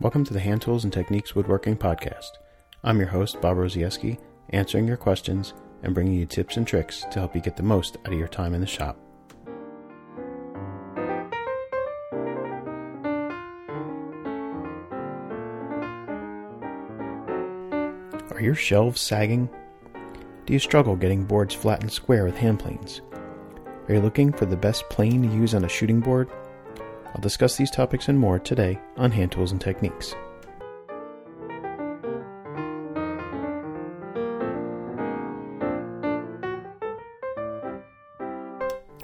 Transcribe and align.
Welcome 0.00 0.24
to 0.24 0.32
the 0.32 0.40
Hand 0.40 0.62
Tools 0.62 0.84
and 0.84 0.90
Techniques 0.90 1.34
Woodworking 1.34 1.76
Podcast. 1.76 2.38
I'm 2.82 2.98
your 2.98 3.08
host, 3.08 3.38
Bob 3.42 3.58
Rozaieski, 3.58 4.18
answering 4.48 4.88
your 4.88 4.96
questions 4.96 5.52
and 5.82 5.92
bringing 5.92 6.14
you 6.14 6.24
tips 6.24 6.56
and 6.56 6.66
tricks 6.66 7.04
to 7.10 7.18
help 7.18 7.34
you 7.34 7.42
get 7.42 7.54
the 7.54 7.62
most 7.62 7.98
out 7.98 8.14
of 8.14 8.18
your 8.18 8.26
time 8.26 8.54
in 8.54 8.62
the 8.62 8.66
shop. 8.66 8.96
Are 18.30 18.40
your 18.40 18.54
shelves 18.54 19.02
sagging? 19.02 19.50
Do 20.46 20.54
you 20.54 20.58
struggle 20.58 20.96
getting 20.96 21.26
boards 21.26 21.54
flat 21.54 21.82
and 21.82 21.92
square 21.92 22.24
with 22.24 22.38
hand 22.38 22.58
planes? 22.58 23.02
Are 23.86 23.92
you 23.92 24.00
looking 24.00 24.32
for 24.32 24.46
the 24.46 24.56
best 24.56 24.88
plane 24.88 25.28
to 25.28 25.36
use 25.36 25.54
on 25.54 25.66
a 25.66 25.68
shooting 25.68 26.00
board? 26.00 26.30
I'll 27.14 27.20
discuss 27.20 27.56
these 27.56 27.70
topics 27.70 28.08
and 28.08 28.18
more 28.18 28.38
today 28.38 28.78
on 28.96 29.10
Hand 29.10 29.32
Tools 29.32 29.52
and 29.52 29.60
Techniques. 29.60 30.14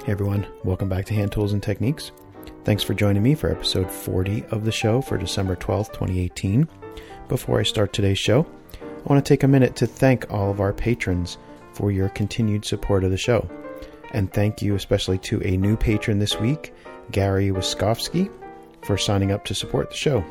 Hey 0.05 0.13
everyone, 0.13 0.47
welcome 0.63 0.89
back 0.89 1.05
to 1.07 1.15
Hand 1.15 1.33
Tools 1.33 1.53
and 1.53 1.61
Techniques. 1.61 2.13
Thanks 2.65 2.85
for 2.85 2.95
joining 2.95 3.25
me 3.25 3.35
for 3.35 3.51
episode 3.51 3.91
40 3.91 4.45
of 4.53 4.65
the 4.65 4.71
show 4.71 5.01
for 5.01 5.19
December 5.19 5.57
12th, 5.57 5.89
2018. 5.89 6.69
Before 7.29 7.59
I 7.59 7.65
start 7.65 7.93
today's 7.93 8.19
show, 8.19 8.47
I 8.81 9.13
want 9.13 9.25
to 9.25 9.29
take 9.29 9.43
a 9.43 9.49
minute 9.49 9.75
to 9.77 9.87
thank 9.87 10.33
all 10.33 10.53
of 10.53 10.61
our 10.61 10.73
patrons 10.73 11.39
for 11.73 11.91
your 11.91 12.09
continued 12.11 12.65
support 12.65 13.03
of 13.03 13.11
the 13.11 13.17
show. 13.17 13.51
And 14.13 14.33
thank 14.33 14.63
you 14.63 14.77
especially 14.77 15.19
to 15.19 15.43
a 15.43 15.57
new 15.57 15.77
patron 15.77 16.21
this 16.21 16.39
week, 16.39 16.73
Gary 17.11 17.49
Wiskowski, 17.49 18.31
for 18.83 18.97
signing 18.97 19.33
up 19.33 19.45
to 19.45 19.55
support 19.55 19.91
the 19.91 19.97
show. 19.97 20.25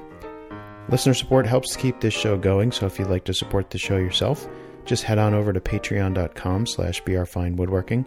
Listener 0.89 1.13
support 1.13 1.47
helps 1.47 1.75
keep 1.75 1.99
this 1.99 2.13
show 2.13 2.37
going, 2.37 2.71
so 2.71 2.85
if 2.85 2.99
you'd 2.99 3.09
like 3.09 3.25
to 3.25 3.33
support 3.33 3.69
the 3.69 3.77
show 3.77 3.97
yourself, 3.97 4.47
just 4.85 5.03
head 5.03 5.17
on 5.17 5.33
over 5.33 5.51
to 5.51 5.59
patreon.com 5.59 6.67
slash 6.67 7.01
brfinewoodworking. 7.03 8.05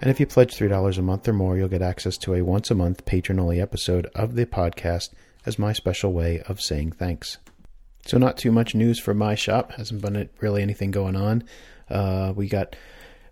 And 0.00 0.10
if 0.10 0.20
you 0.20 0.26
pledge 0.26 0.56
$3 0.56 0.98
a 0.98 1.02
month 1.02 1.28
or 1.28 1.32
more, 1.32 1.56
you'll 1.56 1.68
get 1.68 1.82
access 1.82 2.16
to 2.18 2.34
a 2.34 2.42
once 2.42 2.70
a 2.70 2.74
month 2.74 3.04
patron 3.04 3.40
only 3.40 3.60
episode 3.60 4.06
of 4.14 4.34
the 4.34 4.46
podcast 4.46 5.10
as 5.46 5.58
my 5.58 5.72
special 5.72 6.12
way 6.12 6.40
of 6.42 6.60
saying 6.60 6.92
thanks. 6.92 7.38
So, 8.06 8.16
not 8.16 8.38
too 8.38 8.50
much 8.50 8.74
news 8.74 8.98
for 8.98 9.12
my 9.12 9.34
shop. 9.34 9.72
Hasn't 9.72 10.00
been 10.00 10.28
really 10.40 10.62
anything 10.62 10.90
going 10.90 11.16
on. 11.16 11.44
Uh, 11.88 12.32
we 12.34 12.48
got 12.48 12.76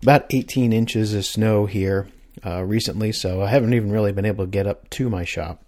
about 0.01 0.25
18 0.29 0.73
inches 0.73 1.13
of 1.13 1.25
snow 1.25 1.65
here 1.65 2.07
uh, 2.45 2.63
recently, 2.63 3.11
so 3.11 3.41
I 3.41 3.47
haven't 3.47 3.73
even 3.73 3.91
really 3.91 4.11
been 4.11 4.25
able 4.25 4.45
to 4.45 4.51
get 4.51 4.67
up 4.67 4.89
to 4.91 5.09
my 5.09 5.25
shop. 5.25 5.63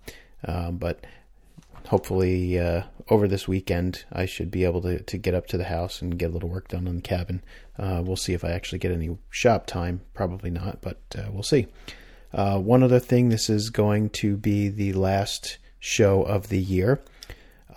Um, 0.46 0.78
but 0.78 1.06
hopefully, 1.88 2.60
uh, 2.60 2.84
over 3.10 3.28
this 3.28 3.48
weekend, 3.48 4.06
I 4.12 4.26
should 4.26 4.52
be 4.52 4.64
able 4.64 4.82
to, 4.82 5.02
to 5.02 5.18
get 5.18 5.36
up 5.36 5.48
to 5.48 5.58
the 5.58 5.66
house 5.66 6.02
and 6.02 6.18
get 6.18 6.30
a 6.30 6.34
little 6.34 6.50
work 6.50 6.70
done 6.70 6.88
on 6.88 6.96
the 6.96 7.02
cabin. 7.02 7.44
Uh, 7.78 8.02
we'll 8.04 8.16
see 8.16 8.34
if 8.34 8.46
I 8.46 8.52
actually 8.52 8.80
get 8.80 8.92
any 8.92 9.18
shop 9.30 9.68
time. 9.68 10.02
Probably 10.14 10.50
not, 10.50 10.82
but 10.82 11.00
uh, 11.18 11.30
we'll 11.32 11.44
see. 11.44 11.68
Uh, 12.34 12.60
one 12.60 12.84
other 12.84 13.00
thing 13.00 13.30
this 13.30 13.50
is 13.50 13.70
going 13.70 14.10
to 14.10 14.38
be 14.38 14.70
the 14.70 14.94
last 14.94 15.58
show 15.80 16.24
of 16.24 16.48
the 16.48 16.60
year. 16.60 17.02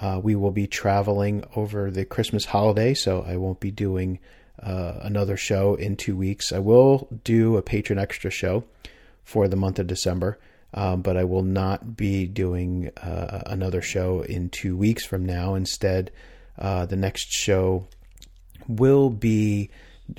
Uh, 0.00 0.20
we 0.22 0.34
will 0.34 0.50
be 0.50 0.66
traveling 0.66 1.44
over 1.56 1.90
the 1.90 2.04
Christmas 2.04 2.44
holiday, 2.44 2.94
so 2.94 3.22
I 3.22 3.36
won't 3.36 3.60
be 3.60 3.70
doing 3.70 4.18
uh, 4.62 4.94
another 5.02 5.36
show 5.36 5.74
in 5.74 5.96
two 5.96 6.16
weeks. 6.16 6.52
I 6.52 6.58
will 6.58 7.08
do 7.24 7.56
a 7.56 7.62
patron 7.62 7.98
extra 7.98 8.30
show 8.30 8.64
for 9.24 9.48
the 9.48 9.56
month 9.56 9.78
of 9.78 9.86
December, 9.86 10.38
um, 10.72 11.02
but 11.02 11.16
I 11.16 11.24
will 11.24 11.42
not 11.42 11.96
be 11.96 12.26
doing 12.26 12.90
uh, 12.96 13.42
another 13.46 13.82
show 13.82 14.22
in 14.22 14.50
two 14.50 14.76
weeks 14.76 15.04
from 15.04 15.24
now. 15.24 15.54
Instead, 15.54 16.10
uh, 16.58 16.86
the 16.86 16.96
next 16.96 17.32
show 17.32 17.86
will 18.68 19.10
be 19.10 19.70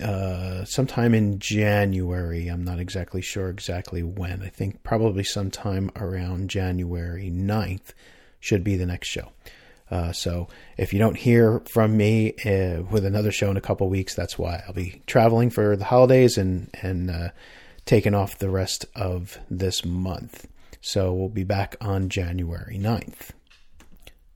uh, 0.02 0.66
sometime 0.66 1.14
in 1.14 1.40
January. 1.40 2.48
I'm 2.48 2.64
not 2.64 2.80
exactly 2.80 3.22
sure 3.22 3.50
exactly 3.50 4.04
when. 4.04 4.42
I 4.42 4.50
think 4.50 4.84
probably 4.84 5.24
sometime 5.24 5.92
around 5.96 6.50
January 6.50 7.30
9th 7.32 7.94
should 8.40 8.64
be 8.64 8.76
the 8.76 8.86
next 8.86 9.08
show. 9.08 9.32
Uh, 9.92 10.12
so 10.12 10.48
if 10.78 10.94
you 10.94 11.00
don't 11.00 11.18
hear 11.18 11.62
from 11.70 11.96
me 11.96 12.34
uh, 12.46 12.82
with 12.90 13.06
another 13.06 13.32
show 13.32 13.52
in 13.52 13.58
a 13.58 13.62
couple 13.62 13.88
weeks, 13.88 14.16
that's 14.16 14.38
why 14.38 14.64
I'll 14.68 14.74
be 14.74 15.02
traveling 15.06 15.52
for 15.52 15.76
the 15.76 15.86
holidays 15.86 16.38
and 16.38 16.70
and 16.82 17.12
uh, 17.12 17.30
taking 17.86 18.16
off 18.16 18.38
the 18.38 18.50
rest 18.50 18.86
of 18.96 19.38
this 19.50 19.86
month. 19.86 20.48
So 20.82 21.14
we'll 21.14 21.30
be 21.30 21.44
back 21.44 21.76
on 21.82 22.10
January 22.10 22.78
9th. 22.78 23.32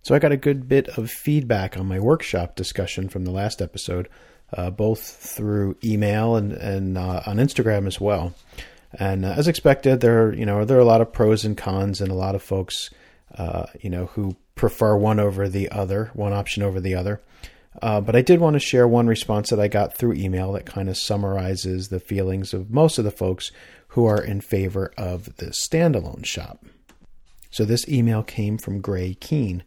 So 0.02 0.16
I 0.16 0.20
got 0.20 0.32
a 0.32 0.38
good 0.38 0.68
bit 0.68 0.88
of 0.98 1.12
feedback 1.12 1.78
on 1.78 1.86
my 1.86 2.00
workshop 2.00 2.56
discussion 2.56 3.10
from 3.10 3.26
the 3.26 3.32
last 3.32 3.62
episode, 3.62 4.10
uh, 4.54 4.70
both 4.72 5.02
through 5.02 5.78
email 5.84 6.36
and 6.36 6.54
and 6.54 6.98
uh, 6.98 7.22
on 7.26 7.38
Instagram 7.38 7.86
as 7.86 8.02
well. 8.02 8.34
And 8.94 9.24
uh, 9.26 9.36
as 9.38 9.48
expected, 9.48 10.00
there 10.00 10.24
are, 10.24 10.34
you 10.34 10.46
know 10.46 10.66
there 10.66 10.78
are 10.78 10.82
a 10.82 10.86
lot 10.86 11.02
of 11.02 11.14
pros 11.14 11.46
and 11.46 11.56
cons, 11.56 12.02
and 12.02 12.12
a 12.12 12.16
lot 12.16 12.34
of 12.34 12.42
folks 12.42 12.90
you 13.82 13.90
know 13.90 14.08
who 14.08 14.36
prefer 14.56 14.96
one 14.96 15.20
over 15.20 15.48
the 15.48 15.70
other, 15.70 16.10
one 16.14 16.34
option 16.34 16.64
over 16.64 16.80
the 16.80 16.96
other. 16.96 17.22
Uh, 17.82 18.02
but 18.02 18.16
I 18.16 18.22
did 18.22 18.40
want 18.40 18.56
to 18.56 18.60
share 18.60 18.88
one 18.88 19.08
response 19.08 19.50
that 19.50 19.60
I 19.60 19.68
got 19.68 19.96
through 19.96 20.14
email 20.14 20.54
that 20.54 20.66
kind 20.66 20.90
of 20.90 20.98
summarizes 20.98 21.90
the 21.90 22.00
feelings 22.00 22.54
of 22.54 22.72
most 22.72 22.98
of 22.98 23.06
the 23.06 23.12
folks 23.12 23.52
who 23.90 24.06
are 24.06 24.22
in 24.22 24.42
favor 24.42 24.92
of 24.98 25.38
the 25.38 25.48
standalone 25.48 26.26
shop. 26.26 26.66
So 27.52 27.66
this 27.66 27.88
email 27.88 28.24
came 28.24 28.58
from 28.58 28.82
Gray 28.82 29.16
Keene. 29.16 29.64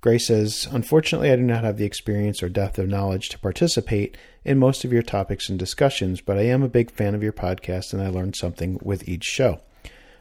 Gray 0.00 0.18
says, 0.18 0.68
Unfortunately, 0.70 1.30
I 1.30 1.36
do 1.36 1.42
not 1.42 1.64
have 1.64 1.76
the 1.76 1.84
experience 1.84 2.42
or 2.42 2.48
depth 2.48 2.78
of 2.78 2.88
knowledge 2.88 3.28
to 3.30 3.38
participate 3.38 4.16
in 4.44 4.58
most 4.58 4.84
of 4.84 4.92
your 4.92 5.02
topics 5.02 5.48
and 5.48 5.58
discussions, 5.58 6.20
but 6.20 6.38
I 6.38 6.42
am 6.42 6.62
a 6.62 6.68
big 6.68 6.90
fan 6.90 7.14
of 7.14 7.22
your 7.22 7.32
podcast 7.32 7.92
and 7.92 8.00
I 8.00 8.08
learned 8.08 8.36
something 8.36 8.78
with 8.82 9.08
each 9.08 9.24
show. 9.24 9.60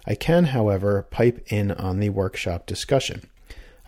I 0.05 0.15
can, 0.15 0.45
however, 0.45 1.05
pipe 1.11 1.45
in 1.51 1.71
on 1.71 1.99
the 1.99 2.09
workshop 2.09 2.65
discussion. 2.65 3.29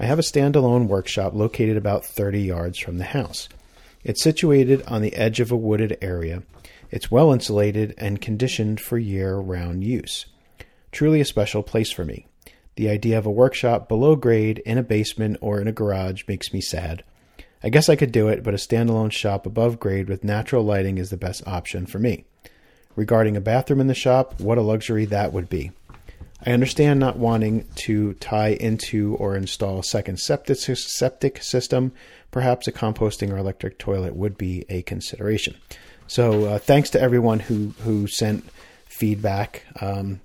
I 0.02 0.06
have 0.06 0.18
a 0.18 0.22
standalone 0.22 0.88
workshop 0.88 1.34
located 1.34 1.76
about 1.76 2.06
30 2.06 2.42
yards 2.42 2.80
from 2.80 3.00
the 3.00 3.04
house. 3.04 3.50
It's 4.02 4.24
situated 4.24 4.82
on 4.84 5.02
the 5.02 5.14
edge 5.14 5.42
of 5.42 5.52
a 5.52 5.58
wooded 5.58 5.98
area. 6.02 6.44
It's 6.90 7.12
well 7.12 7.34
insulated 7.34 7.96
and 7.98 8.22
conditioned 8.22 8.80
for 8.80 8.98
year 8.98 9.36
round 9.36 9.84
use. 9.84 10.26
Truly 10.94 11.20
a 11.20 11.26
special 11.26 11.64
place 11.64 11.92
for 11.92 12.06
me. 12.06 12.28
The 12.76 12.90
idea 12.90 13.18
of 13.18 13.26
a 13.26 13.32
workshop 13.32 13.90
below 13.90 14.16
grade 14.16 14.60
in 14.60 14.78
a 14.78 14.84
basement 14.84 15.36
or 15.42 15.60
in 15.60 15.68
a 15.68 15.74
garage 15.74 16.24
makes 16.30 16.54
me 16.54 16.62
sad. 16.62 17.04
I 17.62 17.68
guess 17.68 17.90
I 17.90 17.98
could 17.98 18.14
do 18.14 18.30
it, 18.30 18.42
but 18.42 18.54
a 18.54 18.58
standalone 18.58 19.12
shop 19.12 19.46
above 19.46 19.82
grade 19.82 20.08
with 20.08 20.24
natural 20.24 20.64
lighting 20.64 20.98
is 20.98 21.10
the 21.10 21.18
best 21.18 21.46
option 21.46 21.86
for 21.86 22.00
me. 22.00 22.24
Regarding 22.96 23.36
a 23.36 23.42
bathroom 23.42 23.82
in 23.82 23.88
the 23.88 23.94
shop, 23.94 24.40
what 24.40 24.58
a 24.58 24.62
luxury 24.62 25.04
that 25.06 25.34
would 25.34 25.50
be. 25.50 25.72
I 26.46 26.52
understand 26.52 27.00
not 27.00 27.18
wanting 27.18 27.68
to 27.76 28.14
tie 28.16 28.50
into 28.50 29.16
or 29.16 29.36
install 29.36 29.80
a 29.80 29.84
second 29.84 30.20
septic, 30.20 31.44
system. 31.44 31.92
Perhaps 32.32 32.68
a 32.68 32.72
composting 32.72 33.32
or 33.32 33.38
electric 33.38 33.78
toilet 33.78 34.16
would 34.16 34.38
be 34.38 34.66
a 34.70 34.82
consideration. 34.84 35.56
So, 36.08 36.46
uh, 36.46 36.60
thanks 36.60 36.90
to 36.92 37.02
everyone 37.02 37.40
who 37.40 37.74
who 37.84 38.08
sent 38.08 38.50
feedback. 38.86 39.64
Um, 39.82 40.22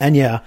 and 0.00 0.16
yeah, 0.16 0.40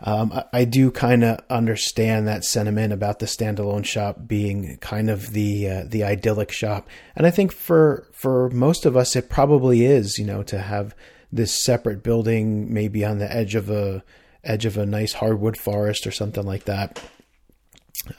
um, 0.00 0.32
I, 0.32 0.44
I, 0.52 0.64
do 0.64 0.90
kind 0.90 1.24
of 1.24 1.40
understand 1.48 2.28
that 2.28 2.44
sentiment 2.44 2.92
about 2.92 3.20
the 3.20 3.26
standalone 3.26 3.84
shop 3.84 4.18
being 4.26 4.76
kind 4.78 5.08
of 5.08 5.32
the 5.32 5.68
uh, 5.68 5.84
the 5.86 6.04
idyllic 6.04 6.50
shop, 6.50 6.88
and 7.16 7.26
I 7.26 7.30
think 7.30 7.52
for 7.52 8.08
for 8.12 8.50
most 8.50 8.86
of 8.86 8.96
us, 8.96 9.16
it 9.16 9.28
probably 9.28 9.84
is. 9.84 10.18
You 10.18 10.26
know, 10.26 10.42
to 10.44 10.58
have 10.58 10.94
this 11.34 11.64
separate 11.64 12.02
building, 12.02 12.72
maybe 12.72 13.04
on 13.04 13.18
the 13.18 13.30
edge 13.30 13.54
of 13.54 13.68
a 13.68 14.02
edge 14.44 14.66
of 14.66 14.76
a 14.76 14.86
nice 14.86 15.14
hardwood 15.14 15.56
forest 15.56 16.06
or 16.06 16.10
something 16.10 16.44
like 16.44 16.64
that. 16.64 17.02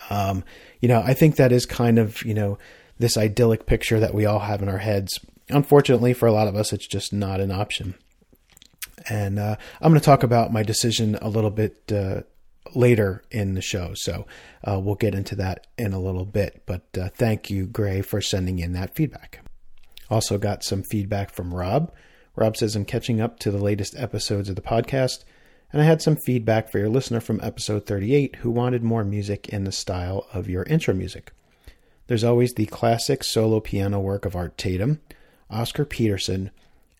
Um, 0.09 0.43
you 0.81 0.89
know, 0.89 1.01
I 1.01 1.13
think 1.13 1.35
that 1.35 1.51
is 1.51 1.65
kind 1.65 1.97
of 1.97 2.23
you 2.23 2.33
know 2.33 2.57
this 2.99 3.17
idyllic 3.17 3.65
picture 3.65 3.99
that 3.99 4.13
we 4.13 4.25
all 4.25 4.39
have 4.39 4.61
in 4.61 4.69
our 4.69 4.79
heads. 4.79 5.19
Unfortunately, 5.49 6.13
for 6.13 6.27
a 6.27 6.31
lot 6.31 6.47
of 6.47 6.55
us, 6.55 6.73
it's 6.73 6.87
just 6.87 7.13
not 7.13 7.39
an 7.39 7.51
option. 7.51 7.95
And 9.09 9.37
uh, 9.37 9.55
I'm 9.81 9.91
going 9.91 9.99
to 9.99 10.05
talk 10.05 10.23
about 10.23 10.51
my 10.51 10.63
decision 10.63 11.15
a 11.21 11.29
little 11.29 11.51
bit 11.51 11.91
uh, 11.91 12.21
later 12.73 13.23
in 13.29 13.53
the 13.53 13.61
show, 13.61 13.93
so 13.93 14.25
uh, 14.63 14.79
we'll 14.79 14.95
get 14.95 15.13
into 15.13 15.35
that 15.35 15.67
in 15.77 15.93
a 15.93 15.99
little 15.99 16.25
bit. 16.25 16.63
But 16.65 16.85
uh, 16.99 17.09
thank 17.09 17.49
you, 17.51 17.67
Gray, 17.67 18.01
for 18.01 18.21
sending 18.21 18.57
in 18.59 18.73
that 18.73 18.95
feedback. 18.95 19.41
Also, 20.09 20.37
got 20.37 20.63
some 20.63 20.81
feedback 20.83 21.33
from 21.33 21.53
Rob. 21.53 21.91
Rob 22.35 22.57
says, 22.57 22.75
I'm 22.75 22.85
catching 22.85 23.21
up 23.21 23.39
to 23.39 23.51
the 23.51 23.63
latest 23.63 23.95
episodes 23.95 24.49
of 24.49 24.55
the 24.55 24.61
podcast, 24.61 25.23
and 25.71 25.81
I 25.81 25.85
had 25.85 26.01
some 26.01 26.15
feedback 26.15 26.69
for 26.69 26.79
your 26.79 26.89
listener 26.89 27.19
from 27.19 27.39
episode 27.41 27.85
38 27.85 28.37
who 28.37 28.51
wanted 28.51 28.83
more 28.83 29.03
music 29.03 29.49
in 29.49 29.63
the 29.63 29.71
style 29.71 30.27
of 30.33 30.49
your 30.49 30.63
intro 30.63 30.93
music. 30.93 31.31
There's 32.07 32.23
always 32.23 32.53
the 32.53 32.65
classic 32.67 33.23
solo 33.23 33.59
piano 33.59 33.99
work 33.99 34.25
of 34.25 34.35
Art 34.35 34.57
Tatum, 34.57 35.01
Oscar 35.49 35.85
Peterson, 35.85 36.51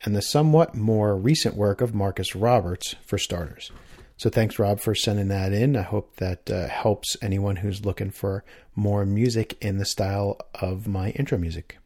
and 0.03 0.15
the 0.15 0.21
somewhat 0.21 0.75
more 0.75 1.15
recent 1.15 1.55
work 1.55 1.81
of 1.81 1.93
Marcus 1.93 2.35
Roberts, 2.35 2.95
for 3.05 3.17
starters. 3.17 3.71
So 4.17 4.29
thanks, 4.29 4.57
Rob, 4.57 4.79
for 4.79 4.95
sending 4.95 5.27
that 5.27 5.51
in. 5.51 5.75
I 5.75 5.81
hope 5.81 6.15
that 6.17 6.49
uh, 6.49 6.67
helps 6.67 7.17
anyone 7.21 7.57
who's 7.57 7.85
looking 7.85 8.11
for 8.11 8.45
more 8.75 9.05
music 9.05 9.57
in 9.61 9.77
the 9.77 9.85
style 9.85 10.39
of 10.53 10.87
my 10.87 11.09
intro 11.11 11.37
music. 11.37 11.77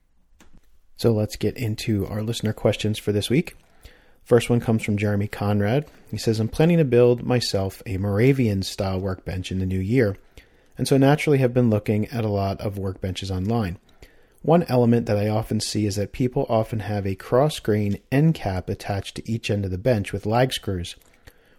So 0.99 1.13
let's 1.13 1.37
get 1.37 1.55
into 1.55 2.05
our 2.07 2.21
listener 2.21 2.51
questions 2.51 2.99
for 2.99 3.13
this 3.13 3.29
week. 3.29 3.55
First 4.25 4.49
one 4.49 4.59
comes 4.59 4.83
from 4.83 4.97
Jeremy 4.97 5.29
Conrad. 5.29 5.85
He 6.11 6.17
says, 6.17 6.41
I'm 6.41 6.49
planning 6.49 6.77
to 6.77 6.83
build 6.83 7.23
myself 7.23 7.81
a 7.85 7.95
Moravian 7.95 8.63
style 8.63 8.99
workbench 8.99 9.49
in 9.49 9.59
the 9.59 9.65
new 9.65 9.79
year, 9.79 10.17
and 10.77 10.89
so 10.89 10.97
naturally 10.97 11.37
have 11.37 11.53
been 11.53 11.69
looking 11.69 12.07
at 12.07 12.25
a 12.25 12.29
lot 12.29 12.59
of 12.59 12.75
workbenches 12.75 13.33
online. 13.33 13.79
One 14.41 14.63
element 14.63 15.05
that 15.05 15.17
I 15.17 15.29
often 15.29 15.61
see 15.61 15.85
is 15.85 15.95
that 15.95 16.11
people 16.11 16.45
often 16.49 16.81
have 16.81 17.07
a 17.07 17.15
cross 17.15 17.59
grain 17.59 17.99
end 18.11 18.35
cap 18.35 18.67
attached 18.67 19.15
to 19.15 19.31
each 19.31 19.49
end 19.49 19.63
of 19.63 19.71
the 19.71 19.77
bench 19.77 20.11
with 20.11 20.25
lag 20.25 20.51
screws. 20.51 20.97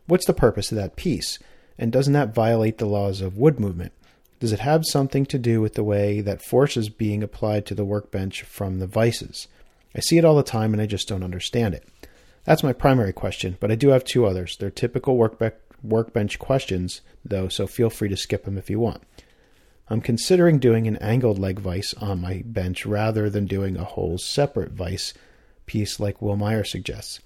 What's 0.05 0.27
the 0.27 0.35
purpose 0.35 0.71
of 0.71 0.77
that 0.77 0.97
piece? 0.97 1.39
And 1.79 1.91
doesn't 1.91 2.13
that 2.13 2.35
violate 2.35 2.77
the 2.77 2.85
laws 2.85 3.23
of 3.23 3.39
wood 3.39 3.59
movement? 3.59 3.93
Does 4.41 4.53
it 4.53 4.61
have 4.61 4.87
something 4.87 5.27
to 5.27 5.39
do 5.39 5.61
with 5.61 5.75
the 5.75 5.85
way 5.85 6.23
that 6.23 6.43
force 6.43 6.77
is 6.77 6.89
being 6.89 7.23
applied 7.23 7.67
to 7.67 7.75
the 7.75 7.85
workbench 7.85 8.43
from 8.43 8.79
the 8.79 8.87
vices? 8.87 9.49
I 9.95 10.01
see 10.01 10.17
it 10.17 10.25
all 10.25 10.35
the 10.35 10.43
time 10.43 10.73
and 10.73 10.81
I 10.81 10.87
just 10.87 11.07
don't 11.07 11.23
understand 11.23 11.75
it. 11.75 11.87
That's 12.45 12.63
my 12.63 12.73
primary 12.73 13.13
question, 13.13 13.59
but 13.61 13.71
I 13.71 13.75
do 13.75 13.91
have 13.91 14.03
two 14.03 14.25
others. 14.25 14.57
They're 14.57 14.71
typical 14.71 15.19
workbench 15.19 16.39
questions, 16.39 17.03
though, 17.23 17.49
so 17.49 17.67
feel 17.67 17.91
free 17.91 18.09
to 18.09 18.17
skip 18.17 18.45
them 18.45 18.57
if 18.57 18.71
you 18.71 18.81
want. 18.81 19.03
I'm 19.91 20.01
considering 20.01 20.59
doing 20.59 20.87
an 20.87 20.97
angled 20.97 21.39
leg 21.39 21.59
vise 21.59 21.93
on 22.01 22.23
my 22.23 22.43
bench 22.47 22.87
rather 22.87 23.29
than 23.29 23.45
doing 23.47 23.77
a 23.77 23.85
whole 23.85 24.17
separate 24.17 24.73
vise 24.73 25.13
piece 25.67 26.01
like 26.01 26.23
Will 26.23 26.37
Meyer 26.37 26.65
suggests. 26.65 27.21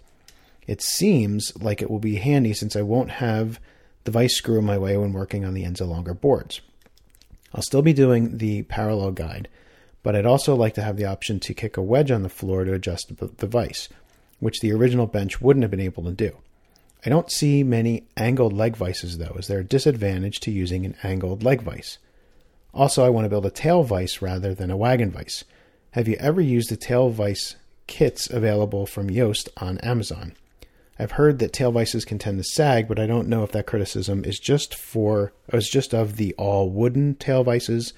It 0.67 0.83
seems 0.83 1.53
like 1.61 1.81
it 1.81 1.91
will 1.91 2.01
be 2.01 2.17
handy 2.17 2.55
since 2.55 2.75
I 2.75 2.83
won't 2.83 3.11
have 3.13 3.61
the 4.03 4.11
vice 4.11 4.35
screw 4.35 4.59
in 4.59 4.65
my 4.65 4.79
way 4.79 4.97
when 4.97 5.13
working 5.13 5.45
on 5.45 5.55
the 5.55 5.65
ends 5.65 5.81
of 5.81 5.89
longer 5.89 6.15
boards. 6.15 6.61
I'll 7.55 7.63
still 7.63 7.83
be 7.83 7.93
doing 7.93 8.39
the 8.39 8.63
parallel 8.63 9.13
guide, 9.13 9.49
but 10.03 10.17
I'd 10.17 10.27
also 10.27 10.57
like 10.57 10.75
to 10.75 10.83
have 10.83 10.97
the 10.97 11.05
option 11.05 11.39
to 11.41 11.55
kick 11.55 11.77
a 11.77 11.83
wedge 11.83 12.11
on 12.11 12.23
the 12.23 12.29
floor 12.29 12.65
to 12.65 12.73
adjust 12.73 13.13
the 13.17 13.47
vise, 13.47 13.89
which 14.41 14.61
the 14.61 14.73
original 14.73 15.07
bench 15.07 15.41
wouldn't 15.41 15.63
have 15.63 15.71
been 15.71 15.81
able 15.81 16.03
to 16.05 16.13
do. 16.13 16.37
I 17.07 17.11
don't 17.11 17.31
see 17.31 17.63
many 17.63 18.05
angled 18.17 18.53
leg 18.53 18.77
vices 18.77 19.19
though. 19.19 19.37
Is 19.39 19.47
there 19.47 19.61
a 19.61 19.65
disadvantage 19.65 20.41
to 20.41 20.51
using 20.51 20.85
an 20.85 20.97
angled 21.03 21.43
leg 21.43 21.63
vise. 21.63 21.99
Also, 22.73 23.05
I 23.05 23.11
want 23.11 23.25
to 23.27 23.29
build 23.29 23.47
a 23.47 23.51
tail 23.51 23.85
vise 23.85 24.21
rather 24.21 24.53
than 24.53 24.71
a 24.71 24.77
wagon 24.77 25.13
vise. 25.13 25.45
Have 25.93 26.09
you 26.09 26.17
ever 26.19 26.41
used 26.41 26.71
the 26.71 26.77
tail 26.77 27.11
vise 27.11 27.55
kits 27.87 28.29
available 28.29 28.85
from 28.85 29.11
Yost 29.11 29.49
on 29.59 29.79
Amazon? 29.79 30.33
I've 30.99 31.13
heard 31.13 31.41
that 31.41 31.53
tail 31.53 31.73
vices 31.73 32.05
can 32.05 32.19
tend 32.19 32.39
to 32.39 32.45
sag, 32.45 32.87
but 32.87 32.99
I 32.99 33.07
don't 33.07 33.29
know 33.29 33.43
if 33.43 33.53
that 33.53 33.67
criticism 33.67 34.25
is 34.25 34.39
just 34.39 34.75
for 34.75 35.33
is 35.53 35.69
just 35.69 35.93
of 35.93 36.17
the 36.17 36.35
all 36.35 36.71
wooden 36.71 37.17
tail 37.17 37.43
vices, 37.43 37.93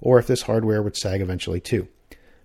or 0.00 0.18
if 0.18 0.26
this 0.26 0.42
hardware 0.42 0.82
would 0.82 0.96
sag 0.96 1.20
eventually 1.20 1.60
too. 1.60 1.88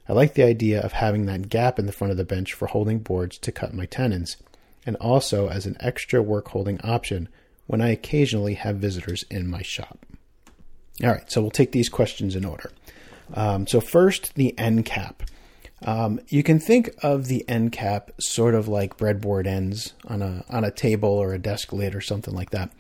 I 0.08 0.14
like 0.14 0.36
the 0.36 0.44
idea 0.44 0.82
of 0.82 0.92
having 0.94 1.26
that 1.26 1.50
gap 1.50 1.80
in 1.80 1.88
the 1.88 1.92
front 1.92 2.12
of 2.12 2.18
the 2.18 2.24
bench 2.24 2.54
for 2.54 2.68
holding 2.68 3.00
boards 3.00 3.40
to 3.40 3.52
cut 3.52 3.74
my 3.74 3.88
tenons, 3.88 4.38
and 4.86 4.96
also 4.98 5.50
as 5.50 5.66
an 5.66 5.78
extra 5.80 6.22
work 6.22 6.50
holding 6.50 6.80
option 6.82 7.28
when 7.66 7.82
I 7.82 7.90
occasionally 7.90 8.54
have 8.54 8.76
visitors 8.76 9.24
in 9.32 9.50
my 9.50 9.64
shop. 9.64 10.06
All 11.04 11.10
right, 11.10 11.30
so 11.32 11.42
we'll 11.42 11.52
take 11.52 11.72
these 11.72 11.90
questions 11.90 12.36
in 12.36 12.46
order. 12.46 12.72
Um, 13.34 13.66
so 13.66 13.82
first, 13.82 14.36
the 14.36 14.58
end 14.58 14.86
cap. 14.86 15.24
Um, 15.86 16.20
you 16.28 16.42
can 16.42 16.60
think 16.60 16.90
of 17.04 17.28
the 17.28 17.48
end 17.48 17.72
cap 17.72 18.10
sort 18.20 18.56
of 18.56 18.68
like 18.68 18.98
breadboard 18.98 19.46
ends 19.46 19.94
on 20.08 20.22
a 20.22 20.44
on 20.50 20.64
a 20.64 20.72
table 20.72 21.10
or 21.10 21.34
a 21.34 21.40
desk 21.40 21.72
lid 21.72 21.94
or 21.96 22.02
something 22.02 22.34
like 22.34 22.50
that. 22.50 22.72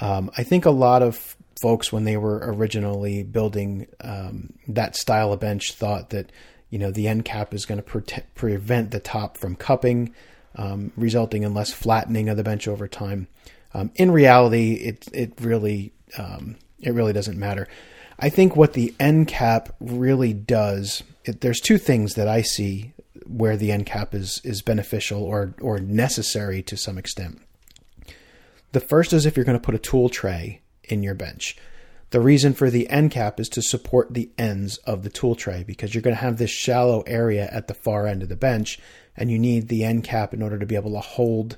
Um, 0.00 0.30
I 0.36 0.42
think 0.42 0.66
a 0.66 0.70
lot 0.70 1.02
of 1.02 1.36
folks, 1.62 1.92
when 1.92 2.04
they 2.04 2.16
were 2.16 2.40
originally 2.42 3.22
building 3.22 3.86
um, 4.00 4.52
that 4.66 4.96
style 4.96 5.32
of 5.32 5.38
bench, 5.40 5.72
thought 5.72 6.10
that 6.10 6.32
you 6.68 6.78
know 6.78 6.90
the 6.90 7.06
end 7.06 7.24
cap 7.24 7.54
is 7.54 7.64
going 7.64 7.78
to 7.78 7.82
pre- 7.82 8.24
prevent 8.34 8.90
the 8.90 9.00
top 9.00 9.38
from 9.38 9.54
cupping, 9.54 10.12
um, 10.56 10.90
resulting 10.96 11.44
in 11.44 11.54
less 11.54 11.72
flattening 11.72 12.28
of 12.28 12.36
the 12.36 12.42
bench 12.42 12.66
over 12.66 12.88
time. 12.88 13.28
Um, 13.72 13.92
in 13.94 14.10
reality, 14.10 14.74
it 14.74 15.06
it 15.12 15.34
really 15.40 15.92
um, 16.18 16.56
it 16.80 16.92
really 16.92 17.12
doesn't 17.12 17.38
matter. 17.38 17.68
I 18.22 18.28
think 18.28 18.54
what 18.54 18.74
the 18.74 18.94
end 19.00 19.26
cap 19.26 19.74
really 19.80 20.32
does, 20.32 21.02
it, 21.24 21.40
there's 21.40 21.60
two 21.60 21.76
things 21.76 22.14
that 22.14 22.28
I 22.28 22.42
see 22.42 22.92
where 23.26 23.56
the 23.56 23.72
end 23.72 23.84
cap 23.86 24.14
is 24.14 24.40
is 24.44 24.62
beneficial 24.62 25.22
or 25.24 25.54
or 25.60 25.80
necessary 25.80 26.62
to 26.62 26.76
some 26.76 26.98
extent. 26.98 27.42
The 28.70 28.80
first 28.80 29.12
is 29.12 29.26
if 29.26 29.36
you're 29.36 29.44
going 29.44 29.58
to 29.58 29.64
put 29.64 29.74
a 29.74 29.78
tool 29.78 30.08
tray 30.08 30.60
in 30.84 31.02
your 31.02 31.14
bench. 31.16 31.56
The 32.10 32.20
reason 32.20 32.52
for 32.52 32.70
the 32.70 32.88
end 32.90 33.10
cap 33.10 33.40
is 33.40 33.48
to 33.50 33.62
support 33.62 34.14
the 34.14 34.30
ends 34.38 34.76
of 34.78 35.02
the 35.02 35.10
tool 35.10 35.34
tray 35.34 35.64
because 35.66 35.92
you're 35.94 36.02
going 36.02 36.14
to 36.14 36.22
have 36.22 36.36
this 36.36 36.50
shallow 36.50 37.00
area 37.06 37.48
at 37.50 37.66
the 37.66 37.74
far 37.74 38.06
end 38.06 38.22
of 38.22 38.28
the 38.28 38.36
bench 38.36 38.78
and 39.16 39.30
you 39.30 39.38
need 39.38 39.66
the 39.66 39.82
end 39.82 40.04
cap 40.04 40.32
in 40.32 40.42
order 40.42 40.58
to 40.58 40.66
be 40.66 40.76
able 40.76 40.92
to 40.92 41.00
hold 41.00 41.56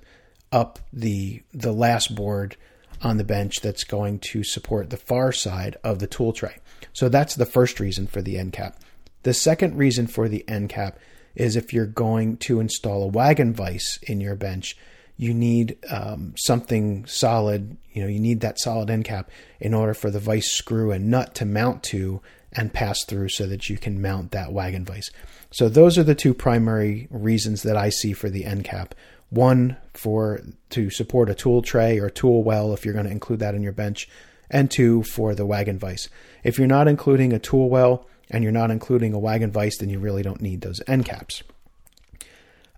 up 0.50 0.78
the 0.92 1.42
the 1.52 1.72
last 1.72 2.14
board 2.14 2.56
on 3.04 3.18
the 3.18 3.24
bench 3.24 3.60
that's 3.60 3.84
going 3.84 4.18
to 4.18 4.42
support 4.42 4.90
the 4.90 4.96
far 4.96 5.30
side 5.30 5.76
of 5.84 5.98
the 5.98 6.06
tool 6.06 6.32
tray. 6.32 6.56
So 6.92 7.08
that's 7.08 7.34
the 7.34 7.46
first 7.46 7.78
reason 7.78 8.06
for 8.06 8.22
the 8.22 8.38
end 8.38 8.52
cap. 8.52 8.80
The 9.22 9.34
second 9.34 9.76
reason 9.76 10.06
for 10.06 10.28
the 10.28 10.48
end 10.48 10.70
cap 10.70 10.98
is 11.34 11.56
if 11.56 11.72
you're 11.72 11.86
going 11.86 12.36
to 12.38 12.60
install 12.60 13.02
a 13.02 13.08
wagon 13.08 13.52
vise 13.52 13.98
in 14.02 14.20
your 14.20 14.36
bench, 14.36 14.76
you 15.16 15.34
need 15.34 15.76
um, 15.90 16.34
something 16.36 17.06
solid. 17.06 17.76
You 17.92 18.02
know, 18.02 18.08
you 18.08 18.20
need 18.20 18.40
that 18.40 18.58
solid 18.58 18.90
end 18.90 19.04
cap 19.04 19.30
in 19.60 19.74
order 19.74 19.94
for 19.94 20.10
the 20.10 20.18
vise 20.18 20.50
screw 20.50 20.90
and 20.90 21.10
nut 21.10 21.34
to 21.36 21.44
mount 21.44 21.82
to 21.84 22.20
and 22.52 22.72
pass 22.72 23.04
through 23.04 23.28
so 23.28 23.46
that 23.46 23.68
you 23.68 23.76
can 23.76 24.00
mount 24.00 24.30
that 24.30 24.52
wagon 24.52 24.84
vise. 24.84 25.10
So 25.50 25.68
those 25.68 25.98
are 25.98 26.04
the 26.04 26.14
two 26.14 26.34
primary 26.34 27.08
reasons 27.10 27.62
that 27.62 27.76
I 27.76 27.90
see 27.90 28.12
for 28.12 28.30
the 28.30 28.44
end 28.44 28.64
cap 28.64 28.94
one 29.34 29.76
for 29.92 30.40
to 30.70 30.90
support 30.90 31.30
a 31.30 31.34
tool 31.34 31.62
tray 31.62 31.98
or 31.98 32.10
tool 32.10 32.42
well 32.42 32.72
if 32.72 32.84
you're 32.84 32.94
going 32.94 33.06
to 33.06 33.12
include 33.12 33.40
that 33.40 33.54
in 33.54 33.62
your 33.62 33.72
bench, 33.72 34.08
and 34.50 34.70
two 34.70 35.02
for 35.02 35.34
the 35.34 35.46
wagon 35.46 35.78
vise. 35.78 36.08
If 36.42 36.58
you're 36.58 36.66
not 36.66 36.88
including 36.88 37.32
a 37.32 37.38
tool 37.38 37.68
well 37.68 38.06
and 38.30 38.42
you're 38.42 38.52
not 38.52 38.70
including 38.70 39.12
a 39.12 39.18
wagon 39.18 39.50
vise, 39.50 39.76
then 39.78 39.90
you 39.90 39.98
really 39.98 40.22
don't 40.22 40.40
need 40.40 40.60
those 40.60 40.80
end 40.86 41.04
caps. 41.04 41.42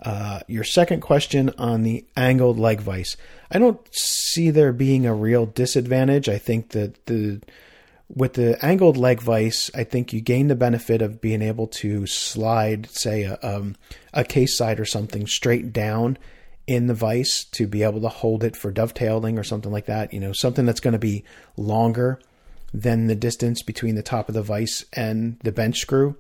Uh, 0.03 0.41
your 0.47 0.65
second 0.65 1.01
question 1.01 1.51
on 1.57 1.83
the 1.83 2.05
angled 2.17 2.59
leg 2.59 2.81
vise. 2.81 3.17
I 3.51 3.59
don't 3.59 3.81
see 3.93 4.51
there 4.51 4.73
being 4.73 5.07
a 5.07 5.15
real 5.15 5.47
disadvantage. 5.47 6.29
I 6.29 6.39
think 6.39 6.71
that 6.71 7.07
the 7.07 7.41
with 8.15 8.35
the 8.35 8.65
angled 8.65 8.97
leg 8.97 9.21
vise, 9.21 9.71
I 9.75 9.83
think 9.85 10.13
you 10.13 10.21
gain 10.21 10.47
the 10.49 10.55
benefit 10.55 11.03
of 11.03 11.21
being 11.21 11.43
able 11.43 11.67
to 11.69 12.07
slide, 12.07 12.89
say, 12.91 13.25
a, 13.25 13.39
um, 13.43 13.75
a 14.13 14.23
case 14.23 14.57
side 14.57 14.79
or 14.79 14.85
something 14.85 15.27
straight 15.27 15.73
down 15.73 16.17
in 16.67 16.87
the 16.87 16.95
vise 16.95 17.45
to 17.53 17.67
be 17.67 17.83
able 17.83 18.01
to 18.01 18.09
hold 18.09 18.43
it 18.43 18.57
for 18.57 18.73
dovetailing 18.73 19.39
or 19.39 19.45
something 19.45 19.71
like 19.71 19.87
that. 19.87 20.13
You 20.13 20.21
know, 20.21 20.33
something 20.33 20.67
that's 20.67 20.81
going 20.81 20.93
to 20.93 20.99
be 20.99 21.25
longer 21.57 22.21
than 22.75 23.07
the 23.07 23.15
distance 23.15 23.63
between 23.63 23.95
the 23.95 24.03
top 24.03 24.29
of 24.29 24.35
the 24.35 24.43
vise 24.43 24.85
and 24.93 25.39
the 25.43 25.53
bench 25.53 25.79
screw. 25.79 26.17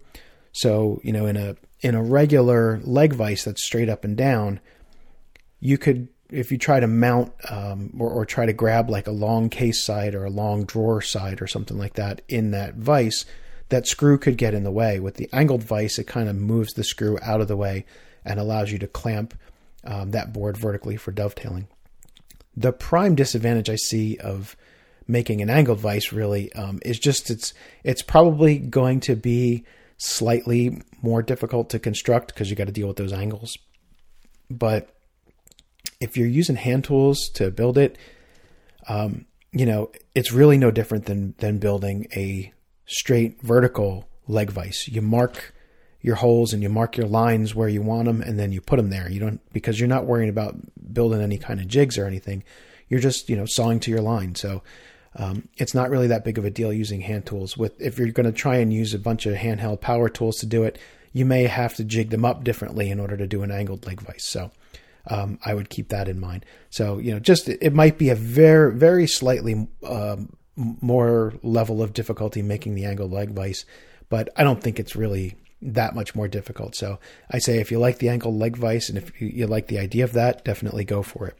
So, 0.52 1.00
you 1.02 1.12
know, 1.12 1.26
in 1.26 1.36
a 1.36 1.56
in 1.80 1.94
a 1.94 2.02
regular 2.02 2.80
leg 2.84 3.12
vise 3.12 3.44
that's 3.44 3.64
straight 3.64 3.88
up 3.88 4.04
and 4.04 4.16
down, 4.16 4.60
you 5.60 5.78
could 5.78 6.08
if 6.30 6.50
you 6.50 6.58
try 6.58 6.80
to 6.80 6.86
mount 6.86 7.32
um, 7.50 7.92
or, 7.98 8.10
or 8.10 8.24
try 8.24 8.46
to 8.46 8.52
grab 8.52 8.90
like 8.90 9.06
a 9.06 9.12
long 9.12 9.48
case 9.48 9.84
side 9.84 10.14
or 10.14 10.24
a 10.24 10.30
long 10.30 10.64
drawer 10.64 11.00
side 11.00 11.40
or 11.40 11.46
something 11.46 11.78
like 11.78 11.94
that 11.94 12.22
in 12.28 12.50
that 12.50 12.74
vise, 12.74 13.26
that 13.68 13.86
screw 13.86 14.18
could 14.18 14.36
get 14.36 14.54
in 14.54 14.64
the 14.64 14.72
way. 14.72 14.98
With 14.98 15.14
the 15.16 15.28
angled 15.32 15.62
vise, 15.62 15.98
it 15.98 16.06
kind 16.06 16.28
of 16.28 16.36
moves 16.36 16.72
the 16.72 16.84
screw 16.84 17.18
out 17.22 17.40
of 17.40 17.48
the 17.48 17.56
way 17.56 17.84
and 18.24 18.40
allows 18.40 18.72
you 18.72 18.78
to 18.78 18.88
clamp 18.88 19.34
um, 19.86 20.10
that 20.10 20.32
board 20.32 20.56
vertically 20.56 20.96
for 20.96 21.12
dovetailing. 21.12 21.68
The 22.56 22.72
prime 22.72 23.14
disadvantage 23.14 23.68
I 23.68 23.76
see 23.76 24.16
of 24.18 24.56
making 25.08 25.40
an 25.40 25.50
angled 25.50 25.78
vise 25.78 26.12
really 26.12 26.52
um, 26.54 26.80
is 26.82 26.98
just 26.98 27.30
it's 27.30 27.54
it's 27.84 28.02
probably 28.02 28.58
going 28.58 29.00
to 29.00 29.14
be 29.14 29.64
slightly 29.98 30.80
more 31.02 31.22
difficult 31.22 31.70
to 31.70 31.78
construct 31.78 32.28
because 32.28 32.50
you 32.50 32.56
got 32.56 32.66
to 32.66 32.72
deal 32.72 32.88
with 32.88 32.96
those 32.96 33.12
angles. 33.12 33.56
But 34.50 34.90
if 36.00 36.16
you're 36.16 36.26
using 36.26 36.56
hand 36.56 36.84
tools 36.84 37.30
to 37.34 37.50
build 37.50 37.78
it, 37.78 37.96
um, 38.88 39.26
you 39.52 39.66
know 39.66 39.90
it's 40.14 40.32
really 40.32 40.58
no 40.58 40.70
different 40.70 41.06
than 41.06 41.34
than 41.38 41.58
building 41.58 42.06
a 42.16 42.52
straight 42.86 43.40
vertical 43.42 44.08
leg 44.28 44.50
vise. 44.50 44.88
You 44.88 45.02
mark 45.02 45.54
your 46.06 46.14
holes 46.14 46.52
and 46.52 46.62
you 46.62 46.68
mark 46.68 46.96
your 46.96 47.08
lines 47.08 47.52
where 47.52 47.68
you 47.68 47.82
want 47.82 48.04
them 48.04 48.22
and 48.22 48.38
then 48.38 48.52
you 48.52 48.60
put 48.60 48.76
them 48.76 48.90
there. 48.90 49.10
You 49.10 49.18
don't 49.18 49.52
because 49.52 49.80
you're 49.80 49.88
not 49.88 50.06
worrying 50.06 50.28
about 50.28 50.54
building 50.92 51.20
any 51.20 51.36
kind 51.36 51.58
of 51.58 51.66
jigs 51.66 51.98
or 51.98 52.06
anything. 52.06 52.44
You're 52.88 53.00
just 53.00 53.28
you 53.28 53.34
know 53.34 53.44
sawing 53.44 53.80
to 53.80 53.90
your 53.90 54.00
line. 54.00 54.36
So 54.36 54.62
um, 55.16 55.48
it's 55.56 55.74
not 55.74 55.90
really 55.90 56.06
that 56.06 56.24
big 56.24 56.38
of 56.38 56.44
a 56.44 56.50
deal 56.50 56.72
using 56.72 57.00
hand 57.00 57.26
tools. 57.26 57.56
With 57.56 57.80
if 57.80 57.98
you're 57.98 58.12
going 58.12 58.32
to 58.32 58.38
try 58.38 58.58
and 58.58 58.72
use 58.72 58.94
a 58.94 59.00
bunch 59.00 59.26
of 59.26 59.34
handheld 59.34 59.80
power 59.80 60.08
tools 60.08 60.36
to 60.36 60.46
do 60.46 60.62
it, 60.62 60.78
you 61.12 61.24
may 61.24 61.42
have 61.48 61.74
to 61.74 61.82
jig 61.82 62.10
them 62.10 62.24
up 62.24 62.44
differently 62.44 62.88
in 62.88 63.00
order 63.00 63.16
to 63.16 63.26
do 63.26 63.42
an 63.42 63.50
angled 63.50 63.84
leg 63.84 64.00
vise. 64.00 64.24
So 64.24 64.52
um, 65.08 65.40
I 65.44 65.54
would 65.54 65.70
keep 65.70 65.88
that 65.88 66.06
in 66.06 66.20
mind. 66.20 66.46
So, 66.70 66.98
you 66.98 67.12
know, 67.12 67.18
just 67.18 67.48
it 67.48 67.72
might 67.72 67.98
be 67.98 68.10
a 68.10 68.14
very, 68.14 68.72
very 68.72 69.08
slightly 69.08 69.66
um, 69.84 70.36
more 70.54 71.34
level 71.42 71.82
of 71.82 71.94
difficulty 71.94 72.42
making 72.42 72.76
the 72.76 72.84
angled 72.84 73.12
leg 73.12 73.30
vise, 73.30 73.64
but 74.08 74.28
I 74.36 74.44
don't 74.44 74.62
think 74.62 74.78
it's 74.78 74.94
really 74.94 75.34
that 75.74 75.94
much 75.94 76.14
more 76.14 76.28
difficult. 76.28 76.74
So 76.74 76.98
I 77.30 77.38
say 77.38 77.58
if 77.58 77.70
you 77.70 77.78
like 77.78 77.98
the 77.98 78.08
ankle 78.08 78.34
leg 78.34 78.56
vise 78.56 78.88
and 78.88 78.96
if 78.96 79.20
you, 79.20 79.46
like 79.46 79.66
the 79.66 79.78
idea 79.78 80.04
of 80.04 80.12
that, 80.12 80.44
definitely 80.44 80.84
go 80.84 81.02
for 81.02 81.26
it. 81.26 81.36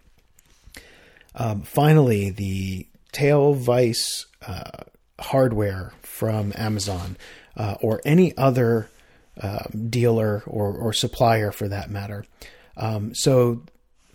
Um, 1.34 1.62
finally, 1.62 2.30
the 2.30 2.86
tail 3.12 3.52
vise 3.54 4.26
uh, 4.46 4.84
hardware 5.20 5.92
from 6.02 6.52
Amazon 6.56 7.16
uh, 7.56 7.76
or 7.80 8.00
any 8.04 8.36
other 8.36 8.90
uh, 9.40 9.64
dealer 9.88 10.42
or, 10.46 10.74
or, 10.74 10.92
supplier 10.94 11.52
for 11.52 11.68
that 11.68 11.90
matter. 11.90 12.24
Um, 12.76 13.14
so, 13.14 13.62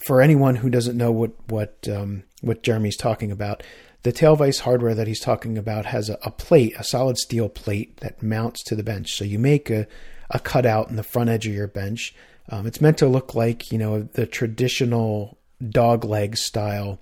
for 0.04 0.20
anyone 0.20 0.56
who 0.56 0.72
doesn't 0.72 0.98
know 0.98 1.12
what 1.12 1.32
what 1.48 1.88
um, 1.88 2.24
what 2.42 2.64
Jeremy's 2.64 2.98
talking 2.98 3.32
about, 3.32 3.62
the 4.04 4.12
tail 4.12 4.36
vise 4.36 4.60
hardware 4.60 4.96
that 4.96 5.08
he's 5.08 5.20
talking 5.20 5.58
about 5.58 5.86
has 5.86 6.10
a, 6.10 6.18
a, 6.24 6.32
plate, 6.32 6.74
a 6.78 6.84
solid 6.84 7.18
steel 7.18 7.50
plate 7.50 7.98
that 7.98 8.24
mounts 8.24 8.64
to 8.64 8.76
the 8.76 8.84
bench. 8.84 9.12
So 9.14 9.24
you 9.24 9.38
make 9.38 9.70
a, 9.70 9.88
a 10.30 10.40
cutout 10.40 10.90
in 10.90 10.96
the 10.96 11.04
front 11.04 11.30
edge 11.30 11.46
of 11.46 11.54
your 11.54 11.68
bench. 11.68 12.16
Um, 12.50 12.66
it's 12.66 12.82
meant 12.82 12.98
to 12.98 13.08
look 13.08 13.36
like 13.36 13.72
you 13.72 13.78
know 13.78 14.02
the 14.02 14.26
traditional 14.26 15.38
dog 15.70 16.04
leg 16.04 16.38
style 16.38 17.00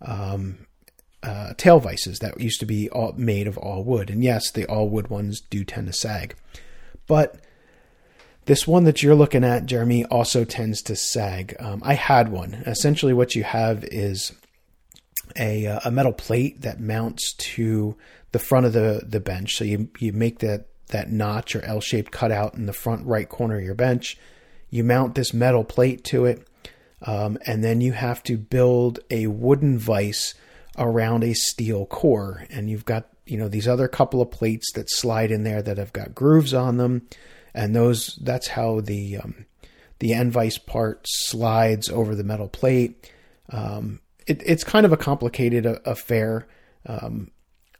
um, 0.00 0.66
uh, 1.22 1.54
tail 1.56 1.78
vices 1.78 2.18
that 2.18 2.40
used 2.40 2.60
to 2.60 2.66
be 2.66 2.90
all 2.90 3.12
made 3.16 3.46
of 3.46 3.56
all 3.56 3.84
wood. 3.84 4.10
And 4.10 4.24
yes, 4.24 4.50
the 4.50 4.66
all 4.66 4.88
wood 4.88 5.08
ones 5.08 5.40
do 5.40 5.64
tend 5.64 5.86
to 5.86 5.92
sag, 5.92 6.34
but 7.06 7.36
this 8.46 8.66
one 8.66 8.82
that 8.84 9.04
you're 9.04 9.14
looking 9.14 9.44
at, 9.44 9.66
Jeremy, 9.66 10.04
also 10.06 10.44
tends 10.44 10.82
to 10.82 10.96
sag. 10.96 11.54
Um, 11.60 11.80
I 11.84 11.94
had 11.94 12.30
one. 12.30 12.54
Essentially, 12.66 13.12
what 13.12 13.36
you 13.36 13.44
have 13.44 13.84
is 13.84 14.32
a, 15.42 15.66
uh, 15.66 15.80
a 15.84 15.90
metal 15.90 16.12
plate 16.12 16.62
that 16.62 16.80
mounts 16.80 17.34
to 17.34 17.96
the 18.30 18.38
front 18.38 18.64
of 18.64 18.72
the, 18.72 19.02
the 19.06 19.20
bench. 19.20 19.56
So 19.56 19.64
you, 19.64 19.90
you 19.98 20.12
make 20.12 20.38
that, 20.38 20.66
that 20.88 21.10
notch 21.10 21.56
or 21.56 21.62
L 21.64 21.80
shaped 21.80 22.12
cutout 22.12 22.54
in 22.54 22.66
the 22.66 22.72
front 22.72 23.04
right 23.06 23.28
corner 23.28 23.58
of 23.58 23.64
your 23.64 23.74
bench. 23.74 24.16
You 24.70 24.84
mount 24.84 25.16
this 25.16 25.34
metal 25.34 25.64
plate 25.64 26.04
to 26.04 26.24
it, 26.24 26.46
um, 27.02 27.36
and 27.44 27.62
then 27.62 27.80
you 27.80 27.92
have 27.92 28.22
to 28.22 28.38
build 28.38 29.00
a 29.10 29.26
wooden 29.26 29.78
vise 29.78 30.34
around 30.78 31.24
a 31.24 31.34
steel 31.34 31.84
core. 31.84 32.46
And 32.48 32.70
you've 32.70 32.86
got 32.86 33.08
you 33.26 33.36
know 33.36 33.48
these 33.48 33.68
other 33.68 33.86
couple 33.86 34.22
of 34.22 34.30
plates 34.30 34.72
that 34.72 34.90
slide 34.90 35.30
in 35.30 35.44
there 35.44 35.60
that 35.60 35.78
have 35.78 35.92
got 35.92 36.14
grooves 36.14 36.54
on 36.54 36.78
them, 36.78 37.06
and 37.52 37.76
those 37.76 38.18
that's 38.22 38.48
how 38.48 38.80
the 38.80 39.18
um, 39.18 39.44
the 39.98 40.14
end 40.14 40.32
vise 40.32 40.56
part 40.56 41.06
slides 41.06 41.90
over 41.90 42.14
the 42.14 42.24
metal 42.24 42.48
plate. 42.48 43.10
Um, 43.50 44.00
it, 44.26 44.42
it's 44.44 44.64
kind 44.64 44.86
of 44.86 44.92
a 44.92 44.96
complicated 44.96 45.66
affair. 45.84 46.46
Um, 46.86 47.30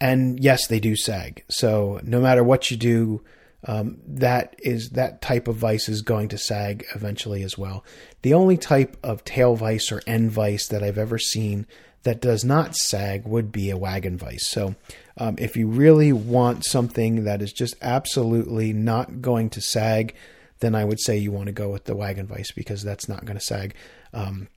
and 0.01 0.41
yes, 0.41 0.67
they 0.67 0.81
do 0.81 0.97
sag. 0.97 1.45
So 1.49 2.01
no 2.03 2.21
matter 2.21 2.43
what 2.43 2.71
you 2.71 2.77
do, 2.77 3.23
um, 3.65 3.99
that 4.07 4.57
is 4.59 4.91
that 4.91 5.23
type 5.23 5.47
of 5.47 5.57
vise 5.57 5.89
is 5.89 6.03
going 6.03 6.29
to 6.31 6.39
sag 6.39 6.85
eventually 6.95 7.45
as 7.45 7.57
well. 7.57 7.85
The 8.23 8.35
only 8.35 8.57
type 8.57 8.97
of 9.05 9.25
tail 9.25 9.55
vise 9.55 9.93
or 9.93 10.03
end 10.07 10.33
vise 10.33 10.67
that 10.69 10.83
I've 10.83 10.99
ever 10.99 11.19
seen 11.19 11.67
that 12.03 12.21
does 12.21 12.45
not 12.45 12.75
sag 12.75 13.25
would 13.25 13.53
be 13.53 13.71
a 13.71 13.77
wagon 13.77 14.19
vise. 14.19 14.49
So 14.49 14.75
um, 15.17 15.37
if 15.39 15.57
you 15.57 15.69
really 15.69 16.13
want 16.13 16.65
something 16.65 17.23
that 17.25 17.41
is 17.41 17.53
just 17.53 17.77
absolutely 17.81 18.73
not 18.73 19.23
going 19.23 19.51
to 19.51 19.61
sag, 19.61 20.15
then 20.59 20.75
I 20.75 20.85
would 20.85 21.01
say 21.01 21.17
you 21.17 21.31
want 21.31 21.47
to 21.47 21.53
go 21.53 21.69
with 21.69 21.85
the 21.85 21.95
wagon 21.95 22.27
vise 22.27 22.51
because 22.51 22.83
that's 22.83 23.09
not 23.09 23.25
going 23.25 23.39
to 23.39 23.45
sag. 23.45 23.75
Um, 24.13 24.49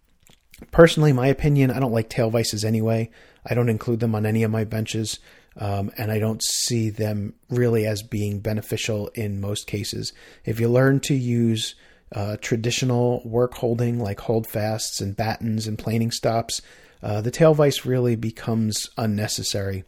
Personally, 0.72 1.12
my 1.12 1.28
opinion, 1.28 1.72
I 1.72 1.80
don't 1.80 1.92
like 1.92 2.10
tail 2.10 2.30
vices 2.30 2.64
anyway. 2.64 3.10
I 3.46 3.54
don't 3.54 3.70
include 3.70 4.00
them 4.00 4.16
on 4.16 4.26
any 4.26 4.44
of 4.44 4.52
my 4.52 4.64
benches, 4.64 5.20
um, 5.58 5.92
and 5.98 6.12
I 6.12 6.20
don't 6.20 6.42
see 6.44 6.90
them 6.90 7.34
really 7.50 7.86
as 7.86 8.02
being 8.02 8.40
beneficial 8.40 9.10
in 9.10 9.42
most 9.42 9.68
cases. 9.68 10.14
If 10.46 10.60
you 10.60 10.70
learn 10.70 11.02
to 11.02 11.14
use 11.14 11.76
uh, 12.14 12.38
traditional 12.40 13.22
work 13.26 13.56
holding 13.56 14.00
like 14.00 14.22
holdfasts 14.22 15.02
and 15.02 15.16
battens 15.16 15.68
and 15.68 15.78
planing 15.78 16.12
stops, 16.12 16.62
uh, 17.04 17.22
the 17.22 17.32
tail 17.32 17.54
vise 17.54 17.86
really 17.86 18.16
becomes 18.16 18.90
unnecessary. 18.98 19.84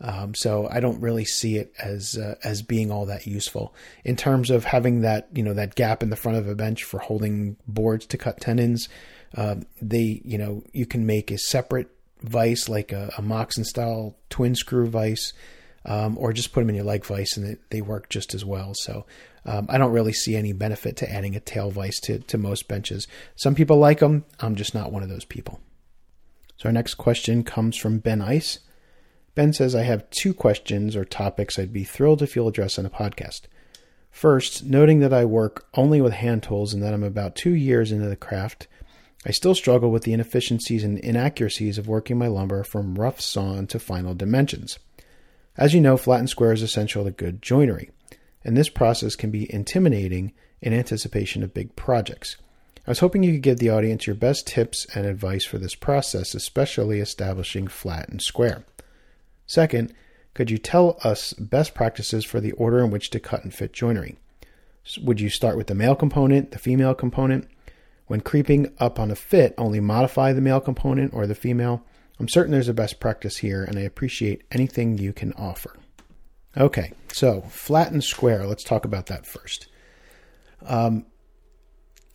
Um, 0.00 0.34
so 0.34 0.68
I 0.70 0.80
don't 0.80 1.00
really 1.00 1.24
see 1.24 1.56
it 1.56 1.72
as 1.78 2.16
uh, 2.16 2.36
as 2.44 2.62
being 2.62 2.92
all 2.92 3.06
that 3.06 3.26
useful 3.26 3.74
in 4.04 4.14
terms 4.14 4.48
of 4.48 4.64
having 4.64 5.00
that 5.00 5.28
you 5.34 5.42
know 5.42 5.54
that 5.54 5.74
gap 5.74 6.04
in 6.04 6.10
the 6.10 6.16
front 6.16 6.38
of 6.38 6.48
a 6.48 6.54
bench 6.54 6.84
for 6.84 7.00
holding 7.00 7.56
boards 7.66 8.06
to 8.06 8.16
cut 8.16 8.40
tenons. 8.40 8.88
Um, 9.36 9.66
they, 9.80 10.20
you 10.24 10.38
know, 10.38 10.62
you 10.72 10.86
can 10.86 11.06
make 11.06 11.30
a 11.30 11.38
separate 11.38 11.88
vise 12.22 12.68
like 12.68 12.92
a, 12.92 13.12
a 13.16 13.22
Moxon 13.22 13.64
style 13.64 14.16
twin 14.30 14.54
screw 14.54 14.88
vise, 14.88 15.32
um, 15.84 16.16
or 16.18 16.32
just 16.32 16.52
put 16.52 16.60
them 16.60 16.70
in 16.70 16.76
your 16.76 16.84
leg 16.84 17.04
vise 17.04 17.36
and 17.36 17.46
they, 17.46 17.56
they 17.70 17.80
work 17.80 18.08
just 18.08 18.34
as 18.34 18.44
well. 18.44 18.72
So 18.74 19.06
um, 19.44 19.66
I 19.70 19.78
don't 19.78 19.92
really 19.92 20.12
see 20.12 20.36
any 20.36 20.52
benefit 20.52 20.96
to 20.98 21.10
adding 21.10 21.36
a 21.36 21.40
tail 21.40 21.70
vise 21.70 21.96
to, 22.00 22.18
to 22.18 22.38
most 22.38 22.68
benches. 22.68 23.06
Some 23.36 23.54
people 23.54 23.78
like 23.78 24.00
them. 24.00 24.24
I'm 24.40 24.56
just 24.56 24.74
not 24.74 24.92
one 24.92 25.02
of 25.02 25.08
those 25.08 25.24
people. 25.24 25.60
So 26.56 26.68
our 26.68 26.72
next 26.72 26.94
question 26.94 27.44
comes 27.44 27.76
from 27.76 27.98
Ben 27.98 28.20
Ice. 28.20 28.58
Ben 29.34 29.52
says, 29.52 29.74
I 29.74 29.82
have 29.82 30.10
two 30.10 30.34
questions 30.34 30.96
or 30.96 31.04
topics 31.04 31.58
I'd 31.58 31.72
be 31.72 31.84
thrilled 31.84 32.22
if 32.22 32.34
you'll 32.34 32.48
address 32.48 32.78
on 32.78 32.84
a 32.84 32.90
podcast. 32.90 33.42
First, 34.10 34.64
noting 34.64 34.98
that 34.98 35.12
I 35.12 35.24
work 35.24 35.66
only 35.74 36.00
with 36.00 36.14
hand 36.14 36.42
tools 36.42 36.74
and 36.74 36.82
that 36.82 36.92
I'm 36.92 37.04
about 37.04 37.36
two 37.36 37.54
years 37.54 37.92
into 37.92 38.08
the 38.08 38.16
craft, 38.16 38.66
I 39.28 39.30
still 39.30 39.54
struggle 39.54 39.90
with 39.90 40.04
the 40.04 40.14
inefficiencies 40.14 40.82
and 40.82 40.98
inaccuracies 40.98 41.76
of 41.76 41.86
working 41.86 42.16
my 42.16 42.28
lumber 42.28 42.64
from 42.64 42.94
rough 42.94 43.20
sawn 43.20 43.66
to 43.66 43.78
final 43.78 44.14
dimensions. 44.14 44.78
As 45.54 45.74
you 45.74 45.82
know, 45.82 45.98
flat 45.98 46.20
and 46.20 46.30
square 46.30 46.52
is 46.52 46.62
essential 46.62 47.04
to 47.04 47.10
good 47.10 47.42
joinery, 47.42 47.90
and 48.42 48.56
this 48.56 48.70
process 48.70 49.16
can 49.16 49.30
be 49.30 49.52
intimidating 49.52 50.32
in 50.62 50.72
anticipation 50.72 51.42
of 51.42 51.52
big 51.52 51.76
projects. 51.76 52.38
I 52.86 52.90
was 52.90 53.00
hoping 53.00 53.22
you 53.22 53.32
could 53.32 53.42
give 53.42 53.58
the 53.58 53.68
audience 53.68 54.06
your 54.06 54.16
best 54.16 54.46
tips 54.46 54.86
and 54.94 55.04
advice 55.04 55.44
for 55.44 55.58
this 55.58 55.74
process, 55.74 56.34
especially 56.34 56.98
establishing 56.98 57.66
flat 57.66 58.08
and 58.08 58.22
square. 58.22 58.64
Second, 59.46 59.92
could 60.32 60.50
you 60.50 60.56
tell 60.56 60.98
us 61.04 61.34
best 61.34 61.74
practices 61.74 62.24
for 62.24 62.40
the 62.40 62.52
order 62.52 62.78
in 62.78 62.90
which 62.90 63.10
to 63.10 63.20
cut 63.20 63.44
and 63.44 63.52
fit 63.52 63.74
joinery? 63.74 64.16
Would 65.02 65.20
you 65.20 65.28
start 65.28 65.58
with 65.58 65.66
the 65.66 65.74
male 65.74 65.96
component, 65.96 66.52
the 66.52 66.58
female 66.58 66.94
component? 66.94 67.46
When 68.08 68.20
creeping 68.20 68.72
up 68.78 68.98
on 68.98 69.10
a 69.10 69.14
fit, 69.14 69.54
only 69.56 69.80
modify 69.80 70.32
the 70.32 70.40
male 70.40 70.60
component 70.60 71.14
or 71.14 71.26
the 71.26 71.34
female. 71.34 71.84
I'm 72.18 72.28
certain 72.28 72.52
there's 72.52 72.68
a 72.68 72.74
best 72.74 73.00
practice 73.00 73.36
here, 73.36 73.62
and 73.62 73.78
I 73.78 73.82
appreciate 73.82 74.42
anything 74.50 74.98
you 74.98 75.12
can 75.12 75.32
offer. 75.34 75.76
Okay, 76.56 76.92
so 77.12 77.42
flat 77.42 77.92
and 77.92 78.02
square. 78.02 78.46
Let's 78.46 78.64
talk 78.64 78.84
about 78.84 79.06
that 79.06 79.26
first. 79.26 79.68
Um, 80.66 81.06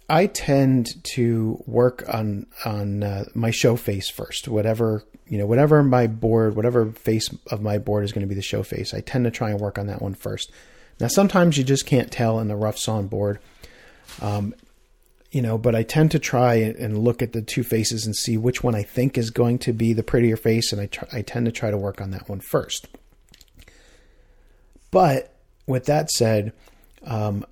I 0.10 0.26
tend 0.26 1.02
to 1.16 1.64
work 1.66 2.04
on 2.14 2.48
on 2.66 3.04
uh, 3.04 3.26
my 3.34 3.52
show 3.52 3.78
face 3.78 4.10
first. 4.10 4.48
Whatever 4.48 5.06
you 5.28 5.38
know, 5.38 5.46
whatever 5.46 5.82
my 5.84 6.08
board, 6.08 6.56
whatever 6.56 6.92
face 6.92 7.30
of 7.50 7.62
my 7.62 7.78
board 7.78 8.04
is 8.04 8.12
going 8.12 8.22
to 8.22 8.28
be 8.28 8.36
the 8.36 8.42
show 8.42 8.64
face. 8.64 8.94
I 8.94 9.00
tend 9.00 9.26
to 9.26 9.32
try 9.32 9.52
and 9.52 9.60
work 9.60 9.78
on 9.78 9.88
that 9.88 10.02
one 10.02 10.14
first. 10.14 10.52
Now, 11.00 11.08
sometimes 11.08 11.58
you 11.58 11.64
just 11.64 11.86
can't 11.86 12.12
tell 12.12 12.40
in 12.40 12.48
the 12.48 12.56
rough 12.56 12.78
sawn 12.78 13.08
board. 13.08 13.40
Um, 14.22 14.54
you 15.34 15.42
know, 15.42 15.58
but 15.58 15.74
I 15.74 15.82
tend 15.82 16.12
to 16.12 16.20
try 16.20 16.54
and 16.54 17.00
look 17.00 17.24
at 17.24 17.34
the 17.34 17.42
two 17.42 17.64
faces 17.64 18.06
and 18.06 18.16
see 18.16 18.38
which 18.38 18.64
one 18.64 18.76
I 18.76 18.84
think 18.84 19.18
is 19.18 19.32
going 19.32 19.58
to 19.60 19.74
be 19.74 19.92
the 19.92 20.04
prettier 20.04 20.38
face, 20.38 20.72
and 20.72 20.80
I 20.80 20.90
I 21.12 21.24
tend 21.24 21.48
to 21.48 21.52
try 21.52 21.72
to 21.72 21.78
work 21.78 22.00
on 22.00 22.12
that 22.12 22.30
one 22.30 22.40
first. 22.40 22.88
But 24.92 25.34
with 25.66 25.86
that 25.86 26.12
said, 26.12 26.54
um, 27.04 27.48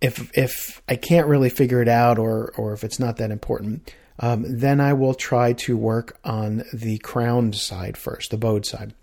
if 0.00 0.30
if 0.36 0.80
I 0.88 0.96
can't 0.96 1.26
really 1.26 1.50
figure 1.50 1.82
it 1.82 1.88
out, 1.88 2.18
or 2.18 2.54
or 2.56 2.72
if 2.72 2.82
it's 2.82 2.98
not 2.98 3.18
that 3.18 3.30
important, 3.30 3.92
um, 4.18 4.46
then 4.48 4.80
I 4.80 4.94
will 4.94 5.14
try 5.14 5.52
to 5.52 5.76
work 5.76 6.18
on 6.24 6.64
the 6.72 6.96
crowned 6.98 7.54
side 7.54 7.98
first, 7.98 8.30
the 8.30 8.38
bowed 8.38 8.64
side. 8.64 8.94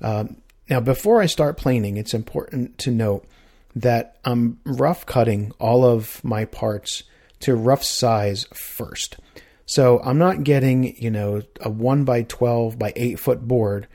Um, 0.00 0.36
now, 0.70 0.78
before 0.78 1.20
I 1.20 1.26
start 1.26 1.56
planing, 1.56 1.96
it's 1.96 2.14
important 2.14 2.78
to 2.78 2.92
note 2.92 3.26
that 3.74 4.18
I'm 4.24 4.60
rough 4.64 5.04
cutting 5.04 5.50
all 5.58 5.84
of 5.84 6.22
my 6.22 6.44
parts 6.44 7.02
to 7.44 7.54
rough 7.54 7.84
size 7.84 8.46
first. 8.54 9.18
So 9.66 10.00
I'm 10.02 10.18
not 10.18 10.44
getting, 10.44 10.96
you 10.96 11.10
know, 11.10 11.42
a 11.60 11.70
1 11.70 12.04
by 12.04 12.22
12 12.22 12.78
by 12.78 12.92
8 12.96 13.18
foot 13.18 13.46
board 13.46 13.86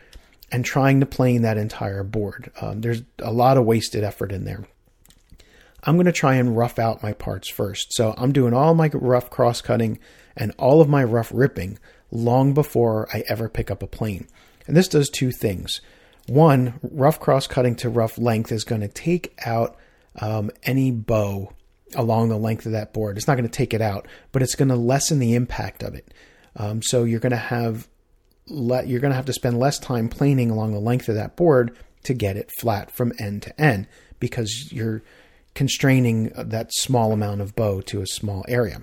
and 0.51 0.63
trying 0.63 1.00
to 1.00 1.06
plane 1.06 1.41
that 1.41 1.58
entire 1.58 2.03
board. 2.03 2.51
Um, 2.62 2.82
there's 2.82 3.01
a 3.20 3.32
lot 3.32 3.58
of 3.58 3.65
wasted 3.65 4.03
effort 4.03 4.32
in 4.32 4.46
there. 4.46 4.65
I'm 5.84 5.96
going 5.96 6.06
to 6.06 6.12
try 6.12 6.36
and 6.36 6.58
rough 6.58 6.77
out 6.77 7.03
my 7.03 7.13
parts 7.13 7.48
first. 7.48 7.94
So 7.94 8.13
I'm 8.18 8.34
doing 8.34 8.53
all 8.53 8.75
my 8.75 8.89
rough 8.94 9.29
cross 9.29 9.62
cutting 9.62 10.00
and 10.36 10.53
all 10.58 10.82
of 10.82 10.89
my 10.89 11.03
rough 11.03 11.32
ripping 11.34 11.79
long 12.12 12.53
before 12.53 13.08
I 13.13 13.24
ever 13.27 13.50
pick 13.50 13.72
up 13.72 13.82
a 13.82 13.88
plane. 13.88 14.27
And 14.68 14.75
this 14.75 14.88
does 14.88 15.10
two 15.10 15.32
things. 15.32 15.82
One, 16.27 16.79
rough 16.84 17.20
cross 17.20 17.48
cutting 17.48 17.75
to 17.77 17.89
rough 17.89 18.18
length 18.20 18.51
is 18.51 18.63
going 18.63 18.82
to 18.82 18.88
take 18.88 19.34
out 19.46 19.75
um, 20.20 20.51
any 20.63 20.91
bow 20.91 21.53
along 21.96 22.29
the 22.29 22.38
length 22.38 22.65
of 22.65 22.72
that 22.74 22.93
board. 22.93 23.17
It's 23.17 23.27
not 23.27 23.36
going 23.36 23.50
to 23.50 23.58
take 23.58 23.74
it 23.74 23.81
out, 23.81 24.08
but 24.31 24.41
it's 24.41 24.55
going 24.55 24.69
to 24.69 24.75
lessen 24.75 25.19
the 25.19 25.36
impact 25.36 25.84
of 25.84 25.96
it. 25.96 26.13
Um, 26.55 26.81
so 26.81 27.03
you're 27.03 27.19
going 27.19 27.31
to 27.31 27.38
have 27.38 27.88
you're 28.48 29.00
going 29.00 29.12
to 29.12 29.15
have 29.15 29.25
to 29.25 29.34
spend 29.34 29.60
less 29.60 29.77
time 29.77 30.10
planing 30.10 30.50
along 30.50 30.74
the 30.74 30.79
length 30.79 31.08
of 31.08 31.13
that 31.13 31.36
board 31.36 31.75
to 32.03 32.15
get 32.15 32.36
it 32.36 32.50
flat 32.60 32.89
from 32.89 33.13
end 33.19 33.43
to 33.43 33.62
end 33.62 33.88
because 34.19 34.72
you're 34.72 35.03
constraining 35.53 36.31
that 36.36 36.74
small 36.74 37.12
amount 37.12 37.41
of 37.41 37.55
bow 37.55 37.81
to 37.81 38.01
a 38.01 38.08
small 38.08 38.43
area. 38.48 38.81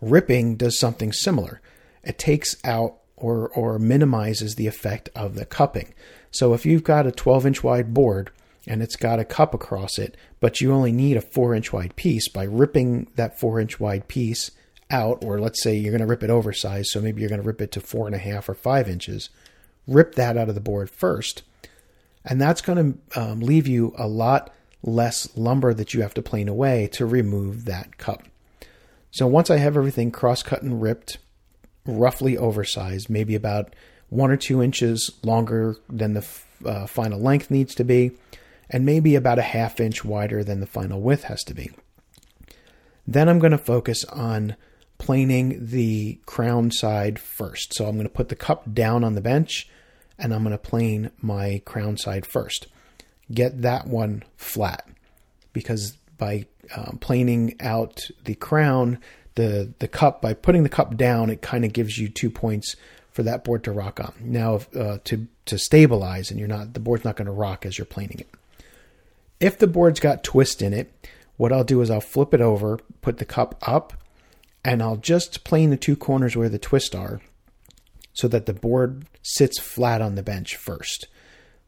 Ripping 0.00 0.56
does 0.56 0.78
something 0.78 1.12
similar. 1.12 1.60
It 2.04 2.18
takes 2.18 2.56
out 2.64 2.98
or, 3.16 3.48
or 3.50 3.78
minimizes 3.78 4.56
the 4.56 4.66
effect 4.66 5.08
of 5.14 5.34
the 5.34 5.46
cupping. 5.46 5.94
So 6.30 6.54
if 6.54 6.66
you've 6.66 6.84
got 6.84 7.06
a 7.06 7.12
12 7.12 7.46
inch 7.46 7.64
wide 7.64 7.94
board 7.94 8.30
and 8.66 8.82
it's 8.82 8.96
got 8.96 9.20
a 9.20 9.24
cup 9.24 9.54
across 9.54 9.98
it, 9.98 10.16
but 10.42 10.60
you 10.60 10.72
only 10.72 10.90
need 10.90 11.16
a 11.16 11.20
4 11.20 11.54
inch 11.54 11.72
wide 11.72 11.94
piece, 11.94 12.28
by 12.28 12.42
ripping 12.42 13.06
that 13.14 13.38
4 13.38 13.60
inch 13.60 13.78
wide 13.78 14.08
piece 14.08 14.50
out, 14.90 15.22
or 15.24 15.40
let's 15.40 15.62
say 15.62 15.76
you're 15.76 15.92
going 15.92 16.00
to 16.00 16.06
rip 16.06 16.24
it 16.24 16.30
oversized, 16.30 16.88
so 16.88 17.00
maybe 17.00 17.20
you're 17.20 17.30
going 17.30 17.40
to 17.40 17.46
rip 17.46 17.62
it 17.62 17.70
to 17.70 17.80
4.5 17.80 18.48
or 18.48 18.54
5 18.54 18.88
inches, 18.88 19.30
rip 19.86 20.16
that 20.16 20.36
out 20.36 20.48
of 20.48 20.56
the 20.56 20.60
board 20.60 20.90
first. 20.90 21.44
And 22.24 22.40
that's 22.40 22.60
going 22.60 22.98
to 23.14 23.20
um, 23.20 23.40
leave 23.40 23.68
you 23.68 23.94
a 23.96 24.08
lot 24.08 24.52
less 24.82 25.28
lumber 25.36 25.72
that 25.74 25.94
you 25.94 26.02
have 26.02 26.14
to 26.14 26.22
plane 26.22 26.48
away 26.48 26.88
to 26.88 27.06
remove 27.06 27.64
that 27.66 27.96
cup. 27.96 28.24
So 29.12 29.28
once 29.28 29.48
I 29.48 29.58
have 29.58 29.76
everything 29.76 30.10
cross 30.10 30.42
cut 30.42 30.62
and 30.62 30.82
ripped, 30.82 31.18
roughly 31.86 32.36
oversized, 32.36 33.08
maybe 33.08 33.36
about 33.36 33.76
one 34.08 34.32
or 34.32 34.36
two 34.36 34.60
inches 34.60 35.12
longer 35.22 35.76
than 35.88 36.14
the 36.14 36.26
uh, 36.66 36.88
final 36.88 37.20
length 37.20 37.48
needs 37.48 37.76
to 37.76 37.84
be, 37.84 38.10
and 38.70 38.86
maybe 38.86 39.14
about 39.14 39.38
a 39.38 39.42
half 39.42 39.80
inch 39.80 40.04
wider 40.04 40.42
than 40.42 40.60
the 40.60 40.66
final 40.66 41.00
width 41.00 41.24
has 41.24 41.42
to 41.44 41.54
be. 41.54 41.70
Then 43.06 43.28
I'm 43.28 43.38
going 43.38 43.52
to 43.52 43.58
focus 43.58 44.04
on 44.06 44.56
planing 44.98 45.66
the 45.66 46.20
crown 46.26 46.70
side 46.70 47.18
first. 47.18 47.74
So 47.74 47.86
I'm 47.86 47.96
going 47.96 48.06
to 48.06 48.12
put 48.12 48.28
the 48.28 48.36
cup 48.36 48.72
down 48.72 49.02
on 49.02 49.14
the 49.14 49.20
bench 49.20 49.68
and 50.18 50.32
I'm 50.32 50.44
going 50.44 50.52
to 50.52 50.58
plane 50.58 51.10
my 51.20 51.60
crown 51.64 51.96
side 51.96 52.24
first. 52.24 52.68
Get 53.32 53.62
that 53.62 53.86
one 53.86 54.22
flat 54.36 54.88
because 55.52 55.96
by 56.18 56.46
um, 56.76 56.98
planing 57.00 57.56
out 57.60 58.00
the 58.24 58.34
crown, 58.36 58.98
the 59.34 59.72
the 59.78 59.88
cup 59.88 60.22
by 60.22 60.34
putting 60.34 60.62
the 60.62 60.68
cup 60.68 60.96
down, 60.96 61.30
it 61.30 61.42
kind 61.42 61.64
of 61.64 61.72
gives 61.72 61.98
you 61.98 62.08
two 62.08 62.30
points 62.30 62.76
for 63.10 63.22
that 63.24 63.44
board 63.44 63.64
to 63.64 63.72
rock 63.72 64.00
on. 64.00 64.12
Now, 64.20 64.60
uh, 64.76 64.98
to 65.04 65.26
to 65.46 65.58
stabilize, 65.58 66.30
and 66.30 66.38
you're 66.38 66.48
not 66.48 66.74
the 66.74 66.80
board's 66.80 67.04
not 67.04 67.16
going 67.16 67.26
to 67.26 67.32
rock 67.32 67.66
as 67.66 67.78
you're 67.78 67.84
planing 67.86 68.20
it. 68.20 68.28
If 69.42 69.58
the 69.58 69.66
board's 69.66 69.98
got 69.98 70.22
twist 70.22 70.62
in 70.62 70.72
it, 70.72 71.08
what 71.36 71.52
I'll 71.52 71.64
do 71.64 71.80
is 71.80 71.90
I'll 71.90 72.00
flip 72.00 72.32
it 72.32 72.40
over, 72.40 72.78
put 73.00 73.18
the 73.18 73.24
cup 73.24 73.56
up, 73.66 73.92
and 74.64 74.80
I'll 74.80 74.96
just 74.96 75.42
plane 75.42 75.70
the 75.70 75.76
two 75.76 75.96
corners 75.96 76.36
where 76.36 76.48
the 76.48 76.60
twists 76.60 76.94
are, 76.94 77.20
so 78.12 78.28
that 78.28 78.46
the 78.46 78.54
board 78.54 79.06
sits 79.20 79.58
flat 79.58 80.00
on 80.00 80.14
the 80.14 80.22
bench 80.22 80.54
first. 80.54 81.08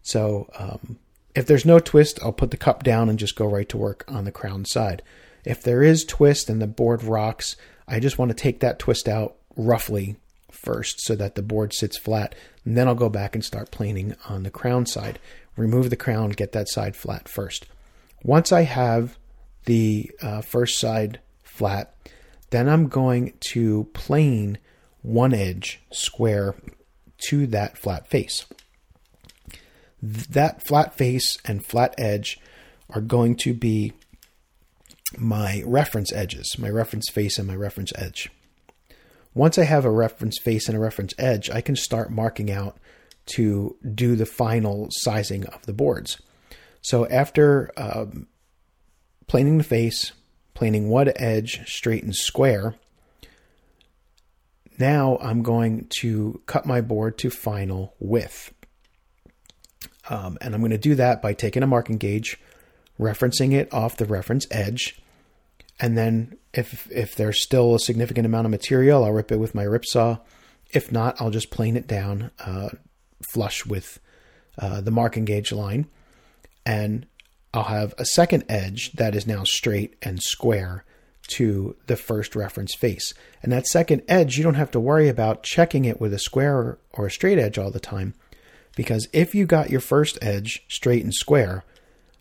So 0.02 0.48
um, 0.56 1.00
if 1.34 1.46
there's 1.46 1.64
no 1.64 1.80
twist, 1.80 2.20
I'll 2.22 2.32
put 2.32 2.52
the 2.52 2.56
cup 2.56 2.84
down 2.84 3.08
and 3.08 3.18
just 3.18 3.34
go 3.34 3.44
right 3.44 3.68
to 3.70 3.76
work 3.76 4.04
on 4.06 4.24
the 4.24 4.30
crown 4.30 4.64
side. 4.64 5.02
If 5.44 5.60
there 5.60 5.82
is 5.82 6.04
twist 6.04 6.48
and 6.48 6.62
the 6.62 6.68
board 6.68 7.02
rocks, 7.02 7.56
I 7.88 7.98
just 7.98 8.18
want 8.18 8.28
to 8.28 8.36
take 8.36 8.60
that 8.60 8.78
twist 8.78 9.08
out 9.08 9.34
roughly 9.56 10.14
first 10.52 11.00
so 11.00 11.16
that 11.16 11.34
the 11.34 11.42
board 11.42 11.72
sits 11.74 11.98
flat. 11.98 12.36
And 12.64 12.76
then 12.76 12.86
I'll 12.86 12.94
go 12.94 13.08
back 13.08 13.34
and 13.34 13.44
start 13.44 13.72
planing 13.72 14.14
on 14.28 14.44
the 14.44 14.50
crown 14.50 14.86
side. 14.86 15.18
Remove 15.56 15.90
the 15.90 15.96
crown, 15.96 16.30
get 16.30 16.52
that 16.52 16.68
side 16.68 16.96
flat 16.96 17.28
first. 17.28 17.66
Once 18.22 18.52
I 18.52 18.62
have 18.62 19.18
the 19.66 20.10
uh, 20.20 20.40
first 20.40 20.78
side 20.78 21.20
flat, 21.42 21.94
then 22.50 22.68
I'm 22.68 22.88
going 22.88 23.34
to 23.52 23.84
plane 23.94 24.58
one 25.02 25.34
edge 25.34 25.80
square 25.92 26.56
to 27.28 27.46
that 27.48 27.78
flat 27.78 28.08
face. 28.08 28.46
That 30.02 30.66
flat 30.66 30.94
face 30.96 31.38
and 31.44 31.64
flat 31.64 31.94
edge 31.98 32.38
are 32.90 33.00
going 33.00 33.36
to 33.36 33.54
be 33.54 33.92
my 35.16 35.62
reference 35.66 36.12
edges, 36.12 36.58
my 36.58 36.68
reference 36.68 37.08
face 37.10 37.38
and 37.38 37.46
my 37.46 37.56
reference 37.56 37.92
edge. 37.96 38.30
Once 39.34 39.58
I 39.58 39.64
have 39.64 39.84
a 39.84 39.90
reference 39.90 40.38
face 40.38 40.68
and 40.68 40.76
a 40.76 40.80
reference 40.80 41.14
edge, 41.18 41.50
I 41.50 41.60
can 41.60 41.76
start 41.76 42.10
marking 42.10 42.50
out 42.50 42.78
to 43.26 43.76
do 43.94 44.16
the 44.16 44.26
final 44.26 44.88
sizing 44.90 45.46
of 45.46 45.64
the 45.66 45.72
boards. 45.72 46.20
So 46.82 47.06
after 47.08 47.70
um, 47.76 48.26
planing 49.26 49.58
the 49.58 49.64
face, 49.64 50.12
planing 50.52 50.88
one 50.88 51.12
edge 51.16 51.66
straight 51.66 52.02
and 52.02 52.14
square, 52.14 52.74
now 54.78 55.18
I'm 55.20 55.42
going 55.42 55.86
to 56.00 56.42
cut 56.46 56.66
my 56.66 56.80
board 56.80 57.16
to 57.18 57.30
final 57.30 57.94
width. 57.98 58.52
Um, 60.10 60.36
and 60.40 60.54
I'm 60.54 60.60
going 60.60 60.70
to 60.70 60.78
do 60.78 60.94
that 60.96 61.22
by 61.22 61.32
taking 61.32 61.62
a 61.62 61.66
marking 61.66 61.96
gauge, 61.96 62.38
referencing 63.00 63.52
it 63.52 63.72
off 63.72 63.96
the 63.96 64.04
reference 64.04 64.46
edge, 64.50 65.00
and 65.80 65.96
then 65.96 66.36
if 66.52 66.90
if 66.90 67.16
there's 67.16 67.42
still 67.42 67.74
a 67.74 67.80
significant 67.80 68.26
amount 68.26 68.46
of 68.46 68.50
material, 68.50 69.04
I'll 69.04 69.12
rip 69.12 69.32
it 69.32 69.38
with 69.38 69.54
my 69.54 69.64
rip 69.64 69.84
saw. 69.84 70.18
If 70.70 70.92
not, 70.92 71.20
I'll 71.20 71.30
just 71.30 71.50
plane 71.50 71.76
it 71.76 71.86
down 71.86 72.30
uh, 72.38 72.70
flush 73.32 73.66
with 73.66 73.98
uh, 74.58 74.80
the 74.80 74.90
marking 74.90 75.24
gauge 75.24 75.52
line, 75.52 75.86
and 76.64 77.06
I'll 77.52 77.64
have 77.64 77.94
a 77.98 78.04
second 78.04 78.44
edge 78.48 78.92
that 78.92 79.14
is 79.14 79.26
now 79.26 79.44
straight 79.44 79.96
and 80.02 80.22
square 80.22 80.84
to 81.26 81.76
the 81.86 81.96
first 81.96 82.36
reference 82.36 82.74
face. 82.74 83.14
And 83.42 83.52
that 83.52 83.66
second 83.66 84.02
edge, 84.08 84.36
you 84.36 84.44
don't 84.44 84.54
have 84.54 84.70
to 84.72 84.80
worry 84.80 85.08
about 85.08 85.42
checking 85.42 85.84
it 85.84 86.00
with 86.00 86.12
a 86.12 86.18
square 86.18 86.78
or 86.92 87.06
a 87.06 87.10
straight 87.10 87.38
edge 87.38 87.58
all 87.58 87.70
the 87.70 87.80
time, 87.80 88.14
because 88.76 89.08
if 89.12 89.34
you 89.34 89.46
got 89.46 89.70
your 89.70 89.80
first 89.80 90.18
edge 90.20 90.64
straight 90.68 91.04
and 91.04 91.14
square, 91.14 91.64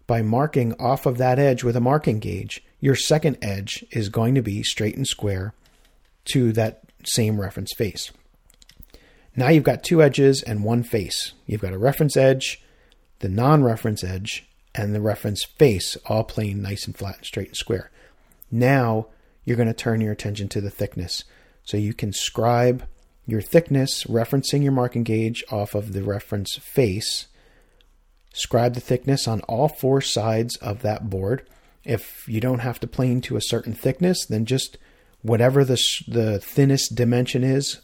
by 0.05 0.21
marking 0.21 0.73
off 0.79 1.05
of 1.05 1.17
that 1.17 1.39
edge 1.39 1.63
with 1.63 1.75
a 1.75 1.81
marking 1.81 2.19
gauge, 2.19 2.63
your 2.79 2.95
second 2.95 3.37
edge 3.41 3.85
is 3.91 4.09
going 4.09 4.35
to 4.35 4.41
be 4.41 4.61
straight 4.61 4.95
and 4.95 5.07
square 5.07 5.53
to 6.25 6.51
that 6.51 6.83
same 7.05 7.39
reference 7.39 7.73
face. 7.73 8.11
Now 9.35 9.49
you've 9.49 9.63
got 9.63 9.83
two 9.83 10.03
edges 10.03 10.41
and 10.41 10.63
one 10.63 10.83
face. 10.83 11.33
You've 11.45 11.61
got 11.61 11.73
a 11.73 11.77
reference 11.77 12.15
edge, 12.15 12.61
the 13.19 13.29
non 13.29 13.63
reference 13.63 14.03
edge, 14.03 14.47
and 14.75 14.93
the 14.93 15.01
reference 15.01 15.43
face 15.43 15.97
all 16.05 16.23
playing 16.23 16.61
nice 16.61 16.85
and 16.85 16.95
flat 16.95 17.17
and 17.17 17.25
straight 17.25 17.49
and 17.49 17.57
square. 17.57 17.91
Now 18.51 19.07
you're 19.45 19.57
going 19.57 19.67
to 19.67 19.73
turn 19.73 20.01
your 20.01 20.11
attention 20.11 20.49
to 20.49 20.61
the 20.61 20.69
thickness. 20.69 21.23
So 21.63 21.77
you 21.77 21.93
can 21.93 22.13
scribe 22.13 22.85
your 23.25 23.41
thickness, 23.41 24.03
referencing 24.03 24.63
your 24.63 24.71
marking 24.71 25.03
gauge 25.03 25.43
off 25.49 25.75
of 25.75 25.93
the 25.93 26.03
reference 26.03 26.57
face. 26.57 27.27
Scribe 28.33 28.73
the 28.73 28.81
thickness 28.81 29.27
on 29.27 29.41
all 29.41 29.67
four 29.67 30.01
sides 30.01 30.55
of 30.57 30.81
that 30.81 31.09
board. 31.09 31.47
If 31.83 32.27
you 32.27 32.41
don't 32.41 32.59
have 32.59 32.79
to 32.81 32.87
plane 32.87 33.21
to 33.21 33.37
a 33.37 33.41
certain 33.41 33.73
thickness, 33.73 34.25
then 34.25 34.45
just 34.45 34.77
whatever 35.21 35.63
the, 35.63 35.81
the 36.07 36.39
thinnest 36.39 36.95
dimension 36.95 37.43
is, 37.43 37.81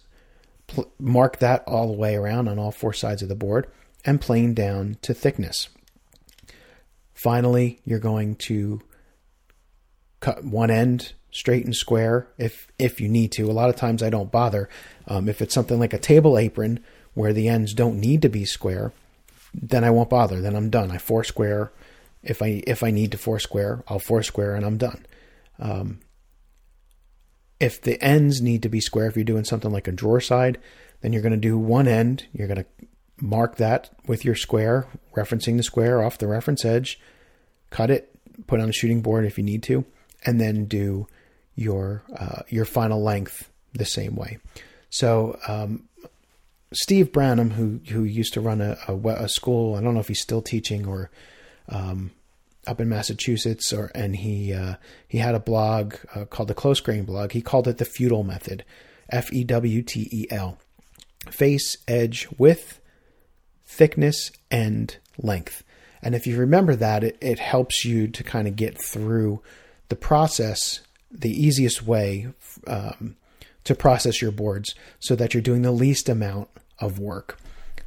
pl- 0.70 0.92
mark 1.00 1.40
that 1.40 1.64
all 1.68 1.88
the 1.88 1.98
way 1.98 2.16
around 2.16 2.48
on 2.48 2.60
all 2.60 2.72
four 2.72 2.94
sides 2.94 3.22
of 3.22 3.30
the 3.30 3.36
board 3.36 3.68
and 4.06 4.22
plane 4.22 4.54
down 4.54 4.98
to 5.02 5.14
thickness. 5.14 5.70
Finally, 7.14 7.82
you're 7.84 8.00
going 8.00 8.36
to 8.36 8.82
cut 10.20 10.44
one 10.44 10.72
end 10.72 11.14
straight 11.32 11.66
and 11.66 11.76
square 11.76 12.28
if 12.38 12.68
if 12.80 13.02
you 13.02 13.10
need 13.10 13.32
to. 13.34 13.50
A 13.50 13.54
lot 13.54 13.70
of 13.70 13.76
times 13.76 14.02
I 14.02 14.10
don't 14.10 14.32
bother. 14.32 14.70
Um, 15.08 15.28
if 15.28 15.42
it's 15.42 15.54
something 15.54 15.80
like 15.80 15.94
a 15.94 16.00
table 16.00 16.38
apron 16.38 16.80
where 17.14 17.34
the 17.34 17.48
ends 17.48 17.74
don't 17.74 18.00
need 18.00 18.22
to 18.22 18.30
be 18.30 18.46
square, 18.46 18.94
then 19.54 19.84
I 19.84 19.90
won't 19.90 20.10
bother. 20.10 20.42
Then 20.42 20.56
I'm 20.56 20.70
done. 20.70 20.92
I 20.92 20.98
four 20.98 21.24
square 21.24 21.72
if 22.24 22.42
I 22.42 22.64
if 22.68 22.84
I 22.84 22.92
need 22.92 23.12
to 23.12 23.18
four 23.18 23.40
square, 23.40 23.84
I'll 23.88 24.00
four 24.00 24.24
square 24.24 24.56
and 24.56 24.66
I'm 24.66 24.78
done. 24.78 25.06
Um, 25.58 26.00
if 27.60 27.82
the 27.82 28.02
ends 28.02 28.42
need 28.42 28.64
to 28.64 28.70
be 28.70 28.80
square, 28.80 29.08
if 29.08 29.16
you're 29.16 29.26
doing 29.26 29.44
something 29.44 29.72
like 29.72 29.88
a 29.88 29.92
drawer 29.92 30.22
side, 30.22 30.58
then 31.02 31.14
you're 31.14 31.22
going 31.22 31.32
to 31.34 31.38
do 31.38 31.58
one 31.58 31.88
end. 31.88 32.26
You're 32.34 32.48
going 32.48 32.64
to 32.64 32.88
mark 33.22 33.58
that 33.58 33.90
with 34.08 34.24
your 34.24 34.36
square, 34.36 34.88
referencing 35.16 35.58
the 35.58 35.64
square 35.64 36.02
off 36.02 36.18
the 36.18 36.28
reference 36.28 36.64
edge, 36.64 37.00
cut 37.70 37.92
it, 37.92 38.16
put 38.48 38.60
on 38.60 38.70
a 38.70 38.74
shooting 38.74 39.02
board 39.02 39.26
if 39.26 39.38
you 39.38 39.44
need 39.44 39.64
to, 39.64 39.86
and 40.26 40.40
then 40.40 40.66
do 40.66 41.08
your 41.56 42.04
uh, 42.18 42.42
your 42.48 42.66
final 42.66 43.02
length 43.02 43.50
the 43.74 43.86
same 43.86 44.16
way. 44.16 44.38
So 44.90 45.38
um, 45.48 45.90
Steve 46.74 47.12
Branam, 47.12 47.52
who 47.54 47.82
who 47.90 48.04
used 48.04 48.34
to 48.34 48.42
run 48.42 48.62
a, 48.62 48.78
a, 48.88 48.96
a, 48.96 49.30
school, 49.30 49.76
I 49.76 49.82
don't 49.82 49.94
know 49.94 50.00
if 50.00 50.08
he's 50.08 50.22
still 50.22 50.42
teaching 50.42 50.88
or 50.88 51.12
um, 51.68 52.12
up 52.68 52.82
in 52.82 52.90
Massachusetts, 52.90 53.72
or 53.74 53.92
and 53.96 54.16
he 54.16 54.54
uh, 54.54 54.76
he 55.08 55.18
had 55.18 55.36
a 55.36 55.40
blog 55.40 55.96
uh, 56.16 56.26
called 56.26 56.50
the 56.50 56.54
Close 56.56 56.80
Grain 56.80 57.06
blog. 57.06 57.32
He 57.32 57.42
called 57.42 57.68
it 57.68 57.78
the 57.78 57.86
FEWTEL 57.86 58.26
method, 58.26 58.64
F 59.10 59.32
E 59.34 59.44
W 59.44 59.82
T 59.82 60.08
E 60.12 60.26
L, 60.30 60.58
face, 61.30 61.78
edge, 61.88 62.28
width, 62.38 62.80
thickness, 63.66 64.32
and 64.52 64.98
length. 65.18 65.64
And 66.02 66.16
if 66.16 66.26
you 66.26 66.38
remember 66.38 66.76
that, 66.76 67.04
it, 67.04 67.18
it 67.22 67.40
helps 67.40 67.84
you 67.84 68.08
to 68.08 68.24
kind 68.24 68.48
of 68.48 68.56
get 68.56 68.82
through 68.82 69.42
the 69.90 69.96
process, 69.96 70.82
the 71.12 71.32
easiest 71.32 71.86
way 71.86 72.30
um, 72.68 73.18
to 73.66 73.76
process 73.76 74.22
your 74.22 74.32
boards 74.32 74.76
so 75.00 75.16
that 75.16 75.34
you're 75.34 75.44
doing 75.44 75.62
the 75.62 75.72
least 75.72 76.08
amount 76.08 76.48
of 76.80 77.00
work. 77.00 77.38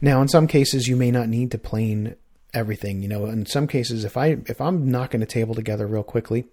Now, 0.01 0.21
in 0.21 0.29
some 0.29 0.47
cases, 0.47 0.89
you 0.89 0.97
may 0.97 1.11
not 1.11 1.29
need 1.29 1.53
to 1.53 1.59
plane 1.59 2.17
everything. 2.55 3.03
You 3.03 3.09
know, 3.09 3.27
in 3.27 3.47
some 3.47 3.67
cases, 3.67 4.05
if 4.05 4.17
I 4.17 4.39
if 4.47 4.61
I'm 4.61 4.91
knocking 4.91 5.23
a 5.23 5.27
table 5.27 5.55
together 5.55 5.87
real 5.87 6.03
quickly, 6.03 6.45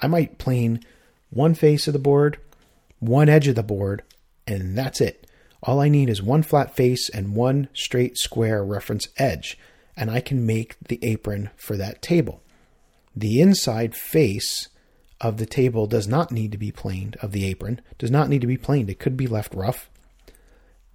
I 0.00 0.06
might 0.06 0.38
plane 0.38 0.80
one 1.30 1.54
face 1.54 1.86
of 1.86 1.92
the 1.92 1.98
board, 1.98 2.38
one 3.00 3.28
edge 3.28 3.48
of 3.48 3.54
the 3.54 3.62
board, 3.62 4.02
and 4.46 4.76
that's 4.76 5.00
it. 5.00 5.26
All 5.62 5.80
I 5.80 5.88
need 5.88 6.08
is 6.08 6.22
one 6.22 6.42
flat 6.42 6.74
face 6.74 7.08
and 7.08 7.36
one 7.36 7.68
straight 7.72 8.18
square 8.18 8.64
reference 8.64 9.08
edge, 9.16 9.58
and 9.96 10.10
I 10.10 10.20
can 10.20 10.44
make 10.44 10.76
the 10.80 10.98
apron 11.02 11.50
for 11.56 11.76
that 11.76 12.02
table. 12.02 12.42
The 13.14 13.40
inside 13.40 13.94
face 13.94 14.68
of 15.20 15.36
the 15.36 15.46
table 15.46 15.86
does 15.86 16.08
not 16.08 16.32
need 16.32 16.50
to 16.52 16.58
be 16.58 16.72
planed, 16.72 17.16
of 17.22 17.30
the 17.30 17.44
apron, 17.46 17.80
does 17.98 18.10
not 18.10 18.28
need 18.28 18.40
to 18.40 18.46
be 18.46 18.56
planed. 18.56 18.90
It 18.90 18.98
could 18.98 19.16
be 19.16 19.28
left 19.28 19.54
rough. 19.54 19.88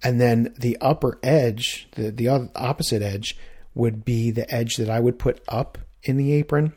And 0.02 0.20
then 0.20 0.54
the 0.58 0.76
upper 0.80 1.18
edge, 1.22 1.88
the, 1.92 2.10
the 2.10 2.28
opposite 2.54 3.02
edge, 3.02 3.36
would 3.78 4.04
be 4.04 4.30
the 4.30 4.52
edge 4.52 4.76
that 4.76 4.90
I 4.90 5.00
would 5.00 5.18
put 5.18 5.40
up 5.48 5.78
in 6.02 6.16
the 6.16 6.32
apron. 6.32 6.74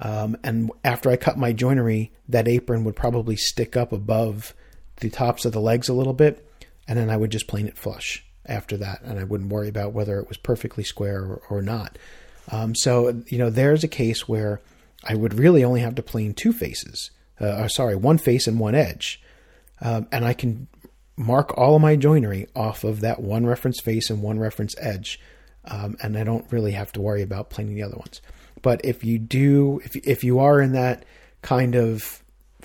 Um, 0.00 0.36
and 0.42 0.70
after 0.82 1.10
I 1.10 1.16
cut 1.16 1.38
my 1.38 1.52
joinery, 1.52 2.12
that 2.28 2.48
apron 2.48 2.84
would 2.84 2.96
probably 2.96 3.36
stick 3.36 3.76
up 3.76 3.92
above 3.92 4.54
the 4.96 5.10
tops 5.10 5.44
of 5.44 5.52
the 5.52 5.60
legs 5.60 5.88
a 5.88 5.94
little 5.94 6.12
bit, 6.12 6.48
and 6.88 6.98
then 6.98 7.10
I 7.10 7.16
would 7.16 7.30
just 7.30 7.46
plane 7.46 7.66
it 7.66 7.78
flush 7.78 8.24
after 8.46 8.76
that, 8.78 9.02
and 9.02 9.18
I 9.18 9.24
wouldn't 9.24 9.52
worry 9.52 9.68
about 9.68 9.92
whether 9.92 10.18
it 10.18 10.28
was 10.28 10.36
perfectly 10.38 10.84
square 10.84 11.20
or, 11.20 11.42
or 11.50 11.62
not. 11.62 11.98
Um, 12.50 12.74
so, 12.74 13.22
you 13.28 13.38
know, 13.38 13.50
there's 13.50 13.84
a 13.84 13.88
case 13.88 14.28
where 14.28 14.60
I 15.04 15.14
would 15.14 15.34
really 15.34 15.64
only 15.64 15.80
have 15.80 15.94
to 15.96 16.02
plane 16.02 16.32
two 16.32 16.52
faces, 16.52 17.10
uh, 17.40 17.62
or 17.62 17.68
sorry, 17.68 17.96
one 17.96 18.18
face 18.18 18.46
and 18.46 18.58
one 18.58 18.74
edge. 18.74 19.20
Um, 19.80 20.06
and 20.10 20.24
I 20.24 20.32
can 20.32 20.68
mark 21.16 21.56
all 21.56 21.76
of 21.76 21.82
my 21.82 21.96
joinery 21.96 22.46
off 22.54 22.84
of 22.84 23.00
that 23.00 23.20
one 23.20 23.46
reference 23.46 23.80
face 23.80 24.10
and 24.10 24.22
one 24.22 24.38
reference 24.38 24.74
edge. 24.78 25.20
Um, 25.66 25.96
and 26.02 26.16
I 26.16 26.24
don't 26.24 26.50
really 26.50 26.72
have 26.72 26.92
to 26.92 27.00
worry 27.00 27.22
about 27.22 27.50
planing 27.50 27.74
the 27.74 27.82
other 27.82 27.96
ones. 27.96 28.20
But 28.62 28.84
if 28.84 29.04
you 29.04 29.18
do, 29.18 29.80
if, 29.84 29.96
if 29.96 30.24
you 30.24 30.38
are 30.38 30.60
in 30.60 30.72
that 30.72 31.04
kind 31.42 31.74
of 31.74 32.22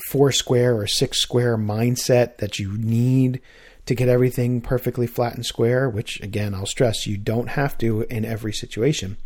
four 0.10 0.32
square 0.32 0.76
or 0.76 0.88
six 0.88 1.22
square 1.22 1.58
mindset 1.58 2.38
that 2.38 2.60
you 2.60 2.78
need 2.78 3.42
to 3.86 3.96
get 3.96 4.08
everything 4.08 4.62
perfectly 4.62 5.08
flat 5.08 5.36
and 5.36 5.46
square, 5.46 5.90
which 5.90 6.22
again, 6.22 6.54
I'll 6.54 6.66
stress 6.66 7.08
you 7.08 7.18
don't 7.18 7.50
have 7.50 7.78
to 7.80 8.02
in 8.04 8.26
every 8.26 8.54
situation. 8.54 9.18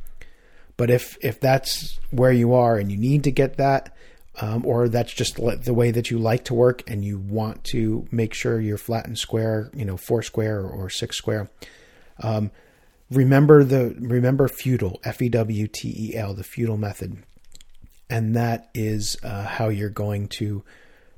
But 0.77 0.89
if 0.89 1.17
if 1.21 1.39
that's 1.39 1.99
where 2.11 2.31
you 2.31 2.53
are 2.53 2.77
and 2.77 2.91
you 2.91 2.97
need 2.97 3.23
to 3.25 3.31
get 3.31 3.57
that, 3.57 3.95
um, 4.41 4.65
or 4.65 4.89
that's 4.89 5.13
just 5.13 5.37
the 5.37 5.73
way 5.73 5.91
that 5.91 6.11
you 6.11 6.19
like 6.19 6.43
to 6.45 6.53
work 6.53 6.89
and 6.89 7.05
you 7.05 7.17
want 7.17 7.63
to 7.65 8.05
make 8.11 8.33
sure 8.33 8.59
you're 8.59 8.77
flat 8.77 9.07
and 9.07 9.17
square, 9.17 9.69
you 9.73 9.85
know, 9.85 9.95
four 9.95 10.21
square 10.21 10.61
or, 10.61 10.89
six 10.89 11.17
square. 11.17 11.49
Um, 12.21 12.51
remember 13.11 13.63
the 13.63 13.95
remember 13.99 14.47
FEWTEL 14.47 14.99
F 15.03 15.21
E 15.21 15.29
W 15.29 15.67
T 15.67 15.93
E 15.97 16.15
L 16.15 16.33
the 16.33 16.43
FEWTEL 16.43 16.77
method, 16.77 17.23
and 18.09 18.35
that 18.35 18.69
is 18.73 19.17
uh, 19.23 19.43
how 19.43 19.69
you're 19.69 19.89
going 19.89 20.27
to 20.29 20.63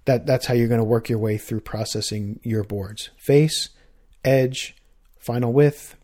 that 0.06 0.26
that's 0.26 0.46
how 0.46 0.54
you're 0.54 0.68
going 0.68 0.80
to 0.80 0.86
work 0.86 1.10
your 1.10 1.20
way 1.20 1.38
through 1.38 1.62
processing 1.62 2.40
your 2.44 2.64
boards: 2.64 3.10
face, 3.18 3.70
edge, 4.24 4.76
final 5.18 5.54
width, 5.54 5.96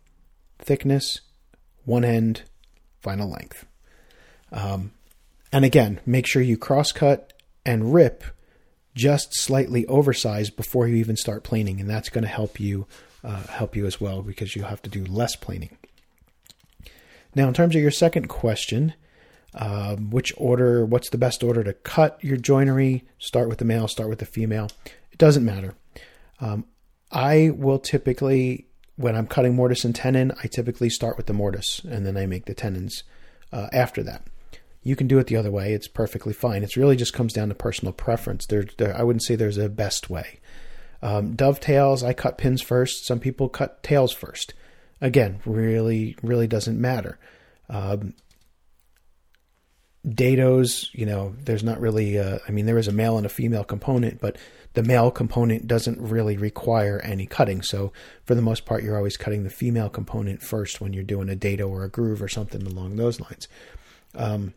thickness, 0.58 1.20
one 1.84 2.04
end, 2.04 2.42
final 3.00 3.30
length. 3.30 3.66
Um, 4.52 4.92
and 5.52 5.64
again, 5.64 6.00
make 6.06 6.26
sure 6.26 6.42
you 6.42 6.56
cross 6.56 6.92
cut 6.92 7.32
and 7.64 7.94
rip 7.94 8.24
just 8.94 9.34
slightly 9.34 9.84
oversized 9.86 10.56
before 10.56 10.86
you 10.86 10.96
even 10.96 11.16
start 11.16 11.42
planing, 11.42 11.80
and 11.80 11.90
that's 11.90 12.08
going 12.08 12.22
to 12.22 12.28
help 12.28 12.60
you 12.60 12.86
uh, 13.24 13.42
help 13.48 13.74
you 13.74 13.86
as 13.86 14.00
well 14.00 14.22
because 14.22 14.54
you 14.54 14.62
have 14.62 14.82
to 14.82 14.90
do 14.90 15.04
less 15.04 15.34
planing. 15.34 15.76
Now, 17.34 17.48
in 17.48 17.54
terms 17.54 17.74
of 17.74 17.82
your 17.82 17.90
second 17.90 18.28
question, 18.28 18.94
um, 19.54 20.10
which 20.10 20.32
order? 20.36 20.84
What's 20.84 21.10
the 21.10 21.18
best 21.18 21.42
order 21.42 21.64
to 21.64 21.72
cut 21.72 22.22
your 22.22 22.36
joinery? 22.36 23.04
Start 23.18 23.48
with 23.48 23.58
the 23.58 23.64
male. 23.64 23.88
Start 23.88 24.08
with 24.08 24.18
the 24.18 24.26
female. 24.26 24.70
It 25.10 25.18
doesn't 25.18 25.44
matter. 25.44 25.74
Um, 26.40 26.66
I 27.10 27.50
will 27.54 27.78
typically 27.78 28.66
when 28.96 29.16
I'm 29.16 29.26
cutting 29.26 29.54
mortise 29.54 29.84
and 29.84 29.94
tenon, 29.94 30.32
I 30.42 30.46
typically 30.46 30.88
start 30.88 31.16
with 31.16 31.26
the 31.26 31.32
mortise 31.32 31.80
and 31.84 32.06
then 32.06 32.16
I 32.16 32.26
make 32.26 32.44
the 32.44 32.54
tenons 32.54 33.02
uh, 33.52 33.68
after 33.72 34.02
that. 34.04 34.22
You 34.82 34.96
can 34.96 35.08
do 35.08 35.18
it 35.18 35.26
the 35.26 35.36
other 35.36 35.50
way. 35.50 35.72
It's 35.72 35.88
perfectly 35.88 36.32
fine. 36.32 36.62
It 36.62 36.76
really 36.76 36.96
just 36.96 37.14
comes 37.14 37.32
down 37.32 37.48
to 37.48 37.54
personal 37.54 37.92
preference. 37.92 38.46
There, 38.46 38.64
there 38.76 38.96
I 38.96 39.02
wouldn't 39.02 39.24
say 39.24 39.34
there's 39.34 39.58
a 39.58 39.68
best 39.68 40.10
way. 40.10 40.40
Um, 41.04 41.34
dovetails, 41.36 42.02
I 42.02 42.14
cut 42.14 42.38
pins 42.38 42.62
first. 42.62 43.04
Some 43.04 43.20
people 43.20 43.50
cut 43.50 43.82
tails 43.82 44.10
first. 44.10 44.54
Again, 45.02 45.40
really, 45.44 46.16
really 46.22 46.46
doesn't 46.46 46.80
matter. 46.80 47.18
Um, 47.68 48.14
dados, 50.06 50.88
you 50.94 51.04
know, 51.04 51.34
there's 51.44 51.62
not 51.62 51.78
really, 51.78 52.16
a, 52.16 52.40
I 52.48 52.52
mean, 52.52 52.64
there 52.64 52.78
is 52.78 52.88
a 52.88 52.92
male 52.92 53.18
and 53.18 53.26
a 53.26 53.28
female 53.28 53.64
component, 53.64 54.18
but 54.18 54.38
the 54.72 54.82
male 54.82 55.10
component 55.10 55.66
doesn't 55.66 56.00
really 56.00 56.38
require 56.38 57.02
any 57.04 57.26
cutting. 57.26 57.60
So 57.60 57.92
for 58.24 58.34
the 58.34 58.40
most 58.40 58.64
part, 58.64 58.82
you're 58.82 58.96
always 58.96 59.18
cutting 59.18 59.44
the 59.44 59.50
female 59.50 59.90
component 59.90 60.42
first 60.42 60.80
when 60.80 60.94
you're 60.94 61.04
doing 61.04 61.28
a 61.28 61.36
dado 61.36 61.68
or 61.68 61.84
a 61.84 61.90
groove 61.90 62.22
or 62.22 62.28
something 62.28 62.66
along 62.66 62.96
those 62.96 63.20
lines. 63.20 63.46
Um, 64.14 64.54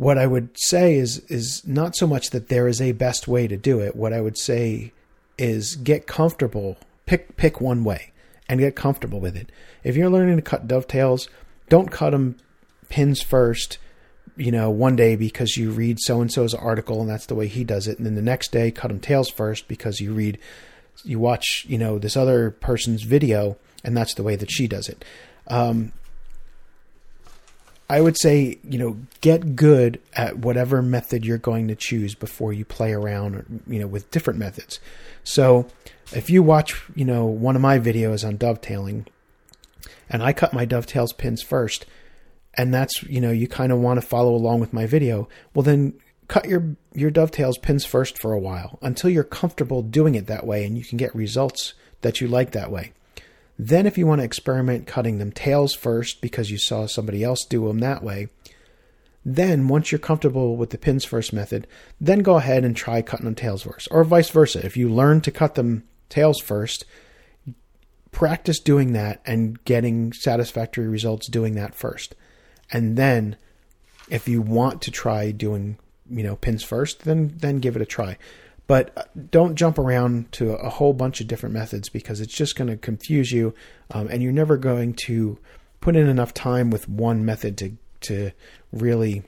what 0.00 0.16
I 0.16 0.26
would 0.26 0.48
say 0.58 0.96
is 0.96 1.18
is 1.28 1.62
not 1.66 1.94
so 1.94 2.06
much 2.06 2.30
that 2.30 2.48
there 2.48 2.66
is 2.66 2.80
a 2.80 2.92
best 2.92 3.28
way 3.28 3.46
to 3.46 3.58
do 3.58 3.80
it. 3.80 3.94
What 3.94 4.14
I 4.14 4.22
would 4.22 4.38
say 4.38 4.94
is 5.36 5.76
get 5.76 6.06
comfortable. 6.06 6.78
Pick 7.04 7.36
pick 7.36 7.60
one 7.60 7.84
way 7.84 8.12
and 8.48 8.60
get 8.60 8.74
comfortable 8.74 9.20
with 9.20 9.36
it. 9.36 9.52
If 9.84 9.96
you're 9.96 10.08
learning 10.08 10.36
to 10.36 10.42
cut 10.42 10.66
dovetails, 10.66 11.28
don't 11.68 11.90
cut 11.90 12.12
them 12.12 12.36
pins 12.88 13.20
first 13.20 13.76
you 14.36 14.50
know, 14.50 14.70
one 14.70 14.96
day 14.96 15.16
because 15.16 15.58
you 15.58 15.70
read 15.70 15.98
so 16.00 16.22
and 16.22 16.32
so's 16.32 16.54
article 16.54 17.02
and 17.02 17.10
that's 17.10 17.26
the 17.26 17.34
way 17.34 17.46
he 17.46 17.62
does 17.62 17.86
it, 17.86 17.98
and 17.98 18.06
then 18.06 18.14
the 18.14 18.22
next 18.22 18.52
day 18.52 18.70
cut 18.70 18.90
him 18.90 19.00
tails 19.00 19.28
first 19.28 19.68
because 19.68 20.00
you 20.00 20.14
read, 20.14 20.38
you 21.04 21.18
watch, 21.18 21.66
you 21.68 21.76
know, 21.76 21.98
this 21.98 22.16
other 22.16 22.50
person's 22.50 23.02
video 23.02 23.58
and 23.84 23.94
that's 23.94 24.14
the 24.14 24.22
way 24.22 24.36
that 24.36 24.50
she 24.50 24.66
does 24.66 24.88
it. 24.88 25.04
Um, 25.48 25.92
I 27.90 28.00
would 28.00 28.16
say, 28.18 28.58
you 28.62 28.78
know, 28.78 28.96
get 29.20 29.56
good 29.56 30.00
at 30.14 30.38
whatever 30.38 30.80
method 30.80 31.24
you're 31.24 31.38
going 31.38 31.68
to 31.68 31.74
choose 31.74 32.14
before 32.14 32.52
you 32.52 32.64
play 32.64 32.92
around, 32.92 33.62
you 33.66 33.80
know, 33.80 33.86
with 33.86 34.10
different 34.10 34.38
methods. 34.38 34.78
So, 35.24 35.66
if 36.12 36.30
you 36.30 36.42
watch, 36.42 36.82
you 36.94 37.04
know, 37.04 37.26
one 37.26 37.56
of 37.56 37.62
my 37.62 37.78
videos 37.78 38.26
on 38.26 38.36
dovetailing, 38.36 39.06
and 40.08 40.22
I 40.22 40.32
cut 40.32 40.52
my 40.52 40.64
dovetails 40.64 41.12
pins 41.12 41.42
first, 41.42 41.84
and 42.54 42.74
that's 42.74 43.02
you 43.04 43.20
know 43.20 43.30
you 43.30 43.46
kind 43.48 43.72
of 43.72 43.78
want 43.78 44.00
to 44.00 44.06
follow 44.06 44.34
along 44.34 44.60
with 44.60 44.72
my 44.72 44.86
video 44.86 45.28
well 45.54 45.62
then 45.62 45.94
cut 46.28 46.46
your 46.46 46.76
your 46.94 47.10
dovetails 47.10 47.58
pins 47.58 47.84
first 47.84 48.18
for 48.18 48.32
a 48.32 48.38
while 48.38 48.78
until 48.82 49.10
you're 49.10 49.24
comfortable 49.24 49.82
doing 49.82 50.14
it 50.14 50.26
that 50.26 50.46
way 50.46 50.64
and 50.64 50.76
you 50.76 50.84
can 50.84 50.98
get 50.98 51.14
results 51.14 51.74
that 52.00 52.20
you 52.20 52.28
like 52.28 52.52
that 52.52 52.70
way 52.70 52.92
then 53.62 53.86
if 53.86 53.98
you 53.98 54.06
want 54.06 54.20
to 54.20 54.24
experiment 54.24 54.86
cutting 54.86 55.18
them 55.18 55.30
tails 55.30 55.74
first 55.74 56.22
because 56.22 56.50
you 56.50 56.56
saw 56.56 56.86
somebody 56.86 57.22
else 57.22 57.44
do 57.44 57.68
them 57.68 57.80
that 57.80 58.02
way 58.02 58.28
then 59.22 59.68
once 59.68 59.92
you're 59.92 59.98
comfortable 59.98 60.56
with 60.56 60.70
the 60.70 60.78
pins 60.78 61.04
first 61.04 61.30
method 61.32 61.66
then 62.00 62.20
go 62.20 62.36
ahead 62.36 62.64
and 62.64 62.74
try 62.74 63.02
cutting 63.02 63.26
them 63.26 63.34
tails 63.34 63.62
first. 63.62 63.86
Or 63.90 64.02
vice 64.02 64.30
versa. 64.30 64.64
If 64.64 64.78
you 64.78 64.88
learn 64.88 65.20
to 65.22 65.30
cut 65.30 65.56
them 65.56 65.84
tails 66.08 66.40
first 66.40 66.86
practice 68.12 68.58
doing 68.58 68.94
that 68.94 69.20
and 69.26 69.62
getting 69.64 70.12
satisfactory 70.12 70.88
results 70.88 71.28
doing 71.28 71.54
that 71.54 71.74
first. 71.74 72.14
And 72.72 72.96
then 72.96 73.36
if 74.08 74.26
you 74.26 74.40
want 74.40 74.80
to 74.82 74.90
try 74.90 75.32
doing 75.32 75.78
you 76.10 76.22
know 76.24 76.36
pins 76.36 76.64
first 76.64 77.04
then 77.04 77.34
then 77.36 77.60
give 77.60 77.76
it 77.76 77.82
a 77.82 77.86
try 77.86 78.16
but 78.70 78.96
uh, 78.96 79.02
don't 79.32 79.56
jump 79.56 79.80
around 79.80 80.30
to 80.30 80.52
a 80.52 80.70
whole 80.70 80.92
bunch 80.92 81.20
of 81.20 81.26
different 81.26 81.52
methods 81.52 81.88
because 81.88 82.20
it's 82.20 82.32
just 82.32 82.54
going 82.54 82.70
to 82.70 82.76
confuse 82.76 83.32
you 83.32 83.52
um, 83.90 84.06
and 84.06 84.22
you're 84.22 84.30
never 84.30 84.56
going 84.56 84.94
to 84.94 85.36
put 85.80 85.96
in 85.96 86.08
enough 86.08 86.32
time 86.32 86.70
with 86.70 86.88
one 86.88 87.24
method 87.24 87.58
to 87.58 87.76
to 88.00 88.30
really 88.72 89.24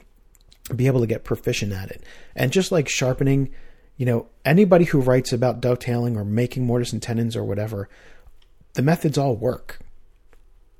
be 0.77 0.87
able 0.87 1.01
to 1.01 1.09
get 1.09 1.25
proficient 1.25 1.73
at 1.73 1.91
it 1.91 2.05
and 2.37 2.53
just 2.53 2.71
like 2.71 2.89
sharpening 2.89 3.51
you 3.97 4.07
know 4.07 4.29
anybody 4.45 4.85
who 4.85 5.01
writes 5.01 5.33
about 5.33 5.61
dovetailing 5.61 6.17
or 6.17 6.25
making 6.25 6.65
mortise 6.65 6.93
and 6.93 7.03
tenons 7.03 7.35
or 7.35 7.43
whatever 7.43 7.89
the 8.75 8.83
methods 8.83 9.19
all 9.19 9.35
work 9.35 9.81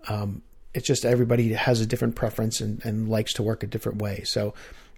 um, 0.07 0.41
it's 0.73 0.87
just 0.87 1.05
everybody 1.05 1.53
has 1.53 1.81
a 1.81 1.87
different 1.87 2.15
preference 2.15 2.61
and, 2.61 2.81
and 2.85 3.09
likes 3.09 3.33
to 3.35 3.43
work 3.43 3.63
a 3.63 3.67
different 3.67 4.01
way. 4.01 4.23
So, 4.25 4.55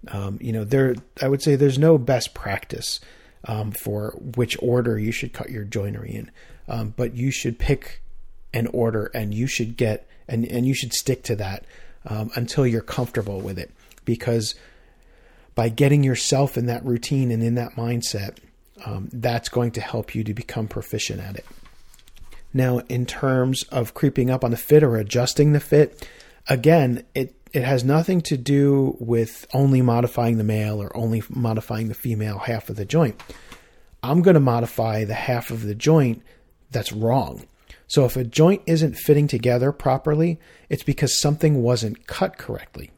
um, 0.08 0.38
you 0.40 0.52
know, 0.52 0.64
there, 0.64 0.94
I 1.20 1.28
would 1.28 1.42
say 1.42 1.56
there's 1.56 1.78
no 1.78 1.98
best 1.98 2.32
practice 2.32 3.00
um, 3.46 3.72
for 3.72 4.18
which 4.36 4.56
order 4.60 4.98
you 4.98 5.12
should 5.12 5.32
cut 5.32 5.50
your 5.50 5.64
joinery 5.64 6.14
in, 6.14 6.30
um, 6.68 6.94
but 6.96 7.14
you 7.14 7.30
should 7.30 7.58
pick 7.58 8.02
an 8.52 8.66
order 8.68 9.10
and 9.14 9.34
you 9.34 9.46
should 9.46 9.76
get 9.76 10.08
and 10.28 10.44
and 10.46 10.66
you 10.66 10.74
should 10.74 10.92
stick 10.92 11.22
to 11.24 11.36
that 11.36 11.64
um, 12.06 12.30
until 12.36 12.66
you're 12.66 12.80
comfortable 12.80 13.40
with 13.40 13.58
it 13.58 13.70
because 14.04 14.54
by 15.54 15.68
getting 15.68 16.02
yourself 16.02 16.56
in 16.56 16.66
that 16.66 16.84
routine 16.84 17.30
and 17.30 17.42
in 17.42 17.54
that 17.54 17.72
mindset, 17.72 18.38
um, 18.84 19.08
that's 19.12 19.48
going 19.48 19.70
to 19.72 19.80
help 19.80 20.14
you 20.14 20.24
to 20.24 20.34
become 20.34 20.66
proficient 20.66 21.20
at 21.20 21.36
it. 21.36 21.46
Now, 22.52 22.78
in 22.88 23.06
terms 23.06 23.62
of 23.64 23.94
creeping 23.94 24.30
up 24.30 24.44
on 24.44 24.50
the 24.50 24.56
fit 24.56 24.82
or 24.82 24.96
adjusting 24.96 25.52
the 25.52 25.60
fit, 25.60 26.08
again, 26.48 27.04
it 27.14 27.34
it 27.54 27.62
has 27.62 27.84
nothing 27.84 28.20
to 28.20 28.36
do 28.36 28.96
with 28.98 29.46
only 29.54 29.80
modifying 29.80 30.38
the 30.38 30.44
male 30.44 30.82
or 30.82 30.94
only 30.96 31.22
modifying 31.30 31.88
the 31.88 31.94
female 31.94 32.38
half 32.38 32.68
of 32.68 32.74
the 32.74 32.84
joint. 32.84 33.22
I'm 34.02 34.22
going 34.22 34.34
to 34.34 34.40
modify 34.40 35.04
the 35.04 35.14
half 35.14 35.50
of 35.50 35.62
the 35.62 35.74
joint 35.74 36.22
that's 36.72 36.92
wrong. 36.92 37.46
So 37.86 38.04
if 38.04 38.16
a 38.16 38.24
joint 38.24 38.62
isn't 38.66 38.96
fitting 38.96 39.28
together 39.28 39.70
properly, 39.70 40.40
it's 40.68 40.82
because 40.82 41.18
something 41.18 41.62
wasn't 41.62 42.08
cut 42.08 42.38
correctly. 42.38 42.90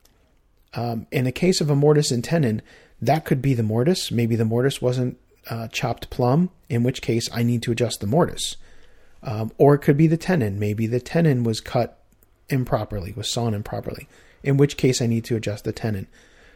Um, 0.72 1.06
in 1.12 1.24
the 1.24 1.32
case 1.32 1.60
of 1.60 1.68
a 1.68 1.76
mortise 1.76 2.10
and 2.10 2.24
tenon, 2.24 2.62
that 3.02 3.26
could 3.26 3.42
be 3.42 3.52
the 3.52 3.62
mortise. 3.62 4.10
Maybe 4.10 4.36
the 4.36 4.46
mortise 4.46 4.80
wasn't 4.80 5.18
uh, 5.50 5.68
chopped 5.68 6.08
plumb, 6.08 6.48
in 6.70 6.82
which 6.82 7.02
case 7.02 7.28
I 7.30 7.42
need 7.42 7.62
to 7.64 7.72
adjust 7.72 8.00
the 8.00 8.06
mortise. 8.06 8.56
Um, 9.22 9.52
or 9.58 9.74
it 9.74 9.80
could 9.80 9.98
be 9.98 10.06
the 10.06 10.16
tenon. 10.16 10.58
Maybe 10.58 10.86
the 10.86 11.00
tenon 11.00 11.44
was 11.44 11.60
cut 11.60 12.02
improperly, 12.48 13.12
was 13.12 13.30
sawn 13.30 13.52
improperly 13.52 14.08
in 14.46 14.56
which 14.56 14.76
case 14.76 15.02
I 15.02 15.06
need 15.06 15.24
to 15.24 15.36
adjust 15.36 15.64
the 15.64 15.72
tenon. 15.72 16.06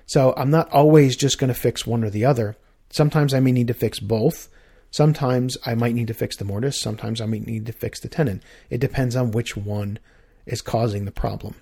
So 0.06 0.32
I'm 0.36 0.50
not 0.50 0.70
always 0.70 1.16
just 1.16 1.38
going 1.38 1.48
to 1.48 1.54
fix 1.54 1.86
one 1.86 2.04
or 2.04 2.10
the 2.10 2.24
other. 2.24 2.56
Sometimes 2.90 3.34
I 3.34 3.40
may 3.40 3.52
need 3.52 3.68
to 3.68 3.74
fix 3.74 3.98
both. 3.98 4.48
Sometimes 4.90 5.56
I 5.64 5.74
might 5.74 5.94
need 5.94 6.08
to 6.08 6.14
fix 6.14 6.36
the 6.36 6.44
mortise. 6.44 6.80
Sometimes 6.80 7.20
I 7.20 7.26
might 7.26 7.46
need 7.46 7.66
to 7.66 7.72
fix 7.72 8.00
the 8.00 8.08
tenon. 8.08 8.42
It 8.70 8.78
depends 8.78 9.14
on 9.14 9.30
which 9.30 9.56
one 9.56 9.98
is 10.46 10.62
causing 10.62 11.04
the 11.04 11.12
problem. 11.12 11.54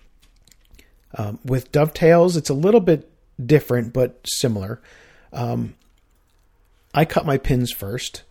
Um, 1.14 1.38
with 1.44 1.72
dovetails, 1.72 2.36
it's 2.36 2.50
a 2.50 2.54
little 2.54 2.80
bit 2.80 3.10
different 3.44 3.92
but 3.92 4.20
similar. 4.24 4.80
Um, 5.32 5.74
I 6.94 7.04
cut 7.04 7.26
my 7.26 7.38
pins 7.38 7.72
first. 7.72 8.22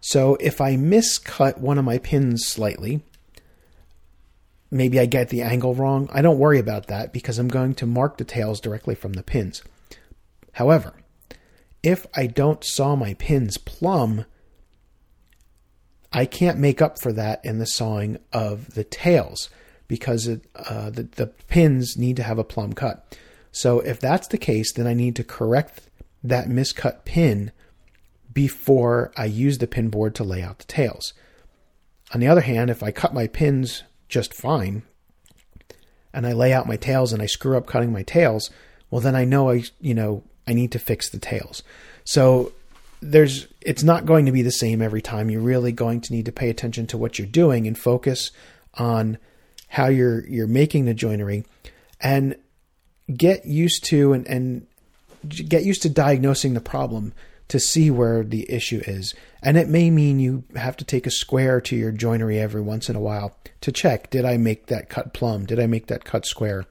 So 0.00 0.36
if 0.36 0.60
I 0.60 0.76
miscut 0.76 1.58
one 1.58 1.78
of 1.78 1.84
my 1.84 1.98
pins 1.98 2.46
slightly, 2.46 3.02
maybe 4.70 4.98
I 4.98 5.06
get 5.06 5.28
the 5.28 5.42
angle 5.42 5.74
wrong. 5.74 6.08
I 6.12 6.22
don't 6.22 6.38
worry 6.38 6.58
about 6.58 6.86
that 6.88 7.12
because 7.12 7.38
I'm 7.38 7.48
going 7.48 7.74
to 7.76 7.86
mark 7.86 8.18
the 8.18 8.24
tails 8.24 8.60
directly 8.60 8.94
from 8.94 9.14
the 9.14 9.22
pins. 9.22 9.62
However, 10.52 10.94
if 11.82 12.06
I 12.14 12.26
don't 12.26 12.64
saw 12.64 12.96
my 12.96 13.14
pins 13.14 13.58
plumb, 13.58 14.24
I 16.12 16.24
can't 16.24 16.58
make 16.58 16.80
up 16.80 17.00
for 17.00 17.12
that 17.12 17.44
in 17.44 17.58
the 17.58 17.66
sawing 17.66 18.18
of 18.32 18.74
the 18.74 18.84
tails 18.84 19.50
because 19.86 20.26
it, 20.26 20.42
uh, 20.54 20.90
the, 20.90 21.04
the 21.04 21.26
pins 21.26 21.96
need 21.96 22.16
to 22.16 22.22
have 22.22 22.38
a 22.38 22.44
plumb 22.44 22.72
cut. 22.72 23.16
So 23.52 23.80
if 23.80 24.00
that's 24.00 24.28
the 24.28 24.38
case, 24.38 24.72
then 24.72 24.86
I 24.86 24.94
need 24.94 25.16
to 25.16 25.24
correct 25.24 25.88
that 26.24 26.48
miscut 26.48 27.04
pin 27.04 27.52
before 28.32 29.12
I 29.16 29.26
use 29.26 29.58
the 29.58 29.66
pin 29.66 29.88
board 29.88 30.14
to 30.16 30.24
lay 30.24 30.42
out 30.42 30.58
the 30.58 30.64
tails. 30.64 31.14
On 32.12 32.20
the 32.20 32.28
other 32.28 32.42
hand, 32.42 32.70
if 32.70 32.82
I 32.82 32.90
cut 32.90 33.14
my 33.14 33.26
pins 33.26 33.82
just 34.08 34.34
fine 34.34 34.82
and 36.16 36.26
I 36.26 36.32
lay 36.32 36.52
out 36.52 36.66
my 36.66 36.76
tails 36.76 37.12
and 37.12 37.22
I 37.22 37.26
screw 37.26 37.58
up 37.58 37.66
cutting 37.66 37.92
my 37.92 38.02
tails, 38.02 38.50
well 38.90 39.02
then 39.02 39.14
I 39.14 39.24
know 39.24 39.50
I 39.50 39.64
you 39.80 39.94
know 39.94 40.24
I 40.48 40.54
need 40.54 40.72
to 40.72 40.78
fix 40.78 41.10
the 41.10 41.18
tails. 41.18 41.62
So 42.04 42.52
there's 43.02 43.46
it's 43.60 43.82
not 43.82 44.06
going 44.06 44.24
to 44.26 44.32
be 44.32 44.42
the 44.42 44.50
same 44.50 44.80
every 44.80 45.02
time. 45.02 45.28
You're 45.28 45.42
really 45.42 45.72
going 45.72 46.00
to 46.00 46.12
need 46.12 46.24
to 46.24 46.32
pay 46.32 46.48
attention 46.48 46.86
to 46.88 46.98
what 46.98 47.18
you're 47.18 47.28
doing 47.28 47.66
and 47.66 47.78
focus 47.78 48.30
on 48.74 49.18
how 49.68 49.86
you're 49.88 50.26
you're 50.26 50.46
making 50.46 50.86
the 50.86 50.94
joinery 50.94 51.44
and 52.00 52.36
get 53.14 53.44
used 53.44 53.84
to 53.84 54.14
and, 54.14 54.26
and 54.26 54.66
get 55.28 55.64
used 55.64 55.82
to 55.82 55.90
diagnosing 55.90 56.54
the 56.54 56.60
problem 56.60 57.12
to 57.48 57.60
see 57.60 57.90
where 57.90 58.24
the 58.24 58.50
issue 58.50 58.82
is. 58.86 59.14
And 59.42 59.56
it 59.56 59.68
may 59.68 59.90
mean 59.90 60.18
you 60.18 60.44
have 60.56 60.76
to 60.78 60.84
take 60.84 61.06
a 61.06 61.10
square 61.10 61.60
to 61.62 61.76
your 61.76 61.92
joinery 61.92 62.38
every 62.38 62.60
once 62.60 62.88
in 62.88 62.96
a 62.96 63.00
while 63.00 63.36
to 63.60 63.72
check 63.72 64.10
did 64.10 64.24
I 64.24 64.36
make 64.36 64.66
that 64.66 64.88
cut 64.88 65.14
plumb? 65.14 65.46
Did 65.46 65.60
I 65.60 65.66
make 65.66 65.86
that 65.86 66.04
cut 66.04 66.26
square? 66.26 66.64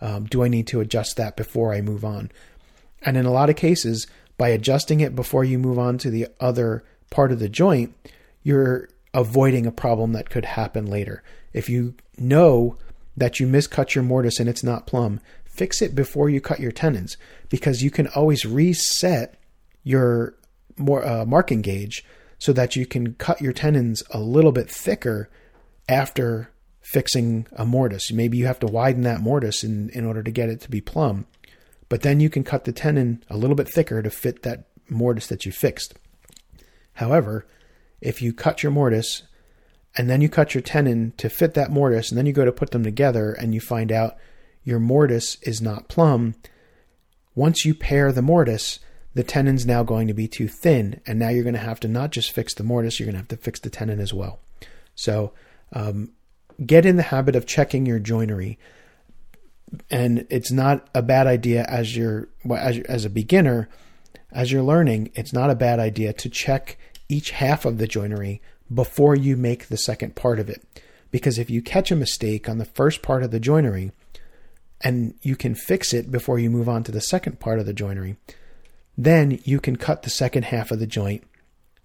Um, 0.00 0.24
do 0.24 0.42
I 0.42 0.48
need 0.48 0.66
to 0.68 0.80
adjust 0.80 1.16
that 1.16 1.36
before 1.36 1.72
I 1.72 1.80
move 1.80 2.04
on? 2.04 2.30
And 3.02 3.16
in 3.16 3.26
a 3.26 3.32
lot 3.32 3.50
of 3.50 3.56
cases, 3.56 4.06
by 4.36 4.48
adjusting 4.48 5.00
it 5.00 5.14
before 5.14 5.44
you 5.44 5.58
move 5.58 5.78
on 5.78 5.98
to 5.98 6.10
the 6.10 6.28
other 6.40 6.84
part 7.10 7.30
of 7.30 7.38
the 7.38 7.48
joint, 7.48 7.94
you're 8.42 8.88
avoiding 9.12 9.66
a 9.66 9.72
problem 9.72 10.12
that 10.12 10.30
could 10.30 10.44
happen 10.44 10.86
later. 10.86 11.22
If 11.52 11.68
you 11.68 11.94
know 12.18 12.76
that 13.16 13.38
you 13.38 13.46
miscut 13.46 13.94
your 13.94 14.04
mortise 14.04 14.40
and 14.40 14.48
it's 14.48 14.64
not 14.64 14.86
plumb, 14.86 15.20
fix 15.44 15.80
it 15.80 15.94
before 15.94 16.28
you 16.28 16.40
cut 16.40 16.60
your 16.60 16.72
tenons 16.72 17.16
because 17.48 17.82
you 17.82 17.90
can 17.90 18.08
always 18.08 18.44
reset 18.44 19.38
your 19.84 20.34
more 20.76 21.06
uh, 21.06 21.24
marking 21.24 21.62
gauge 21.62 22.04
so 22.38 22.52
that 22.52 22.74
you 22.74 22.84
can 22.84 23.14
cut 23.14 23.40
your 23.40 23.52
tenons 23.52 24.02
a 24.10 24.18
little 24.18 24.50
bit 24.50 24.68
thicker 24.68 25.30
after 25.88 26.50
fixing 26.80 27.46
a 27.52 27.64
mortise. 27.64 28.12
Maybe 28.12 28.36
you 28.36 28.46
have 28.46 28.58
to 28.60 28.66
widen 28.66 29.02
that 29.02 29.20
mortise 29.20 29.62
in, 29.62 29.90
in 29.90 30.04
order 30.04 30.22
to 30.22 30.30
get 30.30 30.48
it 30.48 30.60
to 30.62 30.70
be 30.70 30.80
plumb, 30.80 31.26
but 31.88 32.02
then 32.02 32.20
you 32.20 32.28
can 32.28 32.42
cut 32.44 32.64
the 32.64 32.72
tenon 32.72 33.22
a 33.30 33.36
little 33.36 33.56
bit 33.56 33.68
thicker 33.68 34.02
to 34.02 34.10
fit 34.10 34.42
that 34.42 34.64
mortise 34.88 35.28
that 35.28 35.46
you 35.46 35.52
fixed. 35.52 35.94
However, 36.94 37.46
if 38.00 38.20
you 38.20 38.32
cut 38.32 38.62
your 38.62 38.72
mortise 38.72 39.22
and 39.96 40.10
then 40.10 40.20
you 40.20 40.28
cut 40.28 40.54
your 40.54 40.62
tenon 40.62 41.12
to 41.16 41.28
fit 41.28 41.54
that 41.54 41.70
mortise 41.70 42.10
and 42.10 42.18
then 42.18 42.26
you 42.26 42.32
go 42.32 42.44
to 42.44 42.52
put 42.52 42.72
them 42.72 42.84
together 42.84 43.32
and 43.32 43.54
you 43.54 43.60
find 43.60 43.90
out 43.90 44.16
your 44.62 44.78
mortise 44.78 45.36
is 45.42 45.62
not 45.62 45.88
plumb, 45.88 46.34
once 47.34 47.64
you 47.64 47.74
pair 47.74 48.12
the 48.12 48.22
mortise, 48.22 48.78
the 49.14 49.22
tenon's 49.22 49.64
now 49.64 49.82
going 49.82 50.08
to 50.08 50.14
be 50.14 50.28
too 50.28 50.48
thin, 50.48 51.00
and 51.06 51.18
now 51.18 51.28
you're 51.28 51.44
going 51.44 51.54
to 51.54 51.60
have 51.60 51.80
to 51.80 51.88
not 51.88 52.10
just 52.10 52.32
fix 52.32 52.54
the 52.54 52.64
mortise, 52.64 52.98
you're 52.98 53.06
going 53.06 53.14
to 53.14 53.20
have 53.20 53.28
to 53.28 53.36
fix 53.36 53.60
the 53.60 53.70
tenon 53.70 54.00
as 54.00 54.12
well. 54.12 54.40
So 54.94 55.32
um, 55.72 56.10
get 56.64 56.84
in 56.84 56.96
the 56.96 57.02
habit 57.02 57.36
of 57.36 57.46
checking 57.46 57.86
your 57.86 58.00
joinery, 58.00 58.58
and 59.90 60.26
it's 60.30 60.50
not 60.52 60.88
a 60.94 61.02
bad 61.02 61.26
idea 61.26 61.64
as 61.64 61.96
you're 61.96 62.28
as, 62.50 62.78
as 62.80 63.04
a 63.04 63.10
beginner, 63.10 63.68
as 64.32 64.52
you're 64.52 64.62
learning. 64.62 65.10
It's 65.14 65.32
not 65.32 65.50
a 65.50 65.56
bad 65.56 65.78
idea 65.78 66.12
to 66.12 66.28
check 66.28 66.76
each 67.08 67.30
half 67.30 67.64
of 67.64 67.78
the 67.78 67.86
joinery 67.86 68.40
before 68.72 69.14
you 69.14 69.36
make 69.36 69.66
the 69.66 69.76
second 69.76 70.16
part 70.16 70.40
of 70.40 70.48
it, 70.48 70.64
because 71.10 71.38
if 71.38 71.50
you 71.50 71.62
catch 71.62 71.90
a 71.90 71.96
mistake 71.96 72.48
on 72.48 72.58
the 72.58 72.64
first 72.64 73.02
part 73.02 73.22
of 73.22 73.30
the 73.30 73.40
joinery, 73.40 73.92
and 74.80 75.14
you 75.22 75.36
can 75.36 75.54
fix 75.54 75.94
it 75.94 76.10
before 76.10 76.38
you 76.38 76.50
move 76.50 76.68
on 76.68 76.82
to 76.82 76.92
the 76.92 77.00
second 77.00 77.40
part 77.40 77.58
of 77.58 77.66
the 77.66 77.72
joinery 77.72 78.16
then 78.96 79.40
you 79.44 79.60
can 79.60 79.76
cut 79.76 80.02
the 80.02 80.10
second 80.10 80.44
half 80.44 80.70
of 80.70 80.78
the 80.78 80.86
joint 80.86 81.24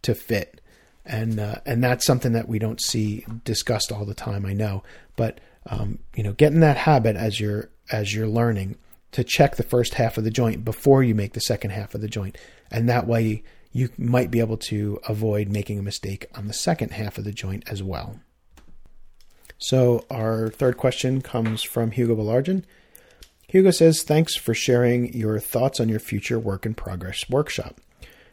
to 0.01 0.15
fit. 0.15 0.61
And 1.05 1.39
uh, 1.39 1.55
and 1.65 1.83
that's 1.83 2.05
something 2.05 2.33
that 2.33 2.47
we 2.47 2.59
don't 2.59 2.81
see 2.81 3.25
discussed 3.43 3.91
all 3.91 4.05
the 4.05 4.13
time. 4.13 4.45
I 4.45 4.53
know, 4.53 4.83
but 5.15 5.39
um, 5.67 5.99
you 6.15 6.23
know, 6.23 6.33
get 6.33 6.53
in 6.53 6.59
that 6.59 6.77
habit 6.77 7.15
as 7.15 7.39
you're 7.39 7.69
as 7.91 8.13
you're 8.13 8.27
learning 8.27 8.77
to 9.11 9.23
check 9.23 9.55
the 9.55 9.63
first 9.63 9.95
half 9.95 10.17
of 10.17 10.23
the 10.23 10.29
joint 10.29 10.63
before 10.63 11.01
you 11.01 11.15
make 11.15 11.33
the 11.33 11.41
second 11.41 11.71
half 11.71 11.95
of 11.95 12.01
the 12.01 12.07
joint, 12.07 12.37
and 12.69 12.87
that 12.87 13.07
way 13.07 13.41
you 13.71 13.89
might 13.97 14.29
be 14.29 14.39
able 14.39 14.57
to 14.57 14.99
avoid 15.07 15.47
making 15.49 15.79
a 15.79 15.83
mistake 15.83 16.27
on 16.35 16.47
the 16.47 16.53
second 16.53 16.91
half 16.91 17.17
of 17.17 17.23
the 17.23 17.31
joint 17.31 17.63
as 17.67 17.81
well. 17.81 18.19
So 19.57 20.05
our 20.09 20.49
third 20.49 20.77
question 20.77 21.21
comes 21.21 21.63
from 21.63 21.91
Hugo 21.91 22.15
Belargin. 22.15 22.63
Hugo 23.49 23.71
says, 23.71 24.03
Thanks 24.03 24.35
for 24.35 24.53
sharing 24.53 25.11
your 25.11 25.39
thoughts 25.39 25.79
on 25.79 25.89
your 25.89 25.99
future 25.99 26.37
work 26.37 26.67
in 26.67 26.75
progress 26.75 27.27
workshop. 27.29 27.81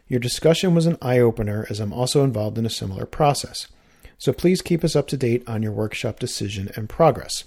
Your 0.09 0.21
discussion 0.21 0.75
was 0.75 0.85
an 0.85 0.99
eye 1.01 1.19
opener 1.19 1.67
as 1.71 1.81
I'm 1.81 1.93
also 1.93 2.23
involved 2.23 2.59
in 2.59 2.67
a 2.67 2.71
similar 2.71 3.07
process. 3.07 3.67
So 4.19 4.35
please 4.35 4.61
keep 4.61 4.85
us 4.85 4.95
up 4.95 5.09
to 5.09 5.17
date 5.17 5.43
on 5.49 5.63
your 5.63 5.73
workshop 5.73 6.19
decision 6.19 6.71
and 6.77 6.87
progress. 6.87 7.45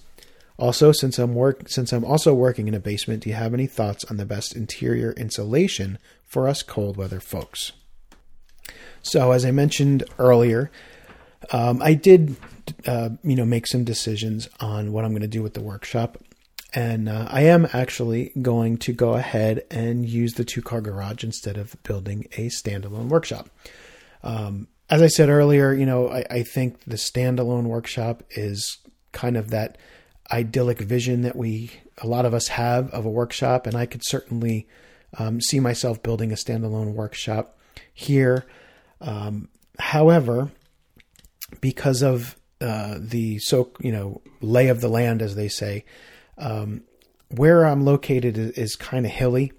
Also, 0.58 0.92
since 0.92 1.20
I'm 1.20 1.36
work 1.36 1.70
since 1.70 1.94
I'm 1.94 2.04
also 2.04 2.34
working 2.34 2.68
in 2.68 2.74
a 2.74 2.80
basement, 2.80 3.24
do 3.24 3.30
you 3.30 3.36
have 3.36 3.54
any 3.54 3.68
thoughts 3.68 4.04
on 4.06 4.18
the 4.18 4.26
best 4.26 4.56
interior 4.56 5.12
insulation 5.12 6.00
for 6.26 6.48
us 6.48 6.64
cold 6.64 6.98
weather 6.98 7.20
folks? 7.20 7.72
So, 9.04 9.32
as 9.32 9.46
I 9.46 9.52
mentioned 9.52 10.04
earlier, 10.18 10.72
um, 11.52 11.84
I 11.84 11.94
did, 11.94 12.36
uh, 12.88 13.10
you 13.24 13.36
know, 13.36 13.46
make 13.46 13.68
some 13.68 13.84
decisions 13.84 14.50
on 14.60 14.92
what 14.92 15.06
I'm 15.06 15.12
going 15.12 15.22
to 15.22 15.28
do 15.28 15.44
with 15.44 15.54
the 15.54 15.62
workshop. 15.62 16.18
And 16.74 17.10
uh, 17.10 17.28
I 17.30 17.44
am 17.44 17.68
actually 17.74 18.32
going 18.42 18.78
to 18.80 18.94
go 18.94 19.14
ahead 19.14 19.64
and 19.72 20.08
use 20.08 20.34
the 20.34 20.46
two 20.46 20.62
car 20.62 20.82
garage 20.82 21.24
instead 21.24 21.58
of 21.58 21.76
building 21.84 22.28
a 22.34 22.48
standalone 22.48 23.08
workshop. 23.08 23.50
Um, 24.24 24.68
as 24.90 25.02
I 25.02 25.08
said 25.08 25.30
earlier, 25.30 25.74
you 25.74 25.86
know, 25.86 26.10
I, 26.10 26.26
I, 26.30 26.44
think 26.44 26.84
the 26.84 26.96
standalone 26.98 27.64
workshop 27.64 28.24
is 28.32 28.80
kind 29.12 29.38
of 29.38 29.50
that 29.52 29.78
idyllic 30.32 30.80
vision 30.80 31.22
that 31.22 31.36
we, 31.36 31.72
a 32.00 32.08
lot 32.08 32.26
of 32.26 32.34
us 32.34 32.50
have 32.50 32.90
of 32.92 33.06
a 33.06 33.10
workshop. 33.10 33.66
And 33.66 33.76
I 33.76 33.86
could 33.86 34.04
certainly 34.04 34.68
um, 35.18 35.42
see 35.42 35.60
myself 35.60 36.04
building 36.04 36.32
a 36.32 36.36
standalone 36.36 36.94
workshop 36.94 37.58
here. 37.94 38.46
Um, 39.02 39.50
however, 39.80 40.52
because 41.62 42.02
of 42.04 42.36
uh, 42.62 42.98
the 43.00 43.40
so, 43.40 43.72
you 43.80 43.92
know, 43.92 44.22
lay 44.42 44.68
of 44.68 44.82
the 44.82 44.90
land, 44.90 45.22
as 45.22 45.36
they 45.36 45.48
say, 45.48 45.86
um, 46.40 46.84
where 47.30 47.66
I'm 47.66 47.86
located 47.86 48.38
is, 48.38 48.52
is 48.52 48.76
kind 48.76 49.06
of 49.06 49.12
hilly. 49.12 49.54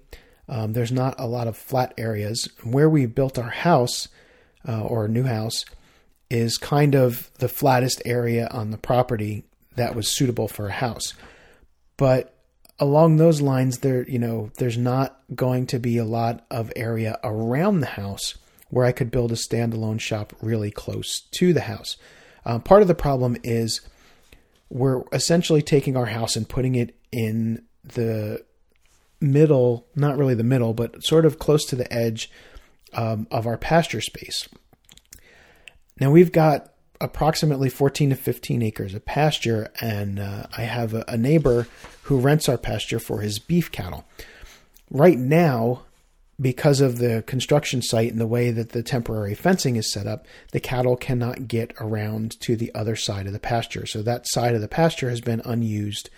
Um, 0.49 0.73
there's 0.73 0.91
not 0.91 1.15
a 1.17 1.27
lot 1.27 1.47
of 1.47 1.55
flat 1.55 1.93
areas. 1.97 2.49
Where 2.63 2.89
we 2.89 3.05
built 3.05 3.39
our 3.39 3.49
house 3.49 4.09
uh, 4.67 4.81
or 4.81 5.07
new 5.07 5.23
house 5.23 5.65
is 6.29 6.57
kind 6.57 6.95
of 6.95 7.31
the 7.35 7.47
flattest 7.47 8.01
area 8.05 8.47
on 8.51 8.71
the 8.71 8.77
property 8.77 9.43
that 9.75 9.95
was 9.95 10.09
suitable 10.09 10.47
for 10.47 10.67
a 10.67 10.73
house. 10.73 11.13
But 11.97 12.35
along 12.79 13.17
those 13.17 13.41
lines, 13.41 13.79
there 13.79 14.09
you 14.09 14.19
know 14.19 14.51
there's 14.57 14.77
not 14.77 15.21
going 15.33 15.67
to 15.67 15.79
be 15.79 15.97
a 15.97 16.05
lot 16.05 16.45
of 16.49 16.71
area 16.75 17.17
around 17.23 17.79
the 17.79 17.87
house 17.87 18.37
where 18.69 18.85
I 18.85 18.91
could 18.91 19.11
build 19.11 19.31
a 19.31 19.35
standalone 19.35 19.99
shop 19.99 20.33
really 20.41 20.71
close 20.71 21.21
to 21.31 21.53
the 21.53 21.61
house. 21.61 21.97
Uh, 22.45 22.57
part 22.59 22.81
of 22.81 22.87
the 22.87 22.95
problem 22.95 23.37
is 23.43 23.81
we're 24.71 25.03
essentially 25.11 25.61
taking 25.61 25.97
our 25.97 26.05
house 26.05 26.35
and 26.35 26.47
putting 26.47 26.75
it 26.75 26.95
in 27.11 27.63
the 27.83 28.43
middle, 29.19 29.85
not 29.95 30.17
really 30.17 30.33
the 30.33 30.43
middle, 30.43 30.73
but 30.73 31.03
sort 31.03 31.25
of 31.25 31.37
close 31.37 31.65
to 31.65 31.75
the 31.75 31.91
edge 31.93 32.31
um, 32.93 33.27
of 33.29 33.45
our 33.45 33.57
pasture 33.57 33.99
space. 33.99 34.47
Now 35.99 36.09
we've 36.09 36.31
got 36.31 36.73
approximately 37.01 37.69
14 37.69 38.11
to 38.11 38.15
15 38.15 38.61
acres 38.63 38.93
of 38.93 39.05
pasture, 39.05 39.71
and 39.81 40.19
uh, 40.19 40.47
I 40.57 40.61
have 40.61 40.93
a, 40.93 41.03
a 41.07 41.17
neighbor 41.17 41.67
who 42.03 42.19
rents 42.19 42.47
our 42.47 42.57
pasture 42.57 42.99
for 42.99 43.19
his 43.19 43.39
beef 43.39 43.71
cattle. 43.71 44.05
Right 44.89 45.17
now, 45.17 45.83
because 46.41 46.81
of 46.81 46.97
the 46.97 47.23
construction 47.27 47.81
site 47.81 48.11
and 48.11 48.19
the 48.19 48.27
way 48.27 48.51
that 48.51 48.69
the 48.69 48.81
temporary 48.81 49.35
fencing 49.35 49.75
is 49.75 49.91
set 49.91 50.07
up, 50.07 50.25
the 50.51 50.59
cattle 50.59 50.95
cannot 50.95 51.47
get 51.47 51.73
around 51.79 52.39
to 52.41 52.55
the 52.55 52.73
other 52.73 52.95
side 52.95 53.27
of 53.27 53.33
the 53.33 53.39
pasture. 53.39 53.85
So 53.85 54.01
that 54.01 54.27
side 54.27 54.55
of 54.55 54.61
the 54.61 54.67
pasture 54.67 55.09
has 55.09 55.21
been 55.21 55.41
unused 55.45 56.09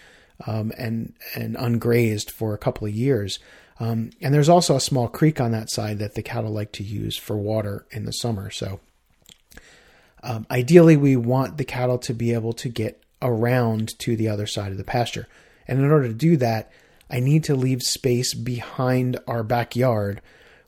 um, 0.47 0.71
and 0.77 1.13
and 1.35 1.55
ungrazed 1.55 2.31
for 2.31 2.53
a 2.53 2.57
couple 2.57 2.87
of 2.87 2.93
years. 2.93 3.39
Um, 3.79 4.11
and 4.21 4.33
there's 4.33 4.49
also 4.49 4.75
a 4.75 4.81
small 4.81 5.07
creek 5.07 5.41
on 5.41 5.51
that 5.51 5.69
side 5.69 5.99
that 5.99 6.15
the 6.15 6.23
cattle 6.23 6.51
like 6.51 6.71
to 6.73 6.83
use 6.83 7.17
for 7.17 7.35
water 7.35 7.85
in 7.91 8.05
the 8.05 8.13
summer. 8.13 8.49
So 8.49 8.79
um, 10.21 10.45
ideally, 10.49 10.95
we 10.95 11.15
want 11.15 11.57
the 11.57 11.65
cattle 11.65 11.97
to 11.99 12.13
be 12.13 12.33
able 12.33 12.53
to 12.53 12.69
get 12.69 13.03
around 13.21 13.97
to 13.99 14.15
the 14.15 14.29
other 14.29 14.47
side 14.47 14.71
of 14.71 14.77
the 14.77 14.83
pasture. 14.83 15.27
And 15.67 15.79
in 15.79 15.91
order 15.91 16.07
to 16.07 16.13
do 16.13 16.37
that, 16.37 16.71
I 17.13 17.19
need 17.19 17.43
to 17.43 17.55
leave 17.55 17.83
space 17.83 18.33
behind 18.33 19.19
our 19.27 19.43
backyard 19.43 20.19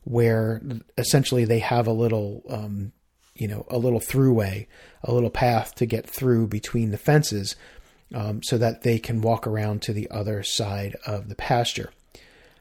where 0.04 0.62
essentially 0.96 1.44
they 1.44 1.58
have 1.58 1.88
a 1.88 1.92
little, 1.92 2.44
um, 2.48 2.92
you 3.34 3.48
know, 3.48 3.66
a 3.72 3.80
little 3.80 4.00
throughway, 4.00 4.68
a 5.04 5.12
little 5.12 5.32
path 5.32 5.74
to 5.76 5.88
get 5.88 6.08
through 6.08 6.46
between 6.46 6.92
the 6.92 7.00
fences 7.00 7.56
um, 8.14 8.44
so 8.44 8.60
that 8.60 8.84
they 8.84 9.00
can 9.00 9.22
walk 9.22 9.48
around 9.48 9.82
to 9.82 9.94
the 9.94 10.08
other 10.12 10.44
side 10.44 10.96
of 11.08 11.30
the 11.30 11.36
pasture. 11.36 11.90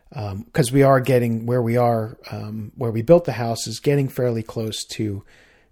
Because 0.09 0.71
um, 0.71 0.75
we 0.75 0.83
are 0.83 1.01
getting 1.01 1.45
where 1.45 1.61
we 1.61 1.77
are, 1.77 2.17
um, 2.31 2.73
where 2.77 2.91
we 2.91 3.03
built 3.03 3.27
the 3.27 3.33
house 3.33 3.67
is 3.67 3.81
getting 3.81 4.09
fairly 4.09 4.43
close 4.43 4.83
to 4.93 5.25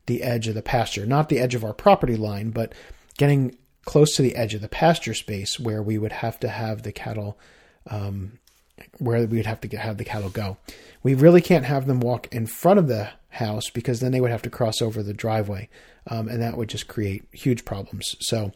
the 0.05 0.23
edge 0.23 0.49
of 0.49 0.55
the 0.55 0.61
pasture, 0.61 1.07
not 1.07 1.31
the 1.31 1.39
edge 1.39 1.55
of 1.55 1.65
our 1.65 1.73
property 1.73 2.17
line, 2.17 2.51
but 2.51 2.75
getting 3.17 3.57
close 3.87 4.15
to 4.17 4.23
the 4.23 4.37
edge 4.37 4.53
of 4.53 4.61
the 4.61 4.69
pasture 4.69 5.15
space 5.15 5.59
where 5.59 5.83
we 5.83 5.97
would 5.97 6.13
have 6.13 6.39
to 6.41 6.49
have 6.51 6.83
the 6.83 6.93
cattle, 6.93 7.39
um, 7.89 8.39
where 8.99 9.27
we 9.27 9.37
would 9.37 9.47
have 9.47 9.61
to 9.61 9.77
have 9.77 9.99
the 9.99 10.05
cattle 10.05 10.31
go. 10.31 10.57
We 11.03 11.15
really 11.15 11.41
can't 11.41 11.65
have 11.65 11.87
them 11.87 12.01
walk 12.01 12.33
in 12.33 12.47
front 12.47 12.79
of 12.79 12.89
the 12.89 13.11
house 13.31 13.71
because 13.71 14.01
then 14.01 14.13
they 14.13 14.21
would 14.21 14.31
have 14.31 14.43
to 14.43 14.51
cross 14.51 14.81
over 14.81 15.03
the 15.03 15.15
driveway, 15.15 15.69
um, 16.07 16.29
and 16.29 16.41
that 16.43 16.57
would 16.57 16.69
just 16.69 16.89
create 16.89 17.25
huge 17.33 17.65
problems. 17.65 18.17
So, 18.21 18.53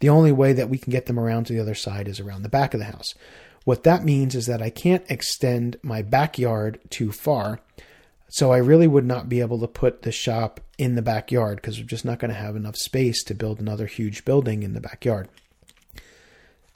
the 0.00 0.08
only 0.10 0.32
way 0.32 0.52
that 0.52 0.68
we 0.68 0.76
can 0.78 0.90
get 0.90 1.06
them 1.06 1.18
around 1.18 1.44
to 1.44 1.54
the 1.54 1.60
other 1.60 1.74
side 1.74 2.06
is 2.06 2.20
around 2.20 2.42
the 2.42 2.50
back 2.50 2.74
of 2.74 2.80
the 2.80 2.86
house. 2.86 3.14
What 3.64 3.82
that 3.82 4.04
means 4.04 4.34
is 4.34 4.46
that 4.46 4.62
I 4.62 4.70
can't 4.70 5.04
extend 5.10 5.76
my 5.82 6.02
backyard 6.02 6.78
too 6.90 7.10
far. 7.12 7.60
So 8.28 8.52
I 8.52 8.58
really 8.58 8.86
would 8.86 9.04
not 9.04 9.28
be 9.28 9.40
able 9.40 9.58
to 9.60 9.66
put 9.66 10.02
the 10.02 10.12
shop 10.12 10.60
in 10.78 10.94
the 10.94 11.02
backyard 11.02 11.56
because 11.56 11.78
we're 11.78 11.86
just 11.86 12.04
not 12.04 12.18
going 12.18 12.30
to 12.30 12.36
have 12.36 12.56
enough 12.56 12.76
space 12.76 13.24
to 13.24 13.34
build 13.34 13.58
another 13.58 13.86
huge 13.86 14.24
building 14.24 14.62
in 14.62 14.74
the 14.74 14.80
backyard. 14.80 15.28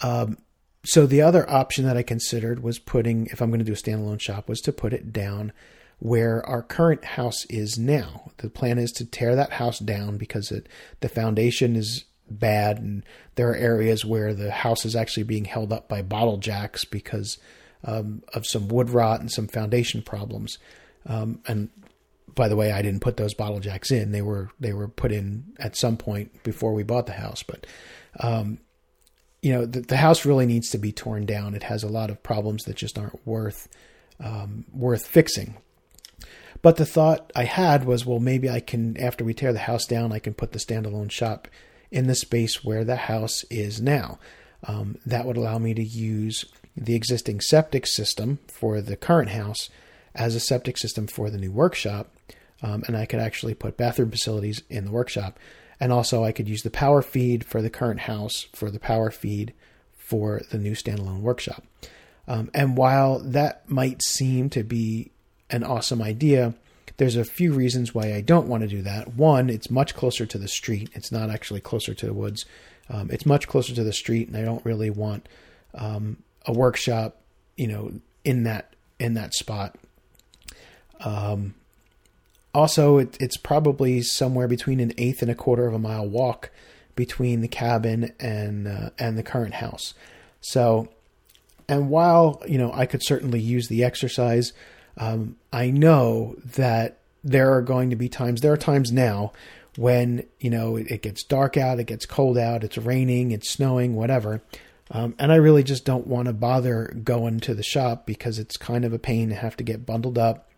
Um, 0.01 0.39
so 0.85 1.07
the 1.07 1.23
other 1.23 1.49
option 1.49 1.85
that 1.85 1.97
I 1.97 2.03
considered 2.03 2.63
was 2.63 2.79
putting, 2.79 3.27
if 3.27 3.41
I'm 3.41 3.51
going 3.51 3.59
to 3.59 3.65
do 3.65 3.73
a 3.73 3.77
standalone 3.77 4.21
shop, 4.21 4.49
was 4.49 4.61
to 4.63 4.73
put 4.73 4.93
it 4.93 5.13
down 5.13 5.53
where 5.99 6.45
our 6.47 6.63
current 6.63 7.05
house 7.05 7.45
is 7.47 7.79
now. 7.79 8.33
The 8.39 8.49
plan 8.49 8.79
is 8.79 8.91
to 8.93 9.05
tear 9.05 9.37
that 9.37 9.53
house 9.53 9.79
down 9.79 10.17
because 10.17 10.51
it, 10.51 10.69
the 11.01 11.11
foundation 11.11 11.77
is 11.77 12.05
bad 12.31 12.79
and 12.79 13.05
there 13.35 13.51
are 13.51 13.57
areas 13.57 14.05
where 14.05 14.33
the 14.33 14.51
house 14.51 14.85
is 14.85 14.97
actually 14.97 15.25
being 15.25 15.45
held 15.45 15.73
up 15.73 15.89
by 15.89 16.01
bottle 16.01 16.39
jacks 16.39 16.85
because 16.85 17.39
um, 17.85 18.23
of 18.33 18.47
some 18.47 18.69
wood 18.69 18.91
rot 18.91 19.21
and 19.21 19.31
some 19.31 19.49
foundation 19.49 20.01
problems. 20.01 20.59
Um, 21.07 21.41
and 21.47 21.69
by 22.35 22.49
the 22.49 22.57
way, 22.57 22.73
I 22.73 22.83
didn't 22.83 23.01
put 23.01 23.17
those 23.17 23.35
bottle 23.35 23.61
jacks 23.61 23.91
in. 23.91 24.13
They 24.13 24.23
were 24.23 24.51
they 24.61 24.73
were 24.73 24.89
put 24.89 25.13
in 25.13 25.53
at 25.59 25.77
some 25.77 25.97
point 25.97 26.43
before 26.43 26.73
we 26.73 26.83
bought 26.83 27.07
the 27.07 27.13
house. 27.13 27.43
But 27.43 27.67
um, 28.21 28.59
you 29.43 29.53
know, 29.53 29.67
the, 29.67 29.81
the, 29.81 29.97
house 29.97 30.25
really 30.25 30.47
needs 30.47 30.71
to 30.71 30.79
be 30.79 30.93
torn 30.93 31.25
down. 31.25 31.55
It 31.55 31.63
has 31.65 31.83
a 31.83 31.89
lot 31.89 32.11
of 32.11 32.23
problems 32.23 32.65
that 32.65 32.77
just 32.77 32.99
aren't 32.99 33.27
worth 33.27 33.69
um, 34.23 34.65
worth 34.73 35.07
fixing. 35.07 35.57
But 36.63 36.77
the 36.77 36.87
thought 36.87 37.33
I 37.35 37.45
had 37.45 37.85
was, 37.85 38.05
well, 38.05 38.19
maybe 38.19 38.51
I 38.51 38.61
can, 38.61 38.99
after 38.99 39.25
we 39.25 39.33
tear 39.33 39.53
the 39.53 39.61
house 39.61 39.87
down, 39.87 40.13
I 40.13 40.19
can 40.19 40.35
put 40.35 40.53
the 40.53 40.59
standalone 40.59 41.11
shop 41.11 41.49
in 41.91 42.07
the 42.07 42.15
space 42.15 42.63
where 42.63 42.85
the 42.85 42.97
house 42.97 43.45
is 43.45 43.81
now. 43.81 44.19
Um, 44.65 44.99
that 45.07 45.25
would 45.25 45.39
allow 45.39 45.59
me 45.59 45.73
to 45.73 45.83
use 45.83 46.45
the 46.77 46.95
existing 46.95 47.41
septic 47.41 47.87
system 47.87 48.39
for 48.47 48.83
the 48.83 48.97
current 48.97 49.31
house 49.31 49.71
as 50.15 50.35
a 50.35 50.41
septic 50.41 50.77
system 50.77 51.07
for 51.07 51.31
the 51.31 51.39
new 51.39 51.51
workshop. 51.51 52.15
Um, 52.63 52.85
and 52.87 52.97
I 52.97 53.07
could 53.07 53.21
actually 53.21 53.55
put 53.55 53.79
bathroom 53.79 54.11
facilities 54.11 54.63
in 54.69 54.85
the 54.85 54.91
workshop. 54.91 55.39
And 55.81 55.93
also, 55.93 56.23
I 56.23 56.33
could 56.33 56.49
use 56.49 56.63
the 56.63 56.71
power 56.71 57.01
feed 57.01 57.45
for 57.45 57.63
the 57.63 57.71
current 57.71 58.01
house 58.01 58.47
for 58.53 58.71
the 58.71 58.79
power 58.79 59.11
feed 59.11 59.55
for 59.97 60.43
the 60.51 60.59
new 60.59 60.73
standalone 60.73 61.21
workshop. 61.21 61.65
Um, 62.29 62.51
and 62.53 62.77
while 62.77 63.19
that 63.21 63.69
might 63.69 64.03
seem 64.03 64.51
to 64.51 64.63
be 64.63 65.11
an 65.49 65.65
awesome 65.65 66.03
idea, 66.03 66.55
there's 66.99 67.17
a 67.17 67.25
few 67.25 67.55
reasons 67.55 67.95
why 67.95 68.13
I 68.15 68.21
don't 68.21 68.47
want 68.47 68.63
to 68.63 68.69
do 68.69 68.83
that. 68.83 69.15
One, 69.15 69.49
it's 69.49 69.71
much 69.71 69.95
closer 69.95 70.27
to 70.27 70.37
the 70.37 70.49
street. 70.49 70.91
It's 70.93 71.11
not 71.11 71.31
actually 71.31 71.61
closer 71.61 71.95
to 71.95 72.07
the 72.07 72.13
woods. 72.13 72.45
Um, 72.91 73.11
it's 73.11 73.25
much 73.25 73.49
closer 73.49 73.75
to 73.75 73.83
the 73.83 73.93
street, 73.93 74.29
and 74.29 74.37
I 74.37 74.43
don't 74.43 74.65
really 74.67 74.91
want 74.91 75.29
um, 75.75 76.19
a 76.45 76.53
workshop, 76.53 77.17
you 77.57 77.69
know, 77.69 77.93
in 78.25 78.43
that 78.45 78.75
in 78.99 79.15
that 79.15 79.33
spot. 79.33 79.77
Um, 81.01 81.55
also, 82.53 82.99
it, 82.99 83.17
it's 83.21 83.37
probably 83.37 84.03
somewhere 84.03 84.49
between 84.49 84.81
an 84.81 84.93
eighth 84.99 85.23
and 85.23 85.31
a 85.31 85.35
quarter 85.35 85.67
of 85.67 85.75
a 85.75 85.79
mile 85.79 86.09
walk 86.09 86.51
between 86.97 87.41
the 87.41 87.49
cabin 87.49 88.13
and 88.19 88.67
uh, 88.67 88.91
and 88.99 89.17
the 89.17 89.23
current 89.23 89.55
house. 89.55 89.95
So, 90.41 90.89
and 91.69 91.89
while 91.91 92.43
you 92.47 92.59
know 92.59 92.73
I 92.73 92.87
could 92.87 93.05
certainly 93.05 93.41
use 93.41 93.69
the 93.69 93.85
exercise, 93.85 94.53
um, 94.97 95.37
I 95.53 95.71
know 95.71 96.37
that 96.57 96.99
there 97.23 97.53
are 97.55 97.63
going 97.63 97.91
to 97.91 97.97
be 97.97 98.09
times. 98.09 98.41
There 98.41 98.53
are 98.53 98.59
times 98.59 98.91
now 98.91 99.33
when 99.77 100.27
you 100.41 100.51
know 100.51 100.77
it, 100.77 100.91
it 100.91 101.03
gets 101.03 101.23
dark 101.23 101.57
out, 101.57 101.79
it 101.79 101.87
gets 101.87 102.07
cold 102.07 102.37
out, 102.37 102.65
it's 102.65 102.79
raining, 102.79 103.31
it's 103.31 103.49
snowing, 103.49 103.95
whatever. 103.95 104.43
Um, 104.93 105.15
and 105.21 105.31
I 105.31 105.37
really 105.37 105.63
just 105.63 105.85
don't 105.85 106.09
want 106.09 106.27
to 106.27 106.33
bother 106.33 106.93
going 107.05 107.39
to 107.41 107.55
the 107.55 107.63
shop 107.63 108.07
because 108.07 108.41
it's 108.41 108.57
kind 108.57 108.85
of 108.85 108.93
a 108.93 108.99
pain 108.99 109.29
to 109.29 109.37
have 109.37 109.57
to 109.59 109.65
get 109.65 109.87
bundled 109.87 110.19
up 110.19 110.50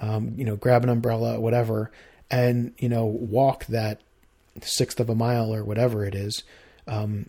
um, 0.00 0.34
you 0.36 0.44
know, 0.44 0.56
grab 0.56 0.82
an 0.82 0.90
umbrella, 0.90 1.40
whatever, 1.40 1.90
and 2.30 2.72
you 2.78 2.88
know, 2.88 3.04
walk 3.04 3.66
that 3.66 4.00
sixth 4.62 5.00
of 5.00 5.10
a 5.10 5.14
mile 5.14 5.54
or 5.54 5.64
whatever 5.64 6.04
it 6.04 6.14
is, 6.14 6.42
um, 6.86 7.26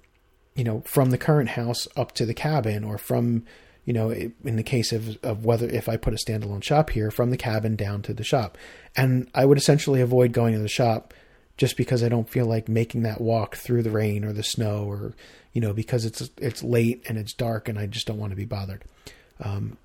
you 0.56 0.64
know, 0.64 0.82
from 0.82 1.10
the 1.12 1.18
current 1.18 1.50
house 1.50 1.88
up 1.96 2.14
to 2.14 2.26
the 2.26 2.34
cabin, 2.34 2.84
or 2.84 2.98
from, 2.98 3.44
you 3.86 3.94
know, 3.94 4.12
in 4.12 4.56
the 4.56 4.64
case 4.64 4.92
of 4.92 5.18
of 5.24 5.46
whether 5.46 5.68
if 5.68 5.90
I 5.90 5.98
put 5.98 6.14
a 6.14 6.18
standalone 6.18 6.64
shop 6.64 6.92
here, 6.92 7.12
from 7.12 7.30
the 7.30 7.38
cabin 7.38 7.76
down 7.76 8.02
to 8.04 8.14
the 8.14 8.24
shop, 8.24 8.58
and 8.96 9.30
I 9.34 9.46
would 9.46 9.58
essentially 9.58 10.02
avoid 10.02 10.32
going 10.32 10.54
to 10.54 10.60
the 10.60 10.68
shop 10.68 11.14
just 11.58 11.78
because 11.78 12.04
I 12.04 12.10
don't 12.10 12.30
feel 12.30 12.46
like 12.46 12.68
making 12.68 13.04
that 13.04 13.22
walk 13.22 13.56
through 13.56 13.84
the 13.84 13.92
rain 13.92 14.26
or 14.26 14.34
the 14.34 14.44
snow 14.44 14.86
or 14.86 15.14
you 15.54 15.62
know 15.62 15.74
because 15.74 16.06
it's 16.06 16.30
it's 16.38 16.64
late 16.64 17.04
and 17.08 17.18
it's 17.18 17.34
dark 17.34 17.70
and 17.70 17.80
I 17.80 17.88
just 17.88 18.08
don't 18.08 18.20
want 18.20 18.32
to 18.32 18.36
be 18.36 18.46
bothered. 18.46 18.84
Um, 19.42 19.78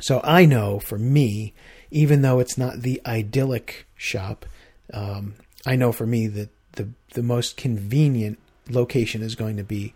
so 0.00 0.20
I 0.22 0.44
know 0.44 0.78
for 0.78 0.98
me, 0.98 1.54
even 1.90 2.22
though 2.22 2.38
it's 2.38 2.58
not 2.58 2.82
the 2.82 3.00
idyllic 3.06 3.86
shop, 3.96 4.46
um, 4.92 5.34
I 5.66 5.76
know 5.76 5.92
for 5.92 6.06
me 6.06 6.26
that 6.28 6.50
the 6.72 6.88
the 7.14 7.22
most 7.22 7.56
convenient 7.56 8.38
location 8.68 9.22
is 9.22 9.34
going 9.34 9.56
to 9.56 9.64
be 9.64 9.94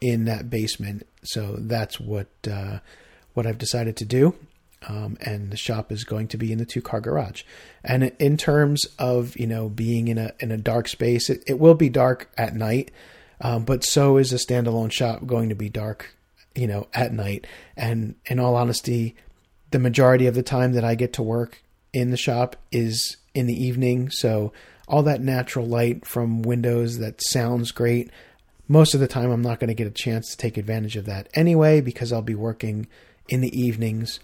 in 0.00 0.24
that 0.24 0.50
basement. 0.50 1.06
So 1.22 1.56
that's 1.58 2.00
what 2.00 2.28
uh, 2.50 2.78
what 3.34 3.46
I've 3.46 3.58
decided 3.58 3.96
to 3.98 4.04
do. 4.04 4.34
Um, 4.86 5.16
and 5.22 5.50
the 5.50 5.56
shop 5.56 5.90
is 5.90 6.04
going 6.04 6.28
to 6.28 6.36
be 6.36 6.52
in 6.52 6.58
the 6.58 6.66
two 6.66 6.82
car 6.82 7.00
garage. 7.00 7.42
And 7.82 8.12
in 8.18 8.36
terms 8.36 8.82
of 8.98 9.36
you 9.36 9.46
know 9.46 9.68
being 9.68 10.08
in 10.08 10.18
a 10.18 10.32
in 10.40 10.50
a 10.52 10.58
dark 10.58 10.88
space, 10.88 11.30
it, 11.30 11.42
it 11.46 11.58
will 11.58 11.74
be 11.74 11.88
dark 11.88 12.30
at 12.36 12.54
night, 12.54 12.90
um, 13.40 13.64
but 13.64 13.84
so 13.84 14.18
is 14.18 14.32
a 14.32 14.36
standalone 14.36 14.92
shop 14.92 15.26
going 15.26 15.48
to 15.48 15.54
be 15.54 15.68
dark, 15.68 16.14
you 16.54 16.66
know, 16.66 16.86
at 16.92 17.12
night. 17.12 17.46
And 17.76 18.16
in 18.26 18.38
all 18.38 18.56
honesty, 18.56 19.16
the 19.74 19.80
majority 19.80 20.28
of 20.28 20.36
the 20.36 20.42
time 20.44 20.72
that 20.74 20.84
I 20.84 20.94
get 20.94 21.12
to 21.14 21.22
work 21.22 21.60
in 21.92 22.12
the 22.12 22.16
shop 22.16 22.54
is 22.70 23.16
in 23.34 23.48
the 23.48 23.64
evening. 23.64 24.08
So 24.08 24.52
all 24.86 25.02
that 25.02 25.20
natural 25.20 25.66
light 25.66 26.06
from 26.06 26.42
windows 26.42 26.98
that 26.98 27.20
sounds 27.20 27.72
great. 27.72 28.08
Most 28.68 28.94
of 28.94 29.00
the 29.00 29.08
time, 29.08 29.32
I'm 29.32 29.42
not 29.42 29.58
going 29.58 29.66
to 29.66 29.74
get 29.74 29.88
a 29.88 29.90
chance 29.90 30.30
to 30.30 30.36
take 30.36 30.56
advantage 30.56 30.94
of 30.94 31.06
that 31.06 31.28
anyway 31.34 31.80
because 31.80 32.12
I'll 32.12 32.22
be 32.22 32.36
working 32.36 32.86
in 33.28 33.40
the 33.40 33.60
evenings. 33.60 34.20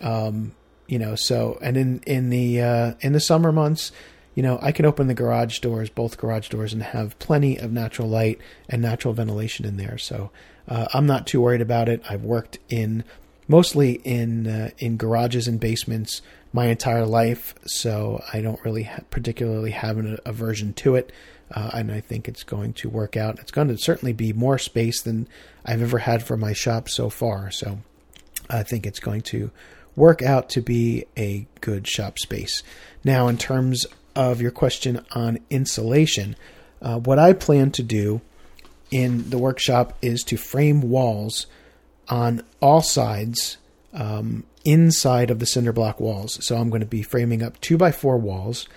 Um, 0.00 0.54
you 0.86 0.98
know, 0.98 1.16
so 1.16 1.58
and 1.60 1.76
in 1.76 2.00
in 2.06 2.30
the 2.30 2.62
uh, 2.62 2.94
in 3.00 3.12
the 3.12 3.20
summer 3.20 3.52
months, 3.52 3.92
you 4.34 4.42
know, 4.42 4.58
I 4.62 4.72
can 4.72 4.86
open 4.86 5.06
the 5.06 5.12
garage 5.12 5.58
doors, 5.58 5.90
both 5.90 6.16
garage 6.16 6.48
doors, 6.48 6.72
and 6.72 6.82
have 6.82 7.18
plenty 7.18 7.58
of 7.58 7.70
natural 7.70 8.08
light 8.08 8.38
and 8.70 8.80
natural 8.80 9.12
ventilation 9.12 9.66
in 9.66 9.76
there. 9.76 9.98
So 9.98 10.30
uh, 10.66 10.86
I'm 10.94 11.06
not 11.06 11.26
too 11.26 11.42
worried 11.42 11.60
about 11.60 11.90
it. 11.90 12.00
I've 12.08 12.24
worked 12.24 12.58
in 12.70 13.04
mostly 13.48 13.92
in 14.04 14.46
uh, 14.46 14.70
in 14.78 14.96
garages 14.96 15.48
and 15.48 15.60
basements 15.60 16.22
my 16.52 16.66
entire 16.66 17.06
life, 17.06 17.54
so 17.66 18.22
I 18.32 18.40
don't 18.40 18.64
really 18.64 18.84
ha- 18.84 19.02
particularly 19.10 19.72
have 19.72 19.98
an 19.98 20.18
aversion 20.24 20.72
to 20.74 20.94
it. 20.94 21.12
Uh, 21.50 21.70
and 21.74 21.92
I 21.92 22.00
think 22.00 22.26
it's 22.26 22.42
going 22.42 22.72
to 22.74 22.88
work 22.88 23.16
out. 23.16 23.38
It's 23.38 23.52
going 23.52 23.68
to 23.68 23.76
certainly 23.76 24.12
be 24.12 24.32
more 24.32 24.58
space 24.58 25.02
than 25.02 25.28
I've 25.64 25.82
ever 25.82 25.98
had 25.98 26.22
for 26.22 26.36
my 26.36 26.52
shop 26.52 26.88
so 26.88 27.10
far. 27.10 27.50
So 27.50 27.78
I 28.48 28.62
think 28.62 28.86
it's 28.86 28.98
going 29.00 29.22
to 29.22 29.50
work 29.94 30.22
out 30.22 30.48
to 30.50 30.60
be 30.60 31.04
a 31.16 31.46
good 31.60 31.86
shop 31.86 32.18
space. 32.18 32.62
Now, 33.04 33.28
in 33.28 33.36
terms 33.36 33.86
of 34.16 34.40
your 34.40 34.50
question 34.50 35.04
on 35.12 35.38
insulation, 35.50 36.34
uh, 36.80 36.98
what 36.98 37.18
I 37.18 37.32
plan 37.32 37.70
to 37.72 37.82
do 37.82 38.20
in 38.90 39.28
the 39.30 39.38
workshop 39.38 39.96
is 40.02 40.22
to 40.24 40.36
frame 40.36 40.80
walls 40.80 41.46
on 42.08 42.42
all 42.60 42.82
sides 42.82 43.58
um, 43.92 44.44
inside 44.64 45.30
of 45.30 45.38
the 45.38 45.46
cinder 45.46 45.72
block 45.72 46.00
walls. 46.00 46.44
So 46.44 46.56
I'm 46.56 46.70
going 46.70 46.80
to 46.80 46.86
be 46.86 47.02
framing 47.02 47.42
up 47.42 47.60
two 47.60 47.76
by 47.76 47.92
four 47.92 48.18
walls. 48.18 48.68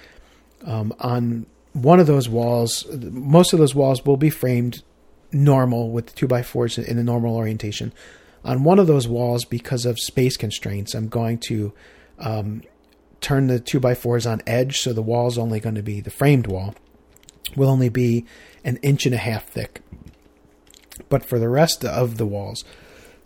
Um, 0.65 0.93
on 0.99 1.45
one 1.73 1.99
of 1.99 2.07
those 2.07 2.27
walls, 2.27 2.85
most 2.91 3.53
of 3.53 3.59
those 3.59 3.75
walls 3.75 4.05
will 4.05 4.17
be 4.17 4.29
framed 4.29 4.83
normal 5.31 5.91
with 5.91 6.15
two 6.15 6.27
by 6.27 6.41
fours 6.41 6.77
in 6.77 6.97
the 6.97 7.03
normal 7.03 7.35
orientation. 7.35 7.93
On 8.43 8.63
one 8.63 8.79
of 8.79 8.87
those 8.87 9.07
walls, 9.07 9.45
because 9.45 9.85
of 9.85 9.99
space 9.99 10.37
constraints, 10.37 10.93
I'm 10.95 11.09
going 11.09 11.39
to 11.47 11.73
um, 12.19 12.63
turn 13.19 13.47
the 13.47 13.59
two 13.59 13.79
by 13.79 13.93
fours 13.93 14.25
on 14.25 14.41
edge, 14.47 14.79
so 14.79 14.93
the 14.93 15.01
wall 15.01 15.27
is 15.27 15.37
only 15.37 15.59
going 15.59 15.75
to 15.75 15.83
be 15.83 15.99
the 15.99 16.09
framed 16.09 16.47
wall 16.47 16.75
will 17.55 17.69
only 17.69 17.89
be 17.89 18.25
an 18.63 18.77
inch 18.77 19.05
and 19.05 19.15
a 19.15 19.19
half 19.19 19.45
thick. 19.47 19.81
But 21.09 21.25
for 21.25 21.39
the 21.39 21.49
rest 21.49 21.85
of 21.85 22.17
the 22.17 22.25
walls, 22.25 22.63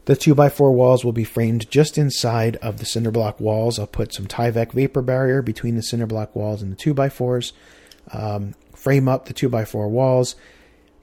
the 0.05 0.15
2x4 0.15 0.73
walls 0.73 1.05
will 1.05 1.11
be 1.11 1.23
framed 1.23 1.69
just 1.69 1.97
inside 1.97 2.55
of 2.57 2.77
the 2.77 2.85
cinder 2.85 3.11
block 3.11 3.39
walls. 3.39 3.77
I'll 3.77 3.87
put 3.87 4.13
some 4.13 4.25
Tyvek 4.25 4.71
vapor 4.71 5.01
barrier 5.01 5.41
between 5.41 5.75
the 5.75 5.83
cinder 5.83 6.07
block 6.07 6.35
walls 6.35 6.61
and 6.61 6.71
the 6.71 6.75
2x4s. 6.75 7.51
Um, 8.11 8.55
frame 8.73 9.07
up 9.07 9.25
the 9.25 9.33
2x4 9.33 9.89
walls. 9.89 10.35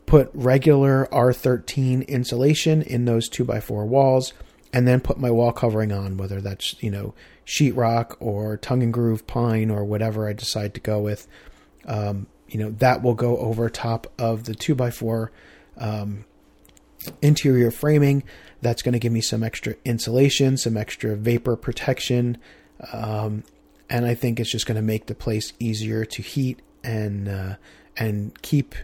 Put 0.07 0.30
regular 0.34 1.07
R13 1.12 2.07
insulation 2.09 2.82
in 2.82 3.05
those 3.05 3.30
2x4 3.30 3.86
walls. 3.86 4.32
And 4.72 4.86
then 4.86 5.01
put 5.01 5.18
my 5.18 5.30
wall 5.30 5.53
covering 5.53 5.92
on, 5.92 6.16
whether 6.16 6.40
that's, 6.40 6.74
you 6.82 6.90
know, 6.90 7.14
sheetrock 7.46 8.16
or 8.20 8.57
tongue 8.59 8.82
and 8.82 8.92
groove 8.92 9.26
pine 9.26 9.70
or 9.70 9.84
whatever 9.84 10.28
I 10.28 10.34
decide 10.34 10.74
to 10.74 10.80
go 10.80 11.01
with. 11.01 11.26
Um, 11.86 12.26
you 12.49 12.59
know, 12.59 12.70
that 12.72 13.03
will 13.03 13.14
go 13.14 13.38
over 13.38 13.70
top 13.70 14.12
of 14.18 14.44
the 14.44 14.55
2x4 14.55 15.28
um, 15.78 16.24
interior 17.22 17.70
framing. 17.70 18.24
That's 18.61 18.83
going 18.83 18.93
to 18.93 18.99
give 18.99 19.13
me 19.13 19.21
some 19.21 19.43
extra 19.43 19.75
insulation, 19.85 20.57
some 20.57 20.77
extra 20.77 21.17
vapor 21.17 21.57
protection, 21.57 22.39
um, 22.93 23.45
and 23.89 24.05
I 24.05 24.15
think 24.15 24.41
it's 24.41 24.51
just 24.51 24.67
going 24.67 24.77
to 24.77 24.83
make 24.83 25.07
the 25.07 25.15
place 25.15 25.53
easier 25.59 26.05
to 26.05 26.23
heat 26.23 26.61
and 26.83 27.29
uh, 27.29 27.55
and 27.97 28.41
keep 28.43 28.75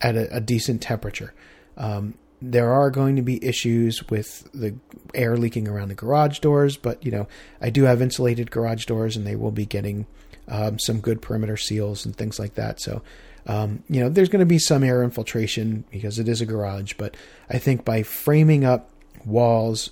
at 0.00 0.16
a, 0.16 0.36
a 0.36 0.40
decent 0.40 0.82
temperature. 0.82 1.34
Um, 1.76 2.14
there 2.40 2.72
are 2.72 2.90
going 2.90 3.14
to 3.16 3.22
be 3.22 3.44
issues 3.44 4.08
with 4.10 4.50
the 4.52 4.74
air 5.14 5.36
leaking 5.36 5.68
around 5.68 5.88
the 5.88 5.94
garage 5.94 6.40
doors, 6.40 6.76
but 6.76 7.04
you 7.04 7.12
know 7.12 7.28
I 7.60 7.70
do 7.70 7.84
have 7.84 8.02
insulated 8.02 8.50
garage 8.50 8.86
doors, 8.86 9.16
and 9.16 9.26
they 9.26 9.36
will 9.36 9.52
be 9.52 9.66
getting 9.66 10.06
um, 10.48 10.78
some 10.80 11.00
good 11.00 11.22
perimeter 11.22 11.56
seals 11.56 12.04
and 12.04 12.16
things 12.16 12.38
like 12.38 12.54
that. 12.54 12.80
So 12.80 13.02
um, 13.46 13.82
you 13.88 14.00
know, 14.00 14.08
there's 14.08 14.28
going 14.28 14.40
to 14.40 14.46
be 14.46 14.58
some 14.58 14.84
air 14.84 15.02
infiltration 15.02 15.84
because 15.90 16.18
it 16.18 16.28
is 16.28 16.40
a 16.40 16.46
garage, 16.46 16.94
but 16.94 17.16
I 17.50 17.58
think 17.58 17.84
by 17.84 18.02
framing 18.02 18.64
up 18.64 18.88
walls 19.24 19.90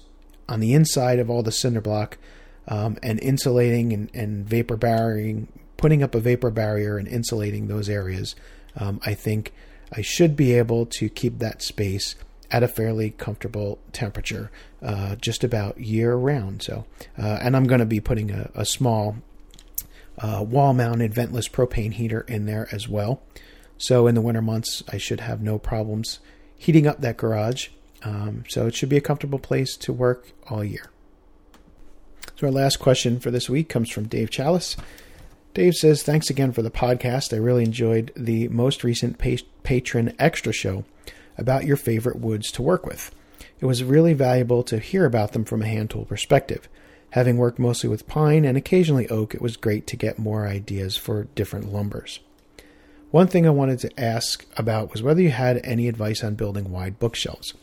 on 0.48 0.60
the 0.60 0.74
inside 0.74 1.18
of 1.18 1.30
all 1.30 1.42
the 1.42 1.52
cinder 1.52 1.80
block 1.80 2.18
um, 2.68 2.98
and 3.02 3.20
insulating 3.20 3.92
and, 3.92 4.10
and, 4.14 4.46
vapor 4.46 4.76
barriering, 4.76 5.48
putting 5.76 6.02
up 6.02 6.14
a 6.14 6.20
vapor 6.20 6.50
barrier 6.50 6.98
and 6.98 7.08
insulating 7.08 7.68
those 7.68 7.88
areas, 7.88 8.34
um, 8.76 9.00
I 9.04 9.14
think 9.14 9.52
I 9.92 10.02
should 10.02 10.36
be 10.36 10.54
able 10.54 10.86
to 10.86 11.08
keep 11.08 11.38
that 11.38 11.62
space 11.62 12.14
at 12.50 12.62
a 12.62 12.68
fairly 12.68 13.10
comfortable 13.10 13.78
temperature 13.92 14.50
uh, 14.82 15.16
just 15.16 15.44
about 15.44 15.80
year 15.80 16.14
round. 16.14 16.62
So, 16.62 16.84
uh, 17.18 17.38
and 17.40 17.56
I'm 17.56 17.66
going 17.66 17.80
to 17.80 17.86
be 17.86 18.00
putting 18.00 18.30
a, 18.30 18.50
a 18.54 18.64
small 18.64 19.16
uh, 20.18 20.44
wall 20.46 20.74
mounted 20.74 21.12
ventless 21.12 21.50
propane 21.50 21.94
heater 21.94 22.22
in 22.22 22.46
there 22.46 22.68
as 22.72 22.88
well. 22.88 23.22
So 23.78 24.06
in 24.06 24.14
the 24.14 24.20
winter 24.20 24.42
months, 24.42 24.82
I 24.92 24.98
should 24.98 25.20
have 25.20 25.40
no 25.40 25.58
problems 25.58 26.18
heating 26.56 26.86
up 26.86 27.00
that 27.00 27.16
garage. 27.16 27.68
Um, 28.02 28.44
so 28.48 28.66
it 28.66 28.74
should 28.74 28.88
be 28.88 28.96
a 28.96 29.02
comfortable 29.02 29.38
place 29.38 29.76
to 29.78 29.92
work 29.92 30.32
all 30.48 30.64
year. 30.64 30.90
So 32.36 32.46
our 32.46 32.52
last 32.52 32.76
question 32.76 33.20
for 33.20 33.30
this 33.30 33.50
week 33.50 33.68
comes 33.68 33.90
from 33.90 34.08
Dave 34.08 34.30
Chalice. 34.30 34.76
Dave 35.52 35.74
says, 35.74 36.02
Thanks 36.02 36.30
again 36.30 36.52
for 36.52 36.62
the 36.62 36.70
podcast. 36.70 37.34
I 37.34 37.36
really 37.36 37.64
enjoyed 37.64 38.12
the 38.16 38.48
most 38.48 38.84
recent 38.84 39.18
pa- 39.18 39.44
patron 39.62 40.14
extra 40.18 40.52
show 40.52 40.84
about 41.36 41.64
your 41.64 41.76
favorite 41.76 42.18
woods 42.18 42.50
to 42.52 42.62
work 42.62 42.86
with. 42.86 43.14
It 43.60 43.66
was 43.66 43.84
really 43.84 44.14
valuable 44.14 44.62
to 44.64 44.78
hear 44.78 45.04
about 45.04 45.32
them 45.32 45.44
from 45.44 45.62
a 45.62 45.66
hand 45.66 45.90
tool 45.90 46.04
perspective. 46.04 46.68
Having 47.10 47.38
worked 47.38 47.58
mostly 47.58 47.90
with 47.90 48.06
pine 48.06 48.44
and 48.44 48.56
occasionally 48.56 49.08
oak, 49.08 49.34
it 49.34 49.42
was 49.42 49.56
great 49.56 49.86
to 49.88 49.96
get 49.96 50.18
more 50.18 50.46
ideas 50.46 50.96
for 50.96 51.24
different 51.34 51.72
lumbers. 51.72 52.20
One 53.10 53.26
thing 53.26 53.46
I 53.46 53.50
wanted 53.50 53.80
to 53.80 54.00
ask 54.00 54.46
about 54.56 54.92
was 54.92 55.02
whether 55.02 55.20
you 55.20 55.30
had 55.30 55.60
any 55.64 55.88
advice 55.88 56.22
on 56.22 56.36
building 56.36 56.70
wide 56.70 57.00
bookshelves. 57.00 57.54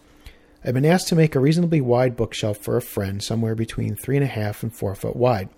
I've 0.63 0.73
been 0.73 0.85
asked 0.85 1.07
to 1.09 1.15
make 1.15 1.35
a 1.35 1.39
reasonably 1.39 1.81
wide 1.81 2.15
bookshelf 2.15 2.57
for 2.57 2.77
a 2.77 2.81
friend, 2.81 3.21
somewhere 3.21 3.55
between 3.55 3.95
three 3.95 4.17
and 4.17 4.23
a 4.23 4.27
half 4.27 4.63
and 4.63 4.73
four 4.73 4.95
foot 4.95 5.15
wide, 5.15 5.49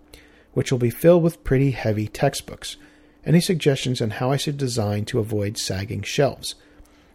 which 0.53 0.71
will 0.71 0.79
be 0.79 0.89
filled 0.89 1.23
with 1.23 1.43
pretty 1.43 1.71
heavy 1.71 2.07
textbooks. 2.07 2.77
Any 3.25 3.39
suggestions 3.39 4.01
on 4.01 4.11
how 4.11 4.31
I 4.31 4.37
should 4.37 4.57
design 4.57 5.05
to 5.05 5.19
avoid 5.19 5.57
sagging 5.57 6.01
shelves? 6.01 6.55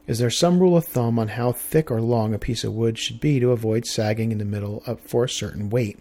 Is 0.06 0.18
there 0.18 0.30
some 0.30 0.58
rule 0.58 0.76
of 0.76 0.84
thumb 0.84 1.18
on 1.18 1.28
how 1.28 1.52
thick 1.52 1.90
or 1.90 2.00
long 2.00 2.34
a 2.34 2.38
piece 2.38 2.62
of 2.64 2.74
wood 2.74 2.98
should 2.98 3.20
be 3.20 3.40
to 3.40 3.52
avoid 3.52 3.86
sagging 3.86 4.32
in 4.32 4.38
the 4.38 4.44
middle 4.44 4.82
up 4.86 5.00
for 5.00 5.24
a 5.24 5.28
certain 5.28 5.70
weight? 5.70 5.98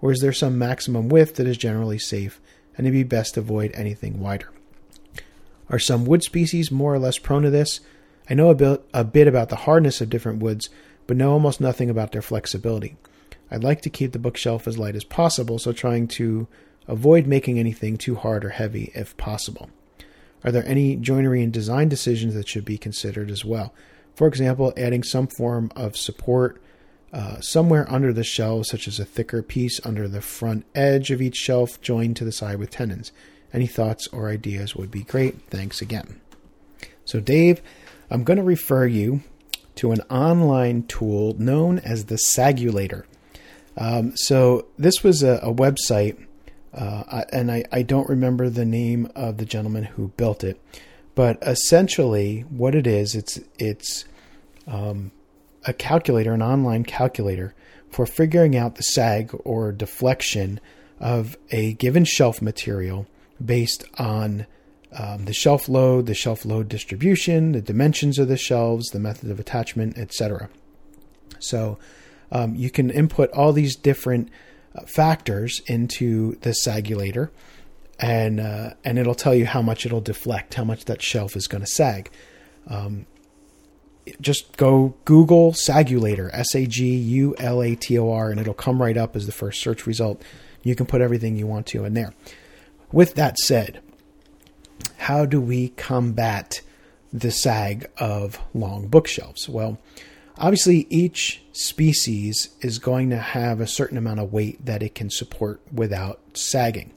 Or 0.00 0.12
is 0.12 0.20
there 0.20 0.32
some 0.32 0.58
maximum 0.58 1.08
width 1.08 1.36
that 1.36 1.46
is 1.46 1.56
generally 1.56 1.98
safe 1.98 2.40
and 2.76 2.86
it'd 2.86 2.92
be 2.92 3.02
best 3.02 3.34
to 3.34 3.40
avoid 3.40 3.72
anything 3.74 4.20
wider? 4.20 4.50
Are 5.68 5.78
some 5.78 6.04
wood 6.04 6.22
species 6.22 6.70
more 6.70 6.94
or 6.94 6.98
less 6.98 7.18
prone 7.18 7.42
to 7.42 7.50
this? 7.50 7.80
I 8.30 8.34
know 8.34 8.50
a 8.50 8.54
bit, 8.54 8.84
a 8.94 9.04
bit 9.04 9.26
about 9.26 9.48
the 9.48 9.56
hardness 9.56 10.00
of 10.00 10.10
different 10.10 10.40
woods, 10.40 10.70
but 11.06 11.16
know 11.16 11.32
almost 11.32 11.60
nothing 11.60 11.90
about 11.90 12.12
their 12.12 12.22
flexibility. 12.22 12.96
I'd 13.50 13.64
like 13.64 13.82
to 13.82 13.90
keep 13.90 14.12
the 14.12 14.18
bookshelf 14.18 14.66
as 14.66 14.78
light 14.78 14.96
as 14.96 15.04
possible, 15.04 15.58
so 15.58 15.72
trying 15.72 16.08
to 16.08 16.48
avoid 16.88 17.26
making 17.26 17.58
anything 17.58 17.96
too 17.96 18.14
hard 18.14 18.44
or 18.44 18.50
heavy 18.50 18.90
if 18.94 19.16
possible. 19.16 19.70
Are 20.44 20.50
there 20.50 20.66
any 20.66 20.96
joinery 20.96 21.42
and 21.42 21.52
design 21.52 21.88
decisions 21.88 22.34
that 22.34 22.48
should 22.48 22.64
be 22.64 22.78
considered 22.78 23.30
as 23.30 23.44
well? 23.44 23.74
For 24.14 24.26
example, 24.26 24.72
adding 24.76 25.02
some 25.02 25.26
form 25.26 25.70
of 25.76 25.96
support 25.96 26.60
uh, 27.12 27.40
somewhere 27.40 27.86
under 27.92 28.12
the 28.12 28.24
shelves, 28.24 28.70
such 28.70 28.88
as 28.88 28.98
a 28.98 29.04
thicker 29.04 29.42
piece 29.42 29.84
under 29.84 30.08
the 30.08 30.22
front 30.22 30.64
edge 30.74 31.10
of 31.10 31.20
each 31.20 31.36
shelf 31.36 31.80
joined 31.80 32.16
to 32.16 32.24
the 32.24 32.32
side 32.32 32.58
with 32.58 32.70
tenons. 32.70 33.12
Any 33.52 33.66
thoughts 33.66 34.08
or 34.08 34.30
ideas 34.30 34.74
would 34.74 34.90
be 34.90 35.02
great. 35.02 35.42
Thanks 35.50 35.82
again. 35.82 36.20
So, 37.04 37.20
Dave, 37.20 37.60
I'm 38.10 38.24
going 38.24 38.38
to 38.38 38.42
refer 38.42 38.86
you 38.86 39.22
to 39.76 39.92
an 39.92 40.00
online 40.02 40.84
tool 40.84 41.34
known 41.38 41.78
as 41.78 42.06
the 42.06 42.16
Sagulator. 42.16 43.06
Um, 43.76 44.16
so, 44.16 44.66
this 44.78 45.02
was 45.02 45.22
a, 45.22 45.40
a 45.42 45.52
website, 45.52 46.26
uh, 46.74 47.24
and 47.32 47.50
I, 47.50 47.64
I 47.72 47.82
don't 47.82 48.08
remember 48.08 48.50
the 48.50 48.66
name 48.66 49.10
of 49.14 49.38
the 49.38 49.46
gentleman 49.46 49.84
who 49.84 50.08
built 50.08 50.44
it, 50.44 50.60
but 51.14 51.38
essentially, 51.42 52.40
what 52.42 52.74
it 52.74 52.86
is, 52.86 53.14
it's 53.14 53.40
it's 53.58 54.04
um, 54.66 55.10
a 55.64 55.72
calculator, 55.72 56.32
an 56.32 56.42
online 56.42 56.84
calculator 56.84 57.54
for 57.90 58.06
figuring 58.06 58.56
out 58.56 58.76
the 58.76 58.82
sag 58.82 59.30
or 59.44 59.70
deflection 59.72 60.60
of 60.98 61.36
a 61.50 61.74
given 61.74 62.04
shelf 62.04 62.40
material 62.40 63.06
based 63.44 63.84
on 63.98 64.46
um, 64.96 65.24
the 65.24 65.32
shelf 65.32 65.68
load, 65.68 66.06
the 66.06 66.14
shelf 66.14 66.44
load 66.44 66.68
distribution, 66.68 67.52
the 67.52 67.62
dimensions 67.62 68.18
of 68.18 68.28
the 68.28 68.36
shelves, 68.36 68.88
the 68.88 68.98
method 68.98 69.30
of 69.30 69.40
attachment, 69.40 69.96
etc. 69.96 70.50
So 71.38 71.78
um, 72.30 72.54
you 72.54 72.70
can 72.70 72.90
input 72.90 73.30
all 73.30 73.52
these 73.52 73.76
different 73.76 74.28
uh, 74.74 74.82
factors 74.82 75.60
into 75.66 76.36
the 76.40 76.52
sagulator, 76.52 77.30
and 77.98 78.40
uh, 78.40 78.70
and 78.84 78.98
it'll 78.98 79.14
tell 79.14 79.34
you 79.34 79.46
how 79.46 79.62
much 79.62 79.86
it'll 79.86 80.00
deflect, 80.00 80.54
how 80.54 80.64
much 80.64 80.84
that 80.86 81.02
shelf 81.02 81.36
is 81.36 81.46
going 81.46 81.62
to 81.62 81.70
sag. 81.70 82.10
Um, 82.66 83.06
just 84.20 84.56
go 84.56 84.94
Google 85.04 85.52
Sagulator, 85.52 86.30
S 86.32 86.54
A 86.54 86.66
G 86.66 86.94
U 86.94 87.34
L 87.38 87.62
A 87.62 87.76
T 87.76 87.98
O 87.98 88.10
R, 88.10 88.30
and 88.30 88.40
it'll 88.40 88.54
come 88.54 88.82
right 88.82 88.96
up 88.96 89.14
as 89.14 89.26
the 89.26 89.32
first 89.32 89.60
search 89.60 89.86
result. 89.86 90.22
You 90.62 90.74
can 90.74 90.86
put 90.86 91.00
everything 91.00 91.36
you 91.36 91.46
want 91.46 91.66
to 91.68 91.84
in 91.84 91.94
there. 91.94 92.12
With 92.90 93.14
that 93.14 93.38
said, 93.38 93.80
how 94.98 95.26
do 95.26 95.40
we 95.40 95.68
combat 95.70 96.60
the 97.12 97.30
sag 97.30 97.90
of 97.98 98.40
long 98.54 98.88
bookshelves? 98.88 99.48
Well, 99.48 99.78
obviously, 100.38 100.86
each 100.90 101.42
species 101.52 102.50
is 102.60 102.78
going 102.78 103.10
to 103.10 103.18
have 103.18 103.60
a 103.60 103.66
certain 103.66 103.98
amount 103.98 104.20
of 104.20 104.32
weight 104.32 104.64
that 104.64 104.82
it 104.82 104.94
can 104.94 105.10
support 105.10 105.60
without 105.72 106.20
sagging, 106.34 106.92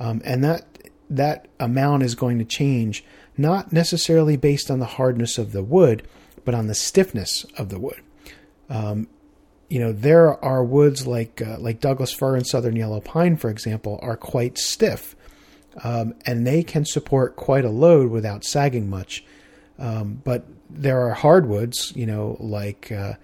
um, 0.00 0.22
and 0.24 0.42
that 0.44 0.66
that 1.10 1.48
amount 1.60 2.02
is 2.02 2.14
going 2.14 2.38
to 2.38 2.44
change 2.44 3.04
not 3.36 3.72
necessarily 3.72 4.36
based 4.36 4.70
on 4.70 4.78
the 4.78 4.86
hardness 4.86 5.36
of 5.36 5.52
the 5.52 5.62
wood 5.62 6.06
but 6.44 6.54
on 6.54 6.66
the 6.66 6.74
stiffness 6.74 7.44
of 7.56 7.68
the 7.68 7.78
wood. 7.78 8.00
Um, 8.68 9.08
you 9.68 9.78
know, 9.78 9.92
there 9.92 10.42
are 10.44 10.64
woods 10.64 11.06
like 11.06 11.40
uh, 11.40 11.58
like 11.58 11.80
Douglas 11.80 12.12
fir 12.12 12.36
and 12.36 12.46
southern 12.46 12.76
yellow 12.76 13.00
pine, 13.00 13.36
for 13.36 13.48
example, 13.48 13.98
are 14.02 14.16
quite 14.16 14.58
stiff, 14.58 15.16
um, 15.82 16.14
and 16.26 16.46
they 16.46 16.62
can 16.62 16.84
support 16.84 17.36
quite 17.36 17.64
a 17.64 17.70
load 17.70 18.10
without 18.10 18.44
sagging 18.44 18.88
much. 18.88 19.24
Um, 19.78 20.20
but 20.24 20.44
there 20.70 21.00
are 21.06 21.14
hardwoods, 21.14 21.92
you 21.96 22.06
know, 22.06 22.36
like 22.40 22.92
uh, 22.92 23.14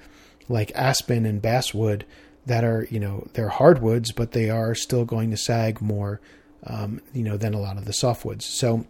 like 0.48 0.72
aspen 0.74 1.26
and 1.26 1.40
basswood, 1.42 2.04
that 2.46 2.64
are 2.64 2.86
you 2.90 2.98
know 2.98 3.26
they're 3.34 3.50
hardwoods, 3.50 4.12
but 4.12 4.32
they 4.32 4.50
are 4.50 4.74
still 4.74 5.04
going 5.04 5.30
to 5.30 5.36
sag 5.36 5.80
more, 5.80 6.20
um, 6.64 7.00
you 7.12 7.22
know, 7.22 7.36
than 7.36 7.54
a 7.54 7.60
lot 7.60 7.76
of 7.76 7.84
the 7.84 7.92
softwoods. 7.92 8.42
So 8.42 8.86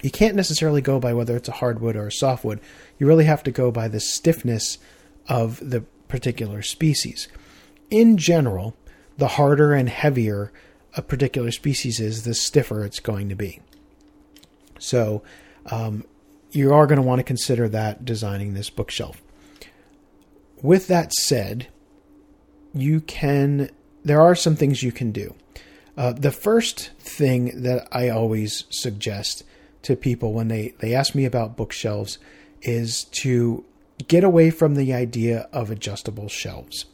you 0.00 0.10
can't 0.10 0.36
necessarily 0.36 0.80
go 0.80 0.98
by 0.98 1.12
whether 1.12 1.36
it's 1.36 1.48
a 1.48 1.52
hardwood 1.52 1.96
or 1.96 2.06
a 2.06 2.12
softwood. 2.12 2.60
You 2.98 3.06
really 3.06 3.24
have 3.24 3.42
to 3.44 3.50
go 3.50 3.70
by 3.70 3.88
the 3.88 4.00
stiffness 4.00 4.78
of 5.28 5.58
the 5.68 5.82
particular 6.08 6.62
species. 6.62 7.28
In 7.90 8.16
general, 8.16 8.76
the 9.18 9.28
harder 9.28 9.74
and 9.74 9.88
heavier 9.88 10.52
a 10.96 11.02
particular 11.02 11.50
species 11.50 12.00
is, 12.00 12.24
the 12.24 12.34
stiffer 12.34 12.84
it's 12.84 13.00
going 13.00 13.28
to 13.28 13.34
be. 13.34 13.60
So, 14.78 15.22
um, 15.66 16.04
you 16.50 16.72
are 16.72 16.86
going 16.86 17.00
to 17.00 17.06
want 17.06 17.18
to 17.20 17.24
consider 17.24 17.68
that 17.68 18.04
designing 18.04 18.54
this 18.54 18.70
bookshelf. 18.70 19.22
With 20.60 20.86
that 20.88 21.12
said, 21.12 21.68
you 22.74 23.00
can, 23.00 23.70
there 24.04 24.20
are 24.20 24.34
some 24.34 24.56
things 24.56 24.82
you 24.82 24.92
can 24.92 25.12
do. 25.12 25.34
Uh, 25.96 26.12
the 26.12 26.30
first 26.30 26.90
thing 26.98 27.62
that 27.62 27.88
I 27.92 28.08
always 28.08 28.64
suggest 28.70 29.44
to 29.82 29.96
people 29.96 30.32
when 30.32 30.48
they, 30.48 30.74
they 30.78 30.94
ask 30.94 31.14
me 31.14 31.24
about 31.24 31.56
bookshelves 31.56 32.18
is 32.62 33.04
to 33.04 33.64
get 34.08 34.24
away 34.24 34.50
from 34.50 34.74
the 34.74 34.92
idea 34.92 35.48
of 35.52 35.70
adjustable 35.70 36.28
shelves. 36.28 36.86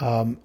Um, 0.00 0.38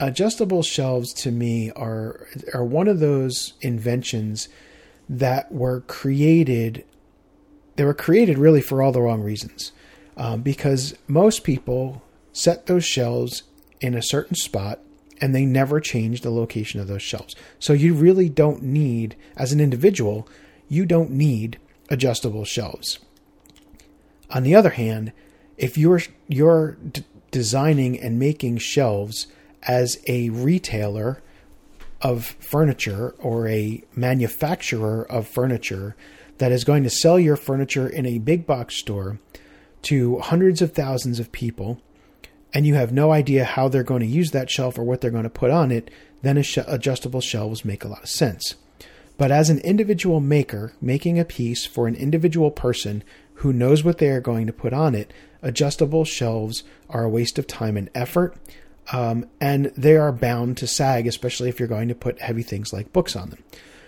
adjustable 0.00 0.62
shelves 0.62 1.12
to 1.12 1.30
me 1.30 1.70
are 1.72 2.26
are 2.52 2.64
one 2.64 2.88
of 2.88 3.00
those 3.00 3.54
inventions 3.60 4.48
that 5.08 5.50
were 5.52 5.80
created. 5.82 6.84
They 7.76 7.84
were 7.84 7.94
created 7.94 8.38
really 8.38 8.60
for 8.60 8.82
all 8.82 8.92
the 8.92 9.02
wrong 9.02 9.22
reasons, 9.22 9.72
um, 10.16 10.42
because 10.42 10.94
most 11.06 11.44
people 11.44 12.02
set 12.32 12.66
those 12.66 12.84
shelves 12.84 13.42
in 13.80 13.94
a 13.94 14.02
certain 14.02 14.36
spot 14.36 14.80
and 15.20 15.34
they 15.34 15.44
never 15.44 15.80
change 15.80 16.20
the 16.20 16.30
location 16.30 16.80
of 16.80 16.88
those 16.88 17.02
shelves. 17.02 17.34
So 17.58 17.72
you 17.72 17.94
really 17.94 18.28
don't 18.28 18.62
need, 18.62 19.16
as 19.36 19.52
an 19.52 19.60
individual, 19.60 20.28
you 20.68 20.84
don't 20.84 21.10
need 21.10 21.58
adjustable 21.88 22.44
shelves. 22.44 22.98
On 24.30 24.42
the 24.42 24.54
other 24.54 24.70
hand, 24.70 25.12
if 25.56 25.78
you're 25.78 26.02
you're 26.28 26.72
d- 26.72 27.04
designing 27.30 27.98
and 27.98 28.18
making 28.18 28.58
shelves 28.58 29.26
as 29.66 29.98
a 30.06 30.30
retailer 30.30 31.22
of 32.02 32.24
furniture 32.24 33.14
or 33.18 33.48
a 33.48 33.82
manufacturer 33.94 35.10
of 35.10 35.26
furniture 35.26 35.96
that 36.38 36.52
is 36.52 36.64
going 36.64 36.82
to 36.82 36.90
sell 36.90 37.18
your 37.18 37.36
furniture 37.36 37.88
in 37.88 38.04
a 38.06 38.18
big 38.18 38.46
box 38.46 38.78
store 38.78 39.18
to 39.82 40.18
hundreds 40.18 40.60
of 40.60 40.72
thousands 40.72 41.18
of 41.18 41.32
people 41.32 41.80
and 42.56 42.66
you 42.66 42.74
have 42.74 42.92
no 42.92 43.12
idea 43.12 43.44
how 43.44 43.68
they're 43.68 43.82
going 43.82 44.00
to 44.00 44.06
use 44.06 44.30
that 44.30 44.50
shelf 44.50 44.78
or 44.78 44.82
what 44.82 45.00
they're 45.00 45.10
going 45.10 45.24
to 45.24 45.30
put 45.30 45.50
on 45.50 45.70
it, 45.70 45.90
then 46.22 46.38
adjustable 46.38 47.20
shelves 47.20 47.64
make 47.64 47.84
a 47.84 47.88
lot 47.88 48.04
of 48.04 48.08
sense. 48.08 48.54
But 49.18 49.30
as 49.30 49.50
an 49.50 49.58
individual 49.60 50.20
maker, 50.20 50.72
making 50.80 51.18
a 51.18 51.24
piece 51.24 51.66
for 51.66 51.86
an 51.86 51.94
individual 51.94 52.50
person 52.50 53.04
who 53.34 53.52
knows 53.52 53.84
what 53.84 53.98
they 53.98 54.08
are 54.08 54.20
going 54.20 54.46
to 54.46 54.52
put 54.52 54.72
on 54.72 54.94
it, 54.94 55.12
adjustable 55.42 56.04
shelves 56.04 56.64
are 56.88 57.04
a 57.04 57.10
waste 57.10 57.38
of 57.38 57.46
time 57.46 57.76
and 57.76 57.90
effort. 57.94 58.36
Um, 58.92 59.26
and 59.40 59.66
they 59.76 59.96
are 59.96 60.12
bound 60.12 60.56
to 60.58 60.66
sag, 60.66 61.06
especially 61.06 61.48
if 61.48 61.58
you're 61.58 61.68
going 61.68 61.88
to 61.88 61.94
put 61.94 62.20
heavy 62.20 62.42
things 62.42 62.72
like 62.72 62.92
books 62.92 63.16
on 63.16 63.30
them. 63.30 63.42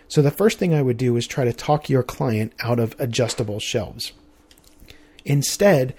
So, 0.08 0.22
the 0.22 0.30
first 0.30 0.58
thing 0.58 0.74
I 0.74 0.82
would 0.82 0.96
do 0.96 1.16
is 1.16 1.26
try 1.26 1.44
to 1.44 1.52
talk 1.52 1.88
your 1.88 2.02
client 2.02 2.52
out 2.62 2.78
of 2.78 2.96
adjustable 2.98 3.60
shelves. 3.60 4.12
Instead, 5.24 5.94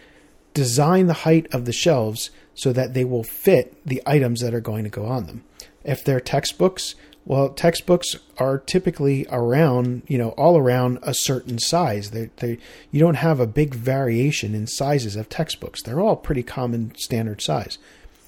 design 0.54 1.08
the 1.08 1.14
height 1.14 1.48
of 1.54 1.66
the 1.66 1.72
shelves 1.72 2.32
so 2.56 2.74
that 2.74 2.94
they 2.94 3.06
will 3.06 3.24
fit 3.24 3.80
the 3.86 4.02
items 4.06 4.42
that 4.42 4.54
are 4.54 4.60
going 4.60 4.84
to 4.84 4.90
go 4.90 5.06
on 5.06 5.28
them. 5.28 5.44
If 5.84 6.04
they're 6.04 6.20
textbooks, 6.20 6.96
well, 7.26 7.50
textbooks 7.50 8.16
are 8.40 8.58
typically 8.58 9.28
around, 9.30 10.02
you 10.08 10.18
know, 10.18 10.30
all 10.30 10.58
around 10.58 10.98
a 11.04 11.14
certain 11.14 11.60
size. 11.60 12.10
They, 12.10 12.32
they, 12.38 12.58
you 12.92 13.00
don't 13.00 13.16
have 13.16 13.40
a 13.40 13.48
big 13.48 13.76
variation 13.76 14.56
in 14.56 14.66
sizes 14.66 15.16
of 15.16 15.30
textbooks. 15.30 15.84
They're 15.84 16.02
all 16.02 16.16
pretty 16.16 16.44
common 16.44 16.94
standard 16.98 17.42
size. 17.42 17.78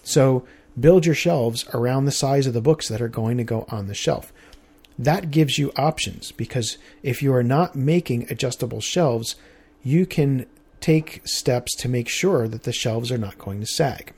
So 0.03 0.45
build 0.79 1.05
your 1.05 1.15
shelves 1.15 1.65
around 1.73 2.05
the 2.05 2.11
size 2.11 2.47
of 2.47 2.53
the 2.53 2.61
books 2.61 2.87
that 2.87 3.01
are 3.01 3.07
going 3.07 3.37
to 3.37 3.43
go 3.43 3.65
on 3.69 3.87
the 3.87 3.93
shelf. 3.93 4.31
That 4.97 5.31
gives 5.31 5.57
you 5.57 5.71
options 5.75 6.31
because 6.31 6.77
if 7.01 7.21
you 7.21 7.33
are 7.33 7.43
not 7.43 7.75
making 7.75 8.27
adjustable 8.29 8.81
shelves, 8.81 9.35
you 9.83 10.05
can 10.05 10.45
take 10.79 11.21
steps 11.25 11.75
to 11.77 11.89
make 11.89 12.09
sure 12.09 12.47
that 12.47 12.63
the 12.63 12.73
shelves 12.73 13.11
are 13.11 13.17
not 13.17 13.37
going 13.37 13.59
to 13.59 13.67
sag. 13.67 14.13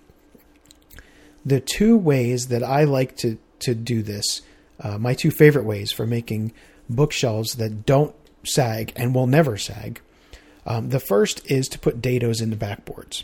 The 1.45 1.59
two 1.59 1.97
ways 1.97 2.47
that 2.47 2.63
I 2.63 2.83
like 2.83 3.17
to, 3.17 3.37
to 3.59 3.75
do 3.75 4.01
this 4.01 4.41
uh, 4.79 4.97
my 4.97 5.13
two 5.13 5.31
favorite 5.31 5.65
ways 5.65 5.91
for 5.91 6.05
making 6.05 6.53
bookshelves 6.89 7.55
that 7.55 7.85
don't 7.85 8.15
sag 8.43 8.91
and 8.95 9.15
will 9.15 9.27
never 9.27 9.57
sag. 9.57 10.01
Um, 10.65 10.89
the 10.89 10.99
first 10.99 11.49
is 11.49 11.67
to 11.69 11.79
put 11.79 12.01
dados 12.01 12.41
in 12.41 12.49
the 12.49 12.55
backboards. 12.55 13.23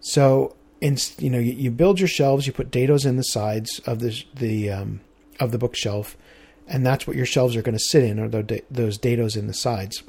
So, 0.00 0.56
in, 0.82 0.98
you 1.18 1.30
know, 1.30 1.38
you, 1.38 1.70
build 1.70 2.00
your 2.00 2.08
shelves, 2.08 2.44
you 2.44 2.52
put 2.52 2.72
dados 2.72 3.06
in 3.06 3.16
the 3.16 3.22
sides 3.22 3.78
of 3.86 4.00
the 4.00 4.20
the 4.34 4.68
um, 4.68 5.00
of 5.38 5.52
the 5.52 5.58
bookshelf, 5.58 6.16
and 6.66 6.84
that's 6.84 7.06
what 7.06 7.16
your 7.16 7.24
shelves 7.24 7.54
are 7.54 7.62
going 7.62 7.78
to 7.78 7.84
sit 7.84 8.02
in, 8.02 8.18
or 8.18 8.28
those 8.28 8.98
dados 8.98 9.36
in 9.36 9.46
the 9.46 9.54
sides. 9.54 10.02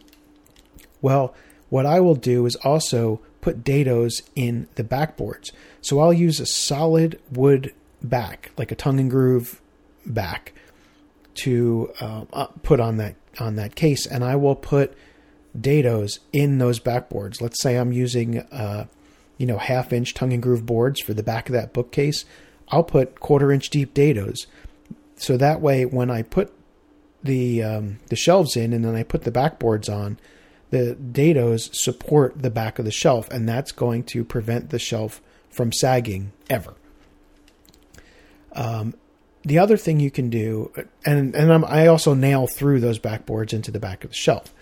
Well, 0.99 1.36
what 1.69 1.86
I 1.86 1.99
will 1.99 2.15
do 2.15 2.47
is 2.47 2.55
also 2.57 3.21
put 3.39 3.63
dados 3.63 4.24
in 4.36 4.67
the 4.74 4.84
backboards. 4.84 5.51
So 5.82 5.99
I'll 5.99 6.13
use 6.13 6.39
a 6.39 6.45
solid 6.47 7.21
wood 7.32 7.71
back, 8.01 8.51
like 8.57 8.71
a 8.71 8.76
tongue 8.76 8.99
and 8.99 9.11
groove 9.11 9.61
back 10.07 10.53
to 11.36 11.93
uh, 11.99 12.47
put 12.63 12.80
on 12.80 12.97
that 12.97 13.15
on 13.39 13.57
that 13.57 13.76
case, 13.76 14.07
and 14.07 14.24
I 14.24 14.36
will 14.38 14.55
put 14.55 14.97
dados 15.55 16.17
in 16.32 16.57
those 16.57 16.80
backboards. 16.80 17.41
Let's 17.41 17.61
say 17.61 17.76
I'm 17.76 17.91
using 17.91 18.39
uh, 18.39 18.88
you 19.38 19.45
know 19.45 19.57
half 19.57 19.93
inch 19.93 20.13
tongue 20.13 20.34
and 20.34 20.43
groove 20.43 20.65
boards 20.65 21.01
for 21.01 21.13
the 21.13 21.23
back 21.23 21.49
of 21.49 21.53
that 21.53 21.73
bookcase. 21.73 22.25
I'll 22.69 22.84
put 22.84 23.19
quarter 23.19 23.51
inch 23.51 23.69
deep 23.69 23.93
dados, 23.93 24.45
so 25.15 25.38
that 25.38 25.61
way 25.61 25.86
when 25.86 26.09
I 26.09 26.21
put 26.21 26.53
the 27.23 27.63
um, 27.63 27.99
the 28.07 28.15
shelves 28.15 28.55
in 28.55 28.73
and 28.73 28.84
then 28.84 28.95
I 28.95 29.03
put 29.03 29.23
the 29.23 29.31
backboards 29.31 29.93
on, 29.93 30.19
the 30.69 30.95
dados 30.95 31.73
support 31.73 32.41
the 32.41 32.49
back 32.49 32.79
of 32.79 32.86
the 32.86 32.91
shelf, 32.91 33.29
and 33.29 33.47
that's 33.47 33.71
going 33.71 34.03
to 34.05 34.23
prevent 34.23 34.69
the 34.69 34.79
shelf 34.79 35.21
from 35.49 35.71
sagging 35.71 36.31
ever. 36.49 36.73
Um, 38.53 38.95
the 39.43 39.59
other 39.59 39.77
thing 39.77 39.99
you 39.99 40.11
can 40.11 40.29
do, 40.29 40.71
and 41.05 41.36
and 41.36 41.51
I'm, 41.51 41.65
i 41.65 41.88
also 41.88 42.13
nail 42.13 42.47
through 42.47 42.79
those 42.79 42.99
backboards 42.99 43.53
into 43.53 43.71
the 43.71 43.79
back 43.79 44.03
of 44.03 44.11
the 44.11 44.15
shelf. 44.15 44.53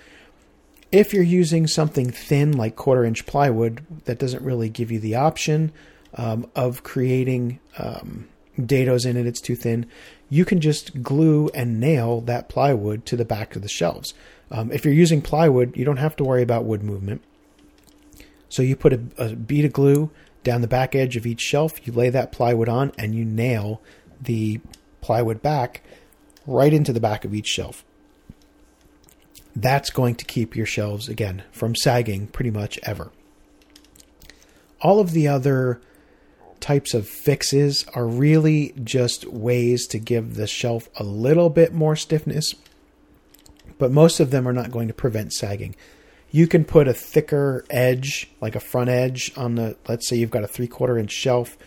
If 0.91 1.13
you're 1.13 1.23
using 1.23 1.67
something 1.67 2.09
thin 2.09 2.51
like 2.51 2.75
quarter 2.75 3.05
inch 3.05 3.25
plywood, 3.25 3.85
that 4.05 4.19
doesn't 4.19 4.43
really 4.43 4.69
give 4.69 4.91
you 4.91 4.99
the 4.99 5.15
option 5.15 5.71
um, 6.15 6.49
of 6.55 6.83
creating 6.83 7.59
um, 7.77 8.27
dados 8.59 9.05
in 9.05 9.15
it. 9.15 9.25
It's 9.25 9.39
too 9.39 9.55
thin. 9.55 9.85
You 10.29 10.43
can 10.43 10.59
just 10.59 11.01
glue 11.01 11.49
and 11.53 11.79
nail 11.79 12.21
that 12.21 12.49
plywood 12.49 13.05
to 13.05 13.15
the 13.15 13.25
back 13.25 13.55
of 13.55 13.61
the 13.61 13.69
shelves. 13.69 14.13
Um, 14.49 14.71
if 14.71 14.83
you're 14.83 14.93
using 14.93 15.21
plywood, 15.21 15.77
you 15.77 15.85
don't 15.85 15.97
have 15.97 16.15
to 16.17 16.25
worry 16.25 16.41
about 16.41 16.65
wood 16.65 16.83
movement. 16.83 17.21
So 18.49 18.61
you 18.61 18.75
put 18.75 18.91
a, 18.91 19.01
a 19.17 19.35
bead 19.35 19.63
of 19.63 19.71
glue 19.71 20.11
down 20.43 20.61
the 20.61 20.67
back 20.67 20.95
edge 20.95 21.15
of 21.15 21.25
each 21.25 21.39
shelf, 21.39 21.85
you 21.85 21.93
lay 21.93 22.09
that 22.09 22.31
plywood 22.31 22.67
on, 22.67 22.91
and 22.97 23.15
you 23.15 23.23
nail 23.23 23.81
the 24.19 24.59
plywood 24.99 25.41
back 25.41 25.83
right 26.45 26.73
into 26.73 26.91
the 26.91 26.99
back 26.99 27.23
of 27.23 27.33
each 27.33 27.47
shelf. 27.47 27.85
That's 29.55 29.89
going 29.89 30.15
to 30.15 30.25
keep 30.25 30.55
your 30.55 30.65
shelves, 30.65 31.09
again, 31.09 31.43
from 31.51 31.75
sagging 31.75 32.27
pretty 32.27 32.51
much 32.51 32.79
ever. 32.83 33.11
All 34.81 34.99
of 34.99 35.11
the 35.11 35.27
other 35.27 35.81
types 36.59 36.93
of 36.93 37.07
fixes 37.07 37.85
are 37.93 38.07
really 38.07 38.73
just 38.81 39.25
ways 39.25 39.87
to 39.87 39.99
give 39.99 40.35
the 40.35 40.47
shelf 40.47 40.87
a 40.95 41.03
little 41.03 41.49
bit 41.49 41.73
more 41.73 41.95
stiffness, 41.95 42.53
but 43.77 43.91
most 43.91 44.19
of 44.19 44.31
them 44.31 44.47
are 44.47 44.53
not 44.53 44.71
going 44.71 44.87
to 44.87 44.93
prevent 44.93 45.33
sagging. 45.33 45.75
You 46.29 46.47
can 46.47 46.63
put 46.63 46.87
a 46.87 46.93
thicker 46.93 47.65
edge, 47.69 48.29
like 48.39 48.55
a 48.55 48.61
front 48.61 48.89
edge, 48.89 49.33
on 49.35 49.55
the, 49.55 49.75
let's 49.89 50.07
say 50.07 50.15
you've 50.15 50.31
got 50.31 50.43
a 50.43 50.47
three 50.47 50.67
quarter 50.67 50.97
inch 50.97 51.11
shelf, 51.11 51.57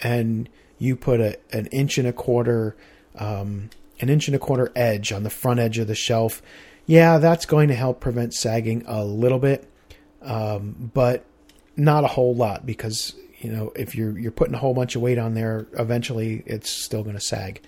and 0.00 0.48
you 0.78 0.94
put 0.94 1.20
a, 1.20 1.38
an 1.52 1.66
inch 1.66 1.98
and 1.98 2.06
a 2.06 2.12
quarter, 2.12 2.76
um, 3.16 3.70
an 4.00 4.08
inch 4.08 4.28
and 4.28 4.36
a 4.36 4.38
quarter 4.38 4.70
edge 4.76 5.12
on 5.12 5.24
the 5.24 5.30
front 5.30 5.58
edge 5.58 5.78
of 5.78 5.88
the 5.88 5.94
shelf. 5.94 6.40
Yeah, 6.90 7.18
that's 7.18 7.46
going 7.46 7.68
to 7.68 7.74
help 7.76 8.00
prevent 8.00 8.34
sagging 8.34 8.82
a 8.84 9.04
little 9.04 9.38
bit, 9.38 9.64
um, 10.22 10.90
but 10.92 11.24
not 11.76 12.02
a 12.02 12.08
whole 12.08 12.34
lot 12.34 12.66
because 12.66 13.14
you 13.38 13.48
know 13.52 13.70
if 13.76 13.94
you're 13.94 14.18
you're 14.18 14.32
putting 14.32 14.54
a 14.54 14.58
whole 14.58 14.74
bunch 14.74 14.96
of 14.96 15.02
weight 15.02 15.16
on 15.16 15.34
there, 15.34 15.68
eventually 15.78 16.42
it's 16.46 16.68
still 16.68 17.04
going 17.04 17.14
to 17.14 17.20
sag. 17.20 17.62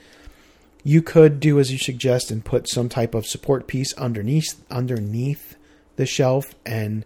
You 0.83 1.03
could 1.03 1.39
do 1.39 1.61
as 1.61 1.71
you 1.71 1.79
suggest 1.79 2.33
and 2.33 2.45
put 2.45 2.69
some 2.69 2.89
type 2.89 3.15
of 3.15 3.25
support 3.25 3.69
piece 3.69 3.95
underneath 3.95 4.61
underneath 4.73 5.55
the 5.95 6.05
shelf 6.05 6.57
and 6.67 7.05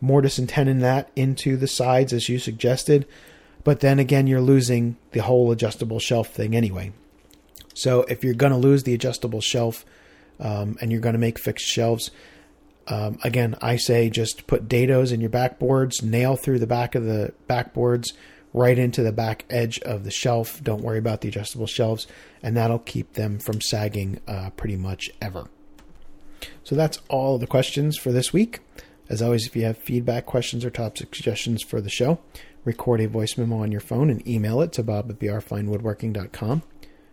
mortise 0.00 0.38
and 0.38 0.48
tenon 0.48 0.78
that 0.78 1.10
into 1.16 1.56
the 1.56 1.66
sides 1.66 2.12
as 2.12 2.28
you 2.28 2.38
suggested. 2.38 3.04
But 3.64 3.80
then 3.80 3.98
again, 3.98 4.28
you're 4.28 4.40
losing 4.40 4.96
the 5.10 5.22
whole 5.22 5.50
adjustable 5.50 5.98
shelf 5.98 6.28
thing 6.28 6.54
anyway. 6.54 6.92
So 7.74 8.02
if 8.02 8.22
you're 8.22 8.34
going 8.34 8.52
to 8.52 8.58
lose 8.58 8.84
the 8.84 8.94
adjustable 8.94 9.40
shelf 9.40 9.84
um, 10.40 10.76
and 10.80 10.90
you're 10.90 11.00
going 11.00 11.14
to 11.14 11.18
make 11.18 11.38
fixed 11.38 11.66
shelves, 11.66 12.10
um, 12.88 13.18
again, 13.22 13.54
I 13.60 13.76
say 13.76 14.08
just 14.08 14.46
put 14.46 14.68
dados 14.68 15.12
in 15.12 15.20
your 15.20 15.30
backboards, 15.30 16.02
nail 16.02 16.36
through 16.36 16.58
the 16.58 16.66
back 16.66 16.94
of 16.94 17.04
the 17.04 17.34
backboards 17.48 18.12
right 18.54 18.78
into 18.78 19.02
the 19.02 19.12
back 19.12 19.44
edge 19.50 19.78
of 19.80 20.04
the 20.04 20.10
shelf. 20.10 20.62
Don't 20.62 20.82
worry 20.82 20.98
about 20.98 21.20
the 21.20 21.28
adjustable 21.28 21.66
shelves, 21.66 22.06
and 22.42 22.56
that'll 22.56 22.78
keep 22.78 23.12
them 23.12 23.38
from 23.38 23.60
sagging 23.60 24.20
uh, 24.26 24.50
pretty 24.56 24.76
much 24.76 25.10
ever. 25.20 25.48
So 26.64 26.74
that's 26.74 27.00
all 27.08 27.38
the 27.38 27.46
questions 27.46 27.96
for 27.96 28.10
this 28.10 28.32
week. 28.32 28.60
As 29.08 29.22
always, 29.22 29.46
if 29.46 29.56
you 29.56 29.64
have 29.64 29.78
feedback, 29.78 30.26
questions, 30.26 30.64
or 30.64 30.70
topic 30.70 31.14
suggestions 31.14 31.62
for 31.62 31.80
the 31.80 31.90
show, 31.90 32.20
record 32.64 33.00
a 33.00 33.08
voice 33.08 33.36
memo 33.36 33.62
on 33.62 33.72
your 33.72 33.80
phone 33.80 34.10
and 34.10 34.26
email 34.26 34.60
it 34.60 34.72
to 34.72 34.82
bob 34.82 35.10
at 35.10 35.18
brfinewoodworking.com. 35.18 36.62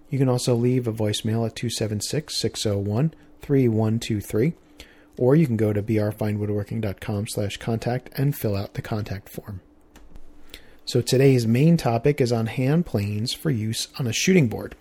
You 0.09 0.19
can 0.19 0.29
also 0.29 0.55
leave 0.55 0.87
a 0.87 0.93
voicemail 0.93 1.45
at 1.45 1.55
276 1.55 2.35
601 2.35 3.13
3123, 3.41 4.53
or 5.17 5.35
you 5.35 5.45
can 5.45 5.57
go 5.57 5.73
to 5.73 5.83
brfinewoodworking.com 5.83 7.27
slash 7.27 7.57
contact 7.57 8.09
and 8.17 8.35
fill 8.35 8.55
out 8.55 8.73
the 8.73 8.81
contact 8.81 9.29
form. 9.29 9.61
So 10.85 11.01
today's 11.01 11.47
main 11.47 11.77
topic 11.77 12.21
is 12.21 12.31
on 12.31 12.45
hand 12.45 12.85
planes 12.85 13.33
for 13.33 13.49
use 13.49 13.87
on 13.97 14.05
a 14.05 14.13
shooting 14.13 14.47
board. 14.47 14.75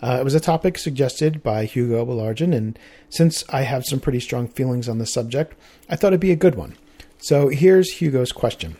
Uh, 0.00 0.18
it 0.20 0.24
was 0.24 0.34
a 0.34 0.40
topic 0.40 0.78
suggested 0.78 1.42
by 1.42 1.64
Hugo 1.64 2.04
Belargin, 2.04 2.54
and 2.54 2.78
since 3.08 3.44
I 3.48 3.62
have 3.62 3.84
some 3.84 3.98
pretty 3.98 4.20
strong 4.20 4.46
feelings 4.46 4.88
on 4.88 4.98
the 4.98 5.06
subject, 5.06 5.54
I 5.88 5.96
thought 5.96 6.08
it'd 6.08 6.20
be 6.20 6.30
a 6.30 6.36
good 6.36 6.54
one. 6.54 6.76
So 7.18 7.48
here's 7.48 7.94
Hugo's 7.94 8.30
question 8.30 8.76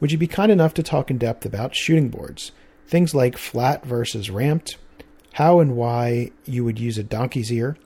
Would 0.00 0.12
you 0.12 0.18
be 0.18 0.26
kind 0.26 0.50
enough 0.50 0.72
to 0.74 0.82
talk 0.82 1.10
in 1.10 1.18
depth 1.18 1.44
about 1.44 1.74
shooting 1.74 2.08
boards? 2.08 2.52
Things 2.86 3.14
like 3.14 3.36
flat 3.36 3.84
versus 3.84 4.30
ramped, 4.30 4.76
how 5.32 5.60
and 5.60 5.76
why 5.76 6.30
you 6.44 6.64
would 6.64 6.78
use 6.78 6.98
a 6.98 7.02
donkey's 7.02 7.52
ear, 7.52 7.76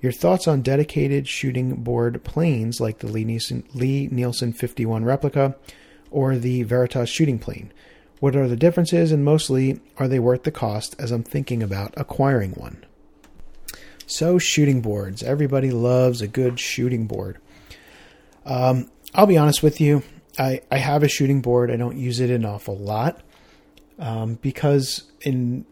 your 0.00 0.12
thoughts 0.12 0.46
on 0.46 0.62
dedicated 0.62 1.28
shooting 1.28 1.76
board 1.76 2.22
planes 2.24 2.80
like 2.80 2.98
the 2.98 3.06
Lie-Nielsen, 3.06 3.64
Lee 3.74 4.08
Nielsen 4.10 4.52
51 4.52 5.04
replica 5.04 5.56
or 6.10 6.36
the 6.36 6.62
Veritas 6.62 7.08
shooting 7.08 7.38
plane 7.38 7.72
what 8.24 8.36
are 8.36 8.48
the 8.48 8.56
differences, 8.56 9.12
and 9.12 9.22
mostly, 9.22 9.82
are 9.98 10.08
they 10.08 10.18
worth 10.18 10.44
the 10.44 10.50
cost 10.50 10.96
as 10.98 11.10
I'm 11.10 11.22
thinking 11.22 11.62
about 11.62 11.92
acquiring 11.98 12.52
one? 12.52 12.82
So, 14.06 14.38
shooting 14.38 14.80
boards. 14.80 15.22
Everybody 15.22 15.70
loves 15.70 16.22
a 16.22 16.26
good 16.26 16.58
shooting 16.58 17.06
board. 17.06 17.36
Um, 18.46 18.90
I'll 19.14 19.26
be 19.26 19.36
honest 19.36 19.62
with 19.62 19.78
you, 19.78 20.04
I, 20.38 20.62
I 20.70 20.78
have 20.78 21.02
a 21.02 21.08
shooting 21.08 21.42
board. 21.42 21.70
I 21.70 21.76
don't 21.76 21.98
use 21.98 22.18
it 22.18 22.30
an 22.30 22.46
awful 22.46 22.78
lot 22.78 23.20
um, 23.98 24.36
because, 24.36 25.02
in 25.20 25.66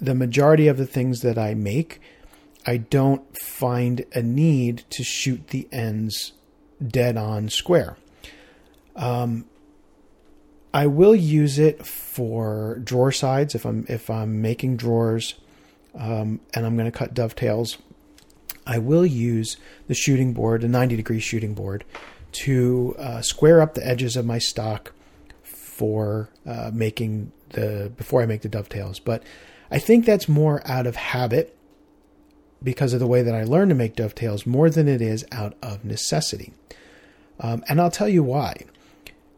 the 0.00 0.14
majority 0.14 0.68
of 0.68 0.76
the 0.76 0.86
things 0.86 1.20
that 1.22 1.38
I 1.38 1.54
make, 1.54 2.00
I 2.66 2.76
don't 2.78 3.22
find 3.38 4.04
a 4.12 4.22
need 4.22 4.84
to 4.90 5.04
shoot 5.04 5.48
the 5.48 5.68
ends 5.72 6.32
dead 6.86 7.16
on 7.16 7.48
square. 7.48 7.96
Um, 8.94 9.46
I 10.74 10.86
will 10.86 11.14
use 11.14 11.58
it 11.58 11.86
for 11.86 12.80
drawer 12.84 13.12
sides 13.12 13.54
if 13.54 13.64
I'm 13.64 13.86
if 13.88 14.10
I'm 14.10 14.42
making 14.42 14.76
drawers 14.76 15.34
um, 15.94 16.40
and 16.52 16.66
I'm 16.66 16.76
going 16.76 16.90
to 16.90 16.96
cut 16.96 17.14
dovetails. 17.14 17.78
I 18.66 18.78
will 18.78 19.06
use 19.06 19.56
the 19.86 19.94
shooting 19.94 20.34
board, 20.34 20.64
a 20.64 20.68
90 20.68 20.96
degree 20.96 21.20
shooting 21.20 21.54
board, 21.54 21.84
to 22.32 22.94
uh, 22.98 23.22
square 23.22 23.62
up 23.62 23.74
the 23.74 23.86
edges 23.86 24.16
of 24.16 24.26
my 24.26 24.38
stock 24.38 24.92
for 25.42 26.28
uh, 26.44 26.70
making 26.74 27.32
the 27.50 27.92
before 27.96 28.22
I 28.22 28.26
make 28.26 28.42
the 28.42 28.48
dovetails. 28.48 28.98
But 28.98 29.22
I 29.70 29.78
think 29.78 30.04
that's 30.04 30.28
more 30.28 30.62
out 30.66 30.86
of 30.86 30.96
habit 30.96 31.56
because 32.62 32.92
of 32.92 33.00
the 33.00 33.06
way 33.06 33.22
that 33.22 33.34
I 33.34 33.44
learned 33.44 33.70
to 33.70 33.74
make 33.74 33.96
dovetails 33.96 34.46
more 34.46 34.70
than 34.70 34.88
it 34.88 35.02
is 35.02 35.24
out 35.30 35.54
of 35.62 35.84
necessity. 35.84 36.52
Um, 37.38 37.64
and 37.68 37.80
I'll 37.80 37.90
tell 37.90 38.08
you 38.08 38.22
why 38.22 38.64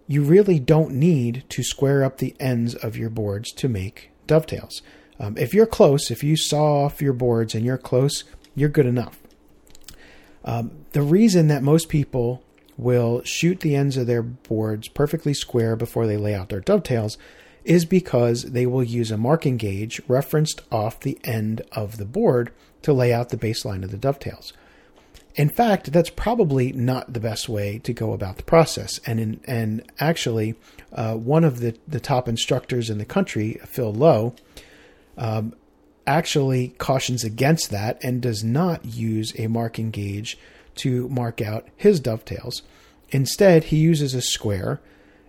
you 0.06 0.22
really 0.22 0.58
don't 0.58 0.92
need 0.92 1.44
to 1.50 1.62
square 1.62 2.02
up 2.02 2.18
the 2.18 2.34
ends 2.40 2.74
of 2.74 2.96
your 2.96 3.10
boards 3.10 3.52
to 3.52 3.68
make 3.68 4.10
dovetails. 4.26 4.82
Um, 5.20 5.36
if 5.36 5.52
you're 5.52 5.66
close, 5.66 6.10
if 6.10 6.22
you 6.22 6.36
saw 6.36 6.84
off 6.84 7.02
your 7.02 7.12
boards 7.12 7.54
and 7.54 7.64
you're 7.64 7.76
close, 7.76 8.24
you're 8.54 8.68
good 8.68 8.86
enough. 8.86 9.18
Um, 10.44 10.70
the 10.92 11.02
reason 11.02 11.48
that 11.48 11.62
most 11.62 11.88
people 11.88 12.42
will 12.78 13.22
shoot 13.24 13.60
the 13.60 13.74
ends 13.74 13.96
of 13.96 14.06
their 14.06 14.22
boards 14.22 14.88
perfectly 14.88 15.34
square 15.34 15.76
before 15.76 16.06
they 16.06 16.16
lay 16.16 16.34
out 16.34 16.48
their 16.48 16.60
dovetails 16.60 17.18
is 17.64 17.84
because 17.84 18.44
they 18.44 18.66
will 18.66 18.82
use 18.82 19.10
a 19.10 19.16
marking 19.16 19.56
gauge 19.56 20.00
referenced 20.08 20.62
off 20.70 21.00
the 21.00 21.18
end 21.24 21.62
of 21.72 21.96
the 21.96 22.04
board 22.04 22.52
to 22.82 22.92
lay 22.92 23.12
out 23.12 23.28
the 23.28 23.36
baseline 23.36 23.82
of 23.82 23.90
the 23.90 23.96
dovetails. 23.96 24.52
In 25.34 25.48
fact, 25.48 25.92
that's 25.92 26.10
probably 26.10 26.72
not 26.72 27.12
the 27.12 27.20
best 27.20 27.48
way 27.48 27.78
to 27.80 27.92
go 27.92 28.12
about 28.12 28.38
the 28.38 28.42
process. 28.42 28.98
And 29.06 29.20
in, 29.20 29.40
and 29.44 29.82
actually, 30.00 30.56
uh, 30.92 31.14
one 31.14 31.44
of 31.44 31.60
the, 31.60 31.76
the 31.86 32.00
top 32.00 32.28
instructors 32.28 32.90
in 32.90 32.98
the 32.98 33.04
country, 33.04 33.60
Phil 33.64 33.92
Lowe, 33.92 34.34
um, 35.16 35.54
actually 36.08 36.68
cautions 36.78 37.22
against 37.22 37.70
that 37.70 38.02
and 38.02 38.20
does 38.20 38.42
not 38.42 38.84
use 38.84 39.32
a 39.38 39.46
marking 39.46 39.90
gauge 39.90 40.38
to 40.76 41.08
mark 41.08 41.40
out 41.40 41.68
his 41.76 42.00
dovetails. 42.00 42.62
Instead, 43.10 43.64
he 43.64 43.76
uses 43.76 44.14
a 44.14 44.22
square 44.22 44.80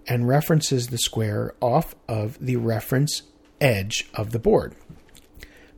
and 0.10 0.28
references 0.28 0.88
the 0.88 0.98
square 0.98 1.54
off 1.62 1.96
of 2.08 2.38
the 2.42 2.58
reference 2.58 3.22
edge 3.62 4.10
of 4.16 4.32
the 4.32 4.40
board 4.40 4.76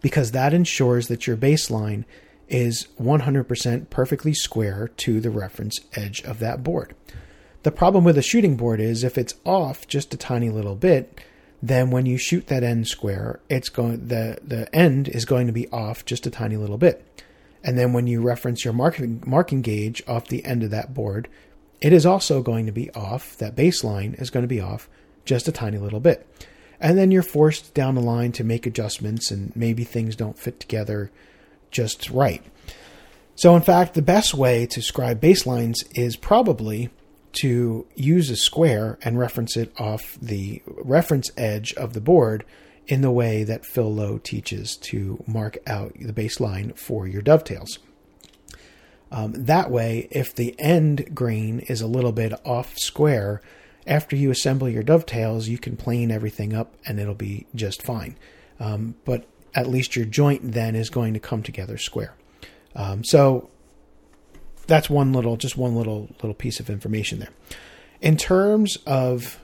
because 0.02 0.32
that 0.32 0.54
ensures 0.54 1.08
that 1.08 1.28
your 1.28 1.38
baseline 1.38 2.06
is 2.48 2.88
100% 3.00 3.90
perfectly 3.90 4.34
square 4.34 4.90
to 4.98 5.20
the 5.20 5.30
reference 5.30 5.80
edge 5.94 6.22
of 6.24 6.40
that 6.40 6.64
board. 6.64 6.96
The 7.64 7.72
problem 7.72 8.04
with 8.04 8.18
a 8.18 8.24
shooting 8.24 8.58
board 8.58 8.80
is 8.80 9.04
if 9.04 9.18
it's 9.18 9.36
off 9.46 9.88
just 9.88 10.14
a 10.14 10.18
tiny 10.18 10.50
little 10.50 10.76
bit, 10.76 11.22
then 11.62 11.92
when 11.92 12.08
you 12.08 12.18
shoot 12.18 12.48
that 12.48 12.64
end 12.64 12.88
square, 12.88 13.40
it's 13.48 13.70
going 13.70 14.08
the 14.08 14.40
the 14.44 14.74
end 14.76 15.08
is 15.08 15.26
going 15.26 15.46
to 15.46 15.54
be 15.54 15.70
off 15.70 16.04
just 16.04 16.26
a 16.26 16.32
tiny 16.32 16.58
little 16.58 16.80
bit. 16.80 17.06
And 17.64 17.78
then 17.78 17.94
when 17.94 18.08
you 18.08 18.20
reference 18.20 18.66
your 18.66 18.74
marking 18.74 19.22
marking 19.28 19.62
gauge 19.62 20.02
off 20.08 20.28
the 20.28 20.44
end 20.44 20.64
of 20.64 20.72
that 20.72 20.96
board, 20.96 21.28
it 21.82 21.94
is 21.94 22.06
also 22.06 22.42
going 22.42 22.68
to 22.68 22.72
be 22.72 22.92
off. 22.92 23.36
That 23.38 23.56
baseline 23.56 24.20
is 24.22 24.30
going 24.30 24.44
to 24.44 24.48
be 24.48 24.62
off 24.62 24.88
just 25.26 25.48
a 25.48 25.52
tiny 25.52 25.78
little 25.78 26.00
bit. 26.00 26.28
And 26.80 26.98
then 26.98 27.12
you're 27.12 27.24
forced 27.24 27.74
down 27.74 27.96
the 27.96 28.02
line 28.02 28.32
to 28.34 28.44
make 28.44 28.66
adjustments 28.66 29.30
and 29.30 29.56
maybe 29.56 29.84
things 29.84 30.16
don't 30.16 30.40
fit 30.40 30.60
together 30.60 31.12
just 31.70 32.10
right. 32.10 32.44
So, 33.36 33.56
in 33.56 33.62
fact, 33.62 33.94
the 33.94 34.02
best 34.02 34.34
way 34.34 34.66
to 34.68 34.82
scribe 34.82 35.22
baselines 35.22 35.78
is 35.96 36.16
probably 36.16 36.90
to 37.34 37.88
use 37.96 38.30
a 38.30 38.36
square 38.36 39.00
and 39.04 39.18
reference 39.18 39.56
it 39.56 39.72
off 39.80 40.18
the 40.22 40.62
reference 40.66 41.32
edge 41.38 41.74
of 41.76 41.94
the 41.94 42.02
board 42.02 42.44
in 42.88 43.02
the 43.02 43.12
way 43.12 43.44
that 43.44 43.66
Phil 43.66 43.94
Lowe 43.94 44.18
teaches 44.18 44.76
to 44.76 45.24
mark 45.26 45.58
out 45.66 45.94
the 46.00 46.14
baseline 46.14 46.78
for 46.78 47.08
your 47.08 47.22
dovetails. 47.22 47.80
Um, 49.12 49.34
that 49.34 49.70
way, 49.70 50.08
if 50.12 50.34
the 50.34 50.56
end 50.60 51.14
grain 51.14 51.60
is 51.60 51.82
a 51.82 51.88
little 51.88 52.14
bit 52.14 52.34
off 52.46 52.78
square, 52.78 53.42
after 53.86 54.16
you 54.16 54.32
assemble 54.32 54.70
your 54.70 54.84
dovetails, 54.84 55.48
you 55.48 55.58
can 55.58 55.76
plane 55.76 56.12
everything 56.12 56.54
up 56.54 56.74
and 56.86 57.00
it'll 57.00 57.14
be 57.14 57.46
just 57.54 57.82
fine. 57.82 58.16
um, 58.60 58.96
but 59.06 59.26
at 59.54 59.68
least 59.68 59.96
your 59.96 60.06
joint 60.06 60.54
then 60.54 60.76
is 60.76 60.90
going 60.90 61.14
to 61.14 61.20
come 61.20 61.44
together 61.44 61.78
square. 61.78 62.14
Um, 62.76 63.04
so 63.04 63.50
that's 64.68 64.90
one 64.90 65.14
little, 65.14 65.36
just 65.36 65.58
one 65.58 65.76
little 65.76 66.10
little 66.22 66.34
piece 66.34 66.60
of 66.60 66.70
information 66.70 67.20
there. 67.20 67.32
In 68.02 68.18
terms 68.18 68.78
of 68.86 69.40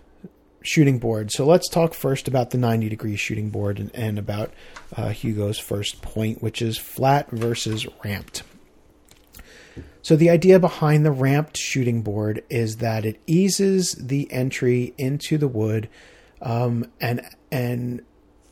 shooting 0.61 0.99
board, 0.99 1.32
so 1.32 1.45
let's 1.45 1.68
talk 1.70 1.93
first 1.93 2.28
about 2.28 2.51
the 2.51 2.57
90 2.57 2.89
degree 2.89 3.15
shooting 3.15 3.49
board 3.49 3.80
and, 3.80 3.93
and 3.93 4.18
about 4.18 4.53
uh, 4.95 5.09
Hugo's 5.09 5.59
first 5.59 6.01
point, 6.01 6.41
which 6.41 6.61
is 6.61 6.78
flat 6.78 7.30
versus 7.32 7.86
ramped. 8.03 8.43
So 10.01 10.15
the 10.15 10.30
idea 10.30 10.59
behind 10.59 11.05
the 11.05 11.11
ramped 11.11 11.57
shooting 11.57 12.01
board 12.01 12.43
is 12.49 12.78
that 12.78 13.05
it 13.05 13.19
eases 13.28 13.93
the 13.99 14.32
entry 14.32 14.93
into 14.97 15.38
the 15.38 15.47
wood, 15.47 15.89
um, 16.41 16.89
and 17.01 17.21
and 17.51 18.01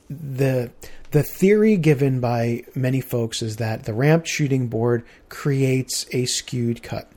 the 0.09 0.71
the 1.11 1.23
theory 1.23 1.77
given 1.77 2.19
by 2.19 2.63
many 2.75 2.99
folks 2.99 3.41
is 3.41 3.55
that 3.57 3.83
the 3.85 3.93
ramped 3.93 4.27
shooting 4.27 4.67
board 4.67 5.05
creates 5.29 6.05
a 6.11 6.25
skewed 6.25 6.83
cut. 6.83 7.09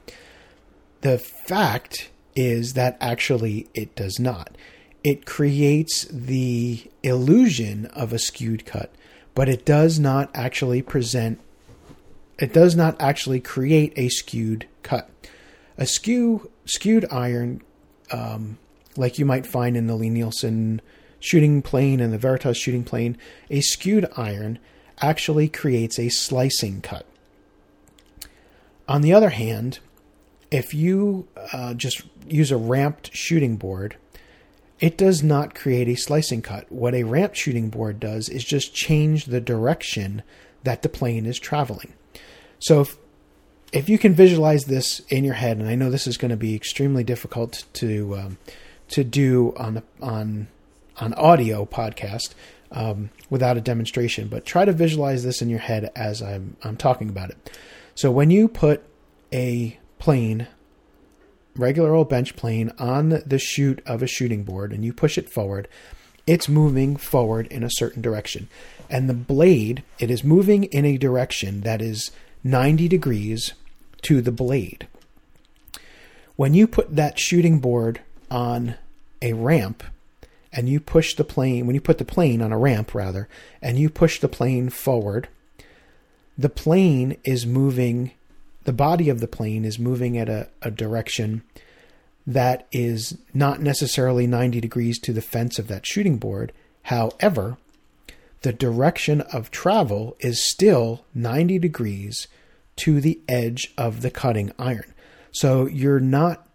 The 1.00 1.18
fact 1.18 2.10
is 2.36 2.74
that 2.74 2.96
actually 3.00 3.68
it 3.74 3.96
does 3.96 4.20
not. 4.20 4.56
It 5.02 5.26
creates 5.26 6.04
the 6.10 6.88
illusion 7.02 7.86
of 7.86 8.12
a 8.12 8.18
skewed 8.18 8.64
cut, 8.66 8.92
but 9.34 9.48
it 9.48 9.64
does 9.64 9.98
not 9.98 10.30
actually 10.34 10.82
present 10.82 11.40
it 12.38 12.52
does 12.52 12.76
not 12.76 13.00
actually 13.00 13.40
create 13.40 13.92
a 13.96 14.08
skewed 14.08 14.66
cut. 14.82 15.10
A 15.76 15.86
skew 15.86 16.50
skewed 16.64 17.06
iron, 17.10 17.62
um, 18.10 18.58
like 18.96 19.18
you 19.18 19.24
might 19.24 19.46
find 19.46 19.76
in 19.76 19.86
the 19.86 19.96
Lie-Nielsen 19.96 20.80
shooting 21.20 21.62
plane 21.62 22.00
and 22.00 22.12
the 22.12 22.18
Veritas 22.18 22.56
shooting 22.56 22.84
plane, 22.84 23.16
a 23.50 23.60
skewed 23.60 24.08
iron 24.16 24.58
actually 25.00 25.48
creates 25.48 25.98
a 25.98 26.08
slicing 26.08 26.80
cut. 26.80 27.06
On 28.88 29.02
the 29.02 29.12
other 29.12 29.30
hand, 29.30 29.80
if 30.50 30.72
you 30.72 31.28
uh, 31.52 31.74
just 31.74 32.02
use 32.26 32.50
a 32.50 32.56
ramped 32.56 33.14
shooting 33.14 33.56
board, 33.56 33.96
it 34.80 34.96
does 34.96 35.22
not 35.22 35.54
create 35.54 35.88
a 35.88 35.96
slicing 35.96 36.40
cut. 36.40 36.70
What 36.70 36.94
a 36.94 37.02
ramped 37.02 37.36
shooting 37.36 37.68
board 37.68 38.00
does 38.00 38.28
is 38.28 38.44
just 38.44 38.74
change 38.74 39.26
the 39.26 39.40
direction 39.40 40.22
that 40.62 40.82
the 40.82 40.88
plane 40.88 41.26
is 41.26 41.38
traveling. 41.38 41.92
So 42.60 42.80
if, 42.80 42.96
if 43.72 43.88
you 43.88 43.98
can 43.98 44.14
visualize 44.14 44.64
this 44.64 45.00
in 45.08 45.24
your 45.24 45.34
head, 45.34 45.58
and 45.58 45.68
I 45.68 45.74
know 45.74 45.90
this 45.90 46.06
is 46.06 46.16
going 46.16 46.30
to 46.30 46.36
be 46.36 46.54
extremely 46.54 47.04
difficult 47.04 47.64
to 47.74 48.16
um, 48.16 48.38
to 48.88 49.04
do 49.04 49.54
on 49.56 49.82
on 50.00 50.48
on 50.96 51.14
audio 51.14 51.64
podcast 51.64 52.34
um, 52.72 53.10
without 53.30 53.56
a 53.56 53.60
demonstration, 53.60 54.28
but 54.28 54.44
try 54.44 54.64
to 54.64 54.72
visualize 54.72 55.22
this 55.22 55.42
in 55.42 55.48
your 55.48 55.60
head 55.60 55.90
as 55.94 56.22
I'm 56.22 56.56
I'm 56.64 56.76
talking 56.76 57.08
about 57.08 57.30
it. 57.30 57.58
So 57.94 58.10
when 58.10 58.30
you 58.30 58.48
put 58.48 58.82
a 59.32 59.78
plane, 59.98 60.46
regular 61.56 61.94
old 61.94 62.08
bench 62.08 62.36
plane, 62.36 62.72
on 62.78 63.22
the 63.26 63.38
shoot 63.38 63.82
of 63.86 64.02
a 64.02 64.06
shooting 64.06 64.44
board 64.44 64.72
and 64.72 64.84
you 64.84 64.92
push 64.92 65.18
it 65.18 65.28
forward, 65.28 65.68
it's 66.26 66.48
moving 66.48 66.96
forward 66.96 67.46
in 67.48 67.62
a 67.62 67.70
certain 67.70 68.02
direction, 68.02 68.48
and 68.88 69.08
the 69.08 69.14
blade 69.14 69.82
it 69.98 70.10
is 70.10 70.24
moving 70.24 70.64
in 70.64 70.84
a 70.84 70.96
direction 70.96 71.60
that 71.62 71.82
is 71.82 72.10
90 72.44 72.88
degrees 72.88 73.52
to 74.02 74.20
the 74.20 74.32
blade. 74.32 74.86
When 76.36 76.54
you 76.54 76.66
put 76.66 76.94
that 76.94 77.18
shooting 77.18 77.58
board 77.58 78.00
on 78.30 78.76
a 79.20 79.32
ramp 79.32 79.82
and 80.52 80.68
you 80.68 80.80
push 80.80 81.14
the 81.14 81.24
plane, 81.24 81.66
when 81.66 81.74
you 81.74 81.80
put 81.80 81.98
the 81.98 82.04
plane 82.04 82.40
on 82.40 82.52
a 82.52 82.58
ramp 82.58 82.94
rather, 82.94 83.28
and 83.60 83.78
you 83.78 83.90
push 83.90 84.20
the 84.20 84.28
plane 84.28 84.68
forward, 84.70 85.28
the 86.36 86.48
plane 86.48 87.16
is 87.24 87.44
moving, 87.44 88.12
the 88.64 88.72
body 88.72 89.08
of 89.08 89.20
the 89.20 89.26
plane 89.26 89.64
is 89.64 89.78
moving 89.78 90.16
at 90.16 90.28
a, 90.28 90.48
a 90.62 90.70
direction 90.70 91.42
that 92.26 92.66
is 92.70 93.18
not 93.34 93.60
necessarily 93.60 94.26
90 94.26 94.60
degrees 94.60 94.98
to 95.00 95.12
the 95.12 95.22
fence 95.22 95.58
of 95.58 95.66
that 95.68 95.86
shooting 95.86 96.18
board. 96.18 96.52
However, 96.82 97.56
the 98.42 98.52
direction 98.52 99.20
of 99.20 99.50
travel 99.50 100.16
is 100.20 100.42
still 100.42 101.04
90 101.14 101.58
degrees 101.58 102.28
to 102.76 103.00
the 103.00 103.20
edge 103.28 103.72
of 103.76 104.02
the 104.02 104.10
cutting 104.10 104.52
iron. 104.58 104.94
So 105.32 105.66
you're 105.66 106.00
not 106.00 106.46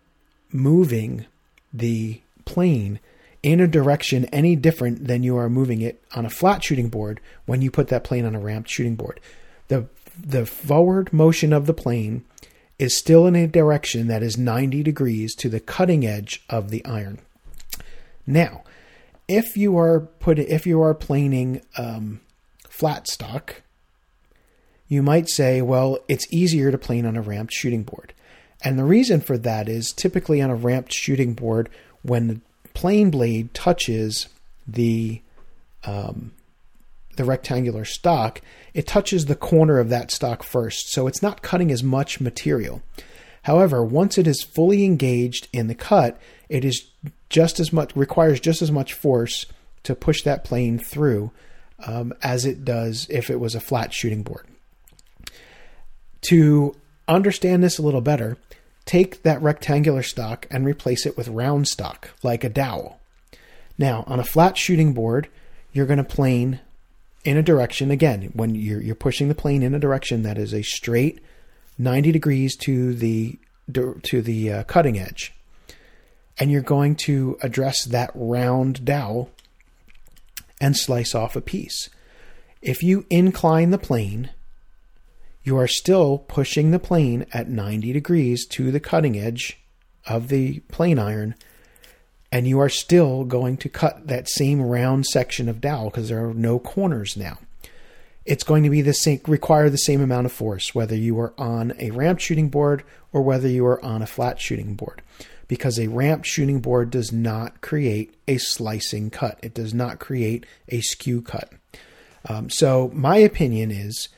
moving 0.52 1.26
the 1.74 2.22
plane 2.46 3.00
in 3.42 3.60
a 3.60 3.68
direction 3.68 4.26
any 4.26 4.56
different 4.56 5.08
than 5.08 5.24
you 5.24 5.36
are 5.38 5.50
moving 5.50 5.82
it 5.82 6.02
on 6.16 6.26
a 6.26 6.30
flat 6.30 6.64
shooting 6.64 6.90
board 6.90 7.20
when 7.46 7.62
you 7.62 7.70
put 7.70 7.90
that 7.90 8.04
plane 8.04 8.26
on 8.26 8.36
a 8.36 8.40
ramped 8.40 8.70
shooting 8.70 8.96
board. 8.96 9.20
The 9.68 9.88
the 10.18 10.46
forward 10.46 11.12
motion 11.12 11.52
of 11.52 11.66
the 11.66 11.74
plane 11.74 12.24
is 12.78 12.98
still 12.98 13.26
in 13.26 13.36
a 13.36 13.48
direction 13.48 14.08
that 14.08 14.24
is 14.24 14.38
90 14.38 14.84
degrees 14.84 15.36
to 15.36 15.50
the 15.50 15.60
cutting 15.60 16.06
edge 16.06 16.44
of 16.50 16.70
the 16.70 16.86
iron. 16.86 17.20
Now, 18.26 18.64
if 19.28 19.58
you 19.58 19.78
are 19.78 20.02
put 20.02 20.40
if 20.40 20.66
you 20.66 20.82
are 20.82 20.94
planing 20.94 21.62
um, 21.78 22.22
flat 22.68 23.08
stock, 23.08 23.62
you 24.88 25.02
might 25.02 25.30
say, 25.30 25.62
well, 25.62 26.00
it's 26.08 26.32
easier 26.32 26.72
to 26.72 26.78
plane 26.78 27.06
on 27.06 27.16
a 27.16 27.22
ramped 27.22 27.54
shooting 27.54 27.84
board. 27.84 28.14
And 28.64 28.80
the 28.80 28.84
reason 28.84 29.22
for 29.22 29.38
that 29.40 29.68
is 29.68 29.92
typically 29.92 30.42
on 30.42 30.50
a 30.50 30.56
ramped 30.56 30.94
shooting 30.94 31.34
board, 31.34 31.70
when 32.02 32.28
the 32.28 32.42
plane 32.74 33.10
blade 33.10 33.54
touches 33.54 34.28
the 34.68 35.22
um, 35.86 36.32
the 37.16 37.26
rectangular 37.26 37.86
stock, 37.86 38.42
it 38.74 38.88
touches 38.88 39.26
the 39.26 39.36
corner 39.36 39.80
of 39.80 39.90
that 39.90 40.12
stock 40.12 40.44
first, 40.44 40.92
so 40.92 41.08
it's 41.08 41.22
not 41.22 41.42
cutting 41.42 41.72
as 41.72 41.84
much 41.84 42.20
material. 42.20 42.82
However, 43.44 43.84
once 43.84 44.18
it 44.18 44.28
is 44.28 44.44
fully 44.44 44.86
engaged 44.86 45.48
in 45.54 45.68
the 45.68 45.76
cut, 45.76 46.20
it 46.50 46.66
is 46.66 46.88
just 47.30 47.60
as 47.60 47.72
much 47.72 47.96
requires 47.96 48.40
just 48.40 48.62
as 48.62 48.72
much 48.72 48.94
force 48.94 49.46
to 49.84 49.96
push 49.96 50.24
that 50.24 50.44
plane 50.44 50.80
through 50.80 51.32
um, 51.86 52.14
as 52.22 52.46
it 52.46 52.64
does 52.64 53.08
if 53.10 53.30
it 53.30 53.40
was 53.40 53.56
a 53.56 53.60
flat 53.60 53.94
shooting 53.94 54.24
board. 54.24 54.48
To 56.30 56.76
understand 57.08 57.64
this 57.64 57.78
a 57.78 57.82
little 57.82 58.02
better, 58.02 58.38
take 58.86 59.24
that 59.24 59.42
rectangular 59.42 60.04
stock 60.04 60.48
and 60.50 60.66
replace 60.66 61.06
it 61.06 61.18
with 61.18 61.28
round 61.28 61.68
stock, 61.68 62.12
like 62.24 62.44
a 62.44 62.50
dowel. 62.50 63.00
Now, 63.78 64.04
on 64.08 64.20
a 64.20 64.24
flat 64.24 64.58
shooting 64.58 64.94
board, 64.94 65.28
you're 65.74 65.86
going 65.86 65.98
to 65.98 66.04
plane 66.04 66.62
in 67.26 67.38
a 67.38 67.44
direction 67.44 67.90
again 67.90 68.32
when 68.34 68.54
you're 68.54 68.82
you're 68.82 68.96
pushing 68.96 69.28
the 69.28 69.36
plane 69.36 69.64
in 69.64 69.74
a 69.74 69.80
direction 69.80 70.24
that 70.24 70.38
is 70.38 70.54
a 70.54 70.62
straight 70.62 71.20
90 71.78 72.12
degrees 72.12 72.56
to 72.58 72.94
the 72.94 73.40
to 74.04 74.22
the 74.22 74.52
uh, 74.52 74.64
cutting 74.64 75.00
edge 75.00 75.34
and 76.38 76.52
you're 76.52 76.62
going 76.62 76.96
to 76.96 77.38
address 77.42 77.86
that 77.86 78.12
round 78.14 78.84
dowel 78.86 79.30
and 80.60 80.76
slice 80.76 81.14
off 81.14 81.36
a 81.36 81.42
piece. 81.42 81.90
If 82.62 82.82
you 82.82 83.06
incline 83.10 83.72
the 83.72 83.78
plane, 83.78 84.32
you 85.44 85.58
are 85.58 85.68
still 85.68 86.18
pushing 86.18 86.72
the 86.72 86.80
plane 86.80 87.26
at 87.34 87.50
90 87.50 87.92
degrees 87.92 88.46
to 88.48 88.72
the 88.72 88.80
cutting 88.80 89.18
edge 89.18 89.60
of 90.08 90.30
the 90.30 90.60
plane 90.62 91.00
iron, 91.00 91.36
and 92.32 92.48
you 92.48 92.60
are 92.60 92.70
still 92.70 93.26
going 93.26 93.58
to 93.58 93.70
cut 93.70 94.08
that 94.08 94.30
same 94.30 94.62
round 94.62 95.06
section 95.06 95.50
of 95.50 95.62
dowel 95.62 95.90
because 95.90 96.10
there 96.10 96.26
are 96.26 96.34
no 96.34 96.60
corners 96.60 97.18
now. 97.18 97.38
It's 98.26 98.44
going 98.44 98.64
to 98.64 98.70
be 98.70 98.82
the 98.82 98.94
same, 98.94 99.20
require 99.28 99.70
the 99.70 99.78
same 99.78 100.02
amount 100.02 100.26
of 100.26 100.32
force 100.32 100.74
whether 100.74 100.96
you 100.96 101.20
are 101.20 101.34
on 101.38 101.74
a 101.80 101.92
ramp 101.92 102.20
shooting 102.20 102.50
board 102.50 102.84
or 103.12 103.22
whether 103.22 103.48
you 103.48 103.66
are 103.66 103.84
on 103.84 104.02
a 104.02 104.08
flat 104.08 104.40
shooting 104.40 104.76
board 104.76 105.02
because 105.48 105.78
a 105.78 105.88
ramp 105.88 106.26
shooting 106.26 106.60
board 106.60 106.90
does 106.90 107.12
not 107.12 107.62
create 107.62 108.16
a 108.28 108.38
slicing 108.38 109.10
cut. 109.10 109.40
It 109.44 109.54
does 109.54 109.74
not 109.74 110.00
create 110.00 110.46
a 110.70 110.82
skew 110.82 111.22
cut. 111.22 111.52
Um, 112.28 112.50
so, 112.50 112.90
my 112.94 113.18
opinion 113.18 113.70
is 113.70 114.10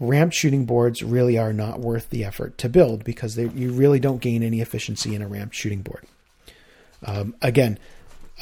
ramp 0.00 0.32
shooting 0.32 0.64
boards 0.64 1.02
really 1.02 1.36
are 1.36 1.52
not 1.52 1.80
worth 1.80 2.08
the 2.10 2.24
effort 2.24 2.56
to 2.58 2.68
build 2.68 3.04
because 3.04 3.34
they, 3.34 3.48
you 3.48 3.72
really 3.72 3.98
don't 3.98 4.20
gain 4.20 4.42
any 4.42 4.60
efficiency 4.60 5.14
in 5.14 5.22
a 5.22 5.28
ramp 5.28 5.52
shooting 5.52 5.82
board. 5.82 6.06
Um, 7.04 7.34
again, 7.42 7.78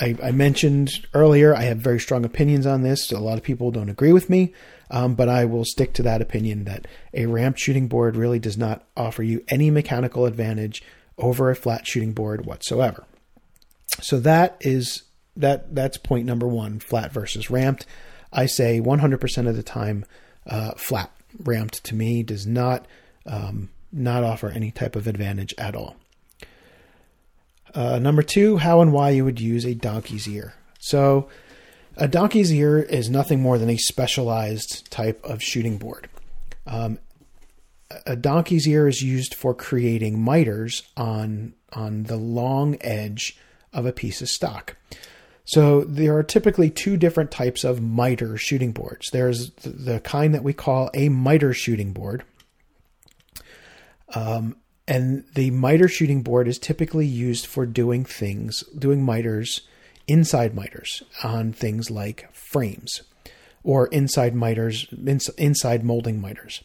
I, 0.00 0.16
I, 0.22 0.30
mentioned 0.30 1.06
earlier 1.14 1.54
I 1.54 1.62
have 1.62 1.78
very 1.78 1.98
strong 1.98 2.24
opinions 2.24 2.66
on 2.66 2.82
this. 2.82 3.10
A 3.10 3.18
lot 3.18 3.38
of 3.38 3.44
people 3.44 3.70
don't 3.70 3.88
agree 3.88 4.12
with 4.12 4.30
me, 4.30 4.52
um, 4.90 5.14
but 5.14 5.28
I 5.28 5.44
will 5.44 5.64
stick 5.64 5.92
to 5.94 6.02
that 6.04 6.22
opinion 6.22 6.64
that 6.64 6.86
a 7.12 7.26
ramp 7.26 7.56
shooting 7.56 7.88
board 7.88 8.16
really 8.16 8.38
does 8.38 8.56
not 8.56 8.84
offer 8.96 9.22
you 9.22 9.44
any 9.48 9.70
mechanical 9.70 10.26
advantage 10.26 10.82
over 11.18 11.50
a 11.50 11.56
flat 11.56 11.86
shooting 11.86 12.12
board 12.12 12.46
whatsoever. 12.46 13.04
So 14.00 14.20
that 14.20 14.56
is 14.60 15.02
that 15.36 15.74
that's 15.74 15.96
point 15.96 16.26
number 16.26 16.46
one: 16.46 16.78
flat 16.78 17.12
versus 17.12 17.50
ramped. 17.50 17.86
I 18.32 18.46
say 18.46 18.80
100% 18.80 19.48
of 19.48 19.56
the 19.56 19.62
time, 19.62 20.04
uh, 20.46 20.72
flat. 20.72 21.10
Ramped 21.42 21.84
to 21.84 21.94
me 21.94 22.22
does 22.22 22.46
not 22.46 22.86
um, 23.26 23.68
not 23.92 24.24
offer 24.24 24.48
any 24.48 24.70
type 24.70 24.96
of 24.96 25.06
advantage 25.06 25.54
at 25.58 25.74
all. 25.74 25.96
Uh, 27.74 27.98
number 27.98 28.22
two, 28.22 28.56
how 28.56 28.80
and 28.80 28.92
why 28.92 29.10
you 29.10 29.24
would 29.24 29.40
use 29.40 29.66
a 29.66 29.74
donkey's 29.74 30.26
ear. 30.26 30.54
So 30.78 31.28
A 31.96 32.08
donkey's 32.08 32.52
ear 32.52 32.78
is 32.78 33.08
nothing 33.08 33.40
more 33.40 33.58
than 33.58 33.70
a 33.70 33.76
specialized 33.78 34.90
type 34.90 35.24
of 35.24 35.42
shooting 35.42 35.78
board. 35.78 36.08
Um, 36.66 36.98
a 38.04 38.16
donkey's 38.16 38.66
ear 38.66 38.88
is 38.88 39.00
used 39.00 39.34
for 39.34 39.54
creating 39.54 40.20
miters 40.20 40.82
on 40.96 41.54
on 41.72 42.04
the 42.04 42.16
long 42.16 42.76
edge 42.80 43.38
of 43.72 43.86
a 43.86 43.92
piece 43.92 44.20
of 44.20 44.28
stock. 44.28 44.76
So 45.44 45.84
there 45.84 46.16
are 46.16 46.22
typically 46.22 46.70
two 46.70 46.96
different 46.96 47.30
types 47.30 47.62
of 47.62 47.80
miter 47.80 48.36
shooting 48.36 48.72
boards. 48.72 49.08
There's 49.12 49.50
the 49.52 50.00
kind 50.00 50.34
that 50.34 50.42
we 50.42 50.52
call 50.52 50.90
a 50.92 51.08
miter 51.08 51.54
shooting 51.54 51.92
board. 51.92 52.24
Um, 54.14 54.56
and 54.88 55.24
the 55.34 55.50
miter 55.50 55.88
shooting 55.88 56.22
board 56.22 56.48
is 56.48 56.58
typically 56.58 57.06
used 57.06 57.46
for 57.46 57.64
doing 57.66 58.04
things, 58.04 58.64
doing 58.76 59.04
miters, 59.04 59.60
inside 60.08 60.54
miters 60.54 61.02
on 61.22 61.52
things 61.52 61.90
like 61.90 62.32
frames 62.32 63.02
or 63.62 63.88
inside 63.88 64.34
miters, 64.34 64.86
inside 65.36 65.84
molding 65.84 66.20
miters. 66.20 66.62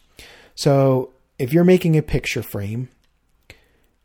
So 0.55 1.13
if 1.39 1.51
you're 1.51 1.63
making 1.63 1.97
a 1.97 2.03
picture 2.03 2.43
frame, 2.43 2.89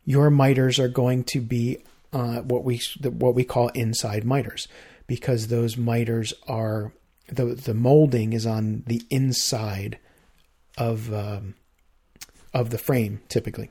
your 0.03 0.29
miters 0.29 0.79
are 0.79 0.87
going 0.87 1.23
to 1.25 1.41
be 1.41 1.77
uh, 2.11 2.37
what 2.41 2.63
we 2.63 2.81
what 3.03 3.35
we 3.35 3.43
call 3.43 3.67
inside 3.69 4.23
miters 4.23 4.67
because 5.05 5.47
those 5.47 5.77
miters 5.77 6.33
are 6.47 6.93
the 7.27 7.45
the 7.45 7.73
molding 7.73 8.33
is 8.33 8.45
on 8.45 8.83
the 8.87 9.01
inside 9.09 9.99
of 10.77 11.13
um, 11.13 11.55
of 12.53 12.69
the 12.69 12.77
frame 12.77 13.21
typically. 13.27 13.69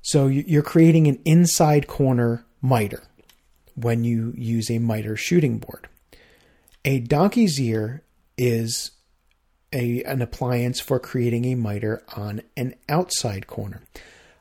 So 0.00 0.26
you're 0.26 0.62
creating 0.62 1.06
an 1.08 1.18
inside 1.24 1.86
corner 1.86 2.44
miter 2.60 3.02
when 3.74 4.04
you 4.04 4.32
use 4.36 4.70
a 4.70 4.78
miter 4.78 5.16
shooting 5.16 5.58
board. 5.58 5.88
A 6.84 7.00
donkey's 7.00 7.60
ear 7.60 8.02
is 8.36 8.90
a, 9.72 10.02
an 10.04 10.20
appliance 10.20 10.80
for 10.80 10.98
creating 10.98 11.44
a 11.46 11.54
miter 11.54 12.02
on 12.16 12.42
an 12.56 12.74
outside 12.88 13.46
corner. 13.46 13.82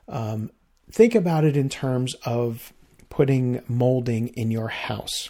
Um, 0.08 0.52
think 0.92 1.16
about 1.16 1.46
it 1.46 1.56
in 1.56 1.70
terms 1.70 2.16
of 2.26 2.74
putting 3.10 3.62
molding 3.68 4.30
in 4.30 4.52
your 4.52 4.70
house. 4.70 5.30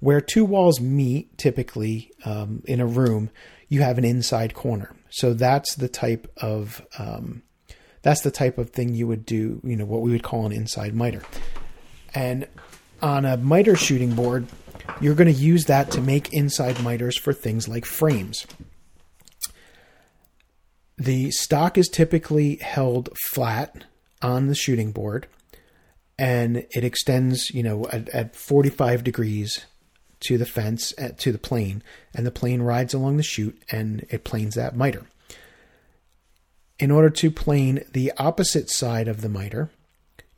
Where 0.00 0.20
two 0.20 0.44
walls 0.44 0.80
meet, 0.80 1.38
typically 1.38 2.10
um, 2.24 2.62
in 2.66 2.80
a 2.80 2.86
room, 2.86 3.30
you 3.68 3.82
have 3.82 3.98
an 3.98 4.04
inside 4.04 4.54
corner. 4.54 4.94
So 5.10 5.32
that's 5.32 5.74
the 5.74 5.88
type 5.88 6.30
of 6.36 6.84
um, 6.98 7.42
that's 8.02 8.20
the 8.20 8.30
type 8.30 8.58
of 8.58 8.70
thing 8.70 8.94
you 8.94 9.06
would 9.06 9.24
do. 9.24 9.60
You 9.64 9.76
know 9.76 9.84
what 9.84 10.02
we 10.02 10.12
would 10.12 10.22
call 10.22 10.46
an 10.46 10.52
inside 10.52 10.94
miter. 10.94 11.22
And 12.16 12.48
on 13.02 13.26
a 13.26 13.36
miter 13.36 13.76
shooting 13.76 14.14
board, 14.14 14.46
you're 15.02 15.14
going 15.14 15.32
to 15.32 15.38
use 15.38 15.66
that 15.66 15.90
to 15.90 16.00
make 16.00 16.32
inside 16.32 16.82
miters 16.82 17.18
for 17.18 17.34
things 17.34 17.68
like 17.68 17.84
frames. 17.84 18.46
The 20.96 21.30
stock 21.30 21.76
is 21.76 21.88
typically 21.88 22.56
held 22.56 23.10
flat 23.18 23.84
on 24.22 24.46
the 24.46 24.54
shooting 24.54 24.92
board 24.92 25.26
and 26.18 26.66
it 26.70 26.84
extends, 26.84 27.50
you 27.50 27.62
know, 27.62 27.86
at, 27.92 28.08
at 28.08 28.34
45 28.34 29.04
degrees 29.04 29.66
to 30.20 30.38
the 30.38 30.46
fence, 30.46 30.94
at, 30.96 31.18
to 31.18 31.30
the 31.30 31.38
plane, 31.38 31.82
and 32.14 32.24
the 32.26 32.30
plane 32.30 32.62
rides 32.62 32.94
along 32.94 33.18
the 33.18 33.22
chute 33.22 33.62
and 33.70 34.06
it 34.08 34.24
planes 34.24 34.54
that 34.54 34.74
miter. 34.74 35.04
In 36.78 36.90
order 36.90 37.10
to 37.10 37.30
plane 37.30 37.84
the 37.92 38.10
opposite 38.16 38.70
side 38.70 39.06
of 39.06 39.20
the 39.20 39.28
miter, 39.28 39.70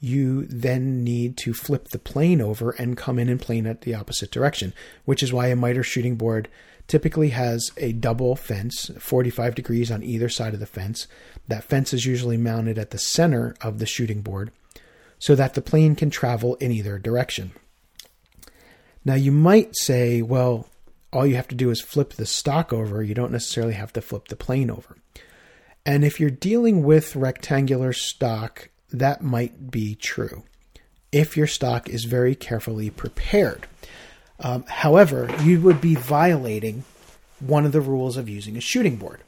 you 0.00 0.46
then 0.46 1.02
need 1.02 1.36
to 1.36 1.52
flip 1.52 1.88
the 1.88 1.98
plane 1.98 2.40
over 2.40 2.70
and 2.70 2.96
come 2.96 3.18
in 3.18 3.28
and 3.28 3.40
plane 3.40 3.66
at 3.66 3.82
the 3.82 3.94
opposite 3.94 4.30
direction, 4.30 4.72
which 5.04 5.22
is 5.22 5.32
why 5.32 5.48
a 5.48 5.56
miter 5.56 5.82
shooting 5.82 6.16
board 6.16 6.48
typically 6.86 7.30
has 7.30 7.70
a 7.76 7.92
double 7.92 8.34
fence, 8.34 8.90
45 8.98 9.54
degrees 9.54 9.90
on 9.90 10.02
either 10.02 10.28
side 10.28 10.54
of 10.54 10.60
the 10.60 10.66
fence. 10.66 11.06
That 11.48 11.64
fence 11.64 11.92
is 11.92 12.06
usually 12.06 12.36
mounted 12.36 12.78
at 12.78 12.90
the 12.90 12.98
center 12.98 13.54
of 13.60 13.78
the 13.78 13.86
shooting 13.86 14.22
board 14.22 14.50
so 15.18 15.34
that 15.34 15.54
the 15.54 15.62
plane 15.62 15.96
can 15.96 16.10
travel 16.10 16.54
in 16.56 16.70
either 16.70 16.98
direction. 16.98 17.52
Now, 19.04 19.14
you 19.14 19.32
might 19.32 19.76
say, 19.76 20.22
well, 20.22 20.68
all 21.12 21.26
you 21.26 21.36
have 21.36 21.48
to 21.48 21.54
do 21.54 21.70
is 21.70 21.80
flip 21.80 22.14
the 22.14 22.26
stock 22.26 22.72
over. 22.72 23.02
You 23.02 23.14
don't 23.14 23.32
necessarily 23.32 23.74
have 23.74 23.92
to 23.94 24.00
flip 24.00 24.28
the 24.28 24.36
plane 24.36 24.70
over. 24.70 24.96
And 25.84 26.04
if 26.04 26.20
you're 26.20 26.30
dealing 26.30 26.82
with 26.82 27.16
rectangular 27.16 27.92
stock 27.92 28.68
that 28.90 29.22
might 29.22 29.70
be 29.70 29.94
true 29.94 30.44
if 31.12 31.36
your 31.36 31.46
stock 31.46 31.88
is 31.88 32.04
very 32.04 32.34
carefully 32.34 32.90
prepared. 32.90 33.66
Um, 34.40 34.64
however, 34.68 35.28
you 35.42 35.60
would 35.60 35.80
be 35.80 35.94
violating 35.94 36.84
one 37.40 37.64
of 37.64 37.72
the 37.72 37.80
rules 37.80 38.16
of 38.16 38.28
using 38.28 38.56
a 38.56 38.60
shooting 38.60 38.96
board. 38.96 39.22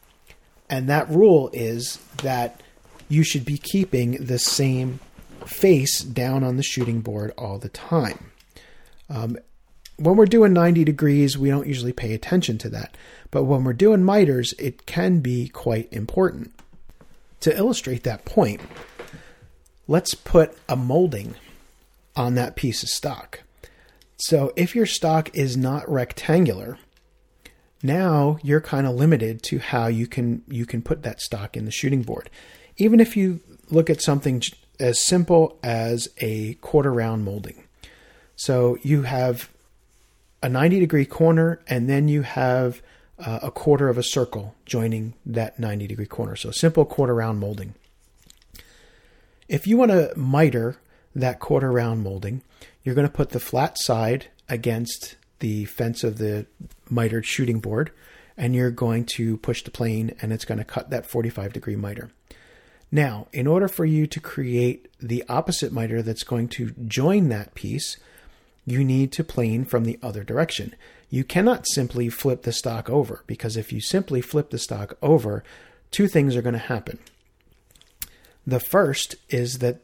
And 0.69 0.89
that 0.89 1.09
rule 1.09 1.51
is 1.53 1.99
that 2.23 2.61
you 3.09 3.25
should 3.25 3.45
be 3.45 3.59
keeping 3.59 4.25
the 4.25 4.39
same 4.39 5.01
face 5.47 6.01
down 6.01 6.45
on 6.45 6.57
the 6.57 6.63
shooting 6.63 7.01
board 7.01 7.33
all 7.37 7.59
the 7.59 7.69
time. 7.69 8.31
Um, 9.09 9.37
when 9.97 10.17
we're 10.17 10.27
doing 10.27 10.53
90 10.53 10.85
degrees, 10.85 11.37
we 11.37 11.51
don't 11.51 11.67
usually 11.67 11.93
pay 11.93 12.15
attention 12.15 12.57
to 12.59 12.69
that. 12.71 12.97
But 13.31 13.45
when 13.45 13.65
we're 13.65 13.73
doing 13.73 14.05
miters, 14.05 14.55
it 14.59 14.87
can 14.87 15.21
be 15.21 15.49
quite 15.49 15.93
important. 15.93 16.55
To 17.41 17.57
illustrate 17.57 18.05
that 18.05 18.25
point, 18.25 18.61
let's 19.91 20.15
put 20.15 20.57
a 20.69 20.77
molding 20.77 21.35
on 22.15 22.37
that 22.37 22.55
piece 22.55 22.85
of 22.85 22.89
stock. 22.89 23.41
So 24.19 24.53
if 24.55 24.77
your 24.77 24.87
stock 24.87 25.35
is 25.35 25.57
not 25.57 25.91
rectangular, 25.91 26.79
now 27.83 28.39
you're 28.41 28.61
kind 28.61 28.87
of 28.87 28.95
limited 28.95 29.43
to 29.45 29.59
how 29.59 29.89
you 29.89 30.07
can 30.07 30.43
you 30.47 30.65
can 30.65 30.81
put 30.81 31.03
that 31.03 31.21
stock 31.21 31.57
in 31.57 31.65
the 31.65 31.73
shooting 31.73 32.03
board. 32.03 32.31
Even 32.77 33.01
if 33.01 33.17
you 33.17 33.41
look 33.69 33.91
at 33.91 34.01
something 34.01 34.41
as 34.79 35.05
simple 35.05 35.59
as 35.63 36.09
a 36.19 36.55
quarter 36.55 36.93
round 36.93 37.25
molding. 37.25 37.65
So 38.37 38.79
you 38.83 39.03
have 39.03 39.51
a 40.41 40.49
90 40.49 40.79
degree 40.79 41.05
corner 41.05 41.61
and 41.67 41.89
then 41.91 42.07
you 42.07 42.23
have 42.23 42.81
uh, 43.19 43.41
a 43.43 43.51
quarter 43.51 43.89
of 43.89 43.99
a 43.99 44.03
circle 44.05 44.55
joining 44.65 45.15
that 45.27 45.59
90 45.59 45.89
degree 45.89 46.07
corner. 46.07 46.37
So 46.37 46.53
simple 46.53 46.85
quarter 46.85 47.15
round 47.15 47.41
molding. 47.41 47.75
If 49.51 49.67
you 49.67 49.77
want 49.77 49.91
to 49.91 50.13
miter 50.17 50.77
that 51.13 51.41
quarter 51.41 51.73
round 51.73 52.05
molding, 52.05 52.43
you're 52.85 52.95
going 52.95 53.09
to 53.09 53.13
put 53.13 53.31
the 53.31 53.41
flat 53.41 53.79
side 53.81 54.27
against 54.49 55.17
the 55.41 55.65
fence 55.65 56.05
of 56.05 56.19
the 56.19 56.47
mitered 56.89 57.27
shooting 57.27 57.59
board, 57.59 57.91
and 58.37 58.55
you're 58.55 58.71
going 58.71 59.07
to 59.17 59.39
push 59.39 59.65
the 59.65 59.73
plane, 59.73 60.15
and 60.23 60.33
it's 60.33 60.45
going 60.45 60.59
to 60.59 60.65
cut 60.65 60.91
that 60.91 61.05
45 61.05 61.53
degree 61.53 61.75
miter. 61.75 62.13
Now, 62.93 63.27
in 63.33 63.49
order 63.49 63.67
for 63.67 63.85
you 63.85 64.07
to 64.07 64.21
create 64.21 64.87
the 65.01 65.25
opposite 65.29 65.73
miter 65.73 66.01
that's 66.01 66.23
going 66.23 66.47
to 66.51 66.71
join 66.87 67.29
that 67.31 67.57
piece, 67.57 67.97
you 68.65 68.85
need 68.85 69.11
to 69.15 69.25
plane 69.25 69.65
from 69.65 69.83
the 69.83 69.99
other 70.01 70.23
direction. 70.23 70.77
You 71.09 71.25
cannot 71.25 71.67
simply 71.67 72.09
flip 72.09 72.43
the 72.43 72.53
stock 72.53 72.89
over 72.89 73.25
because 73.27 73.57
if 73.57 73.73
you 73.73 73.81
simply 73.81 74.21
flip 74.21 74.51
the 74.51 74.59
stock 74.59 74.97
over, 75.03 75.43
two 75.91 76.07
things 76.07 76.37
are 76.37 76.43
going 76.43 76.53
to 76.53 76.61
happen. 76.61 77.01
The 78.47 78.61
first 78.61 79.17
is 79.29 79.59
that 79.59 79.81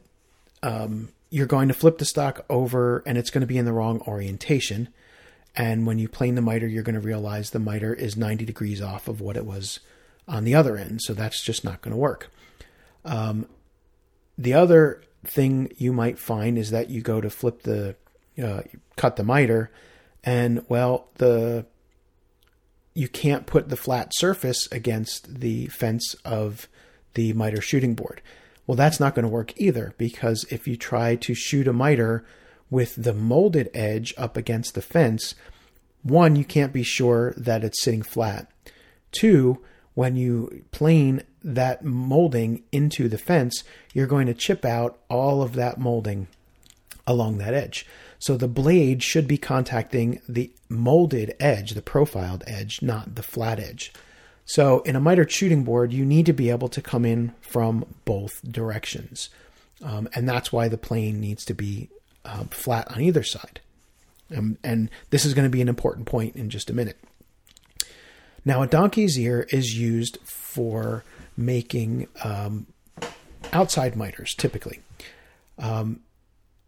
um, 0.63 1.09
you're 1.29 1.45
going 1.45 1.67
to 1.67 1.73
flip 1.73 1.97
the 1.97 2.05
stock 2.05 2.45
over 2.49 3.03
and 3.05 3.17
it's 3.17 3.29
going 3.29 3.41
to 3.41 3.47
be 3.47 3.57
in 3.57 3.65
the 3.65 3.73
wrong 3.73 4.01
orientation. 4.01 4.89
And 5.55 5.85
when 5.87 5.99
you 5.99 6.07
plane 6.07 6.35
the 6.35 6.41
miter, 6.41 6.67
you're 6.67 6.83
going 6.83 6.95
to 6.95 7.01
realize 7.01 7.49
the 7.49 7.59
miter 7.59 7.93
is 7.93 8.15
90 8.15 8.45
degrees 8.45 8.81
off 8.81 9.07
of 9.07 9.21
what 9.21 9.37
it 9.37 9.45
was 9.45 9.79
on 10.27 10.43
the 10.43 10.55
other 10.55 10.77
end. 10.77 11.01
So 11.01 11.13
that's 11.13 11.43
just 11.43 11.63
not 11.63 11.81
going 11.81 11.93
to 11.93 11.97
work. 11.97 12.31
Um, 13.05 13.47
the 14.37 14.53
other 14.53 15.01
thing 15.25 15.71
you 15.77 15.93
might 15.93 16.19
find 16.19 16.57
is 16.57 16.71
that 16.71 16.89
you 16.89 17.01
go 17.01 17.21
to 17.21 17.29
flip 17.29 17.63
the, 17.63 17.95
uh, 18.41 18.61
cut 18.95 19.15
the 19.15 19.23
miter, 19.23 19.71
and 20.23 20.65
well, 20.67 21.07
the 21.15 21.65
you 22.93 23.07
can't 23.07 23.45
put 23.45 23.69
the 23.69 23.77
flat 23.77 24.11
surface 24.15 24.67
against 24.71 25.39
the 25.39 25.67
fence 25.67 26.15
of 26.25 26.67
the 27.13 27.31
miter 27.33 27.61
shooting 27.61 27.93
board. 27.93 28.21
Well, 28.67 28.75
that's 28.75 28.99
not 28.99 29.15
going 29.15 29.23
to 29.23 29.29
work 29.29 29.53
either 29.55 29.93
because 29.97 30.45
if 30.51 30.67
you 30.67 30.75
try 30.75 31.15
to 31.15 31.33
shoot 31.33 31.67
a 31.67 31.73
miter 31.73 32.25
with 32.69 33.01
the 33.01 33.13
molded 33.13 33.69
edge 33.73 34.13
up 34.17 34.35
against 34.35 34.75
the 34.75 34.81
fence, 34.81 35.33
one, 36.03 36.35
you 36.35 36.43
can't 36.43 36.73
be 36.73 36.83
sure 36.83 37.33
that 37.37 37.63
it's 37.63 37.81
sitting 37.81 38.01
flat. 38.01 38.51
Two, 39.11 39.63
when 39.93 40.17
you 40.17 40.65
plane 40.71 41.23
that 41.43 41.83
molding 41.83 42.63
into 42.73 43.07
the 43.07 43.17
fence, 43.17 43.63
you're 43.93 44.05
going 44.05 44.27
to 44.27 44.33
chip 44.33 44.65
out 44.65 44.99
all 45.09 45.41
of 45.41 45.53
that 45.53 45.79
molding 45.79 46.27
along 47.07 47.37
that 47.37 47.53
edge. 47.53 47.85
So 48.19 48.35
the 48.35 48.49
blade 48.49 49.01
should 49.01 49.27
be 49.27 49.37
contacting 49.37 50.21
the 50.27 50.51
molded 50.67 51.35
edge, 51.39 51.71
the 51.71 51.81
profiled 51.81 52.43
edge, 52.45 52.81
not 52.81 53.15
the 53.15 53.23
flat 53.23 53.59
edge. 53.59 53.93
So 54.47 54.79
in 54.79 54.95
a 54.95 55.01
mitered 55.01 55.29
shooting 55.29 55.65
board, 55.65 55.91
you 55.91 56.05
need 56.05 56.25
to 56.25 56.33
be 56.33 56.49
able 56.49 56.69
to 56.69 56.81
come 56.81 57.03
in 57.03 57.33
from 57.41 57.85
both 58.05 58.41
directions. 58.49 59.29
Um, 59.83 60.07
and 60.15 60.27
that's 60.27 60.53
why 60.53 60.69
the 60.69 60.77
plane 60.77 61.19
needs 61.19 61.43
to 61.45 61.53
be 61.53 61.89
uh, 62.23 62.45
flat 62.45 62.89
on 62.89 63.01
either 63.01 63.23
side. 63.23 63.59
Um, 64.35 64.57
and 64.63 64.89
this 65.09 65.25
is 65.25 65.33
going 65.33 65.45
to 65.45 65.51
be 65.51 65.61
an 65.61 65.67
important 65.67 66.07
point 66.07 66.37
in 66.37 66.49
just 66.49 66.69
a 66.69 66.73
minute. 66.73 66.97
Now, 68.45 68.61
a 68.61 68.67
donkey's 68.67 69.19
ear 69.19 69.45
is 69.49 69.77
used 69.77 70.17
for 70.23 71.03
making 71.35 72.07
um, 72.23 72.67
outside 73.51 73.97
miters 73.97 74.33
typically. 74.37 74.79
Um, 75.59 75.99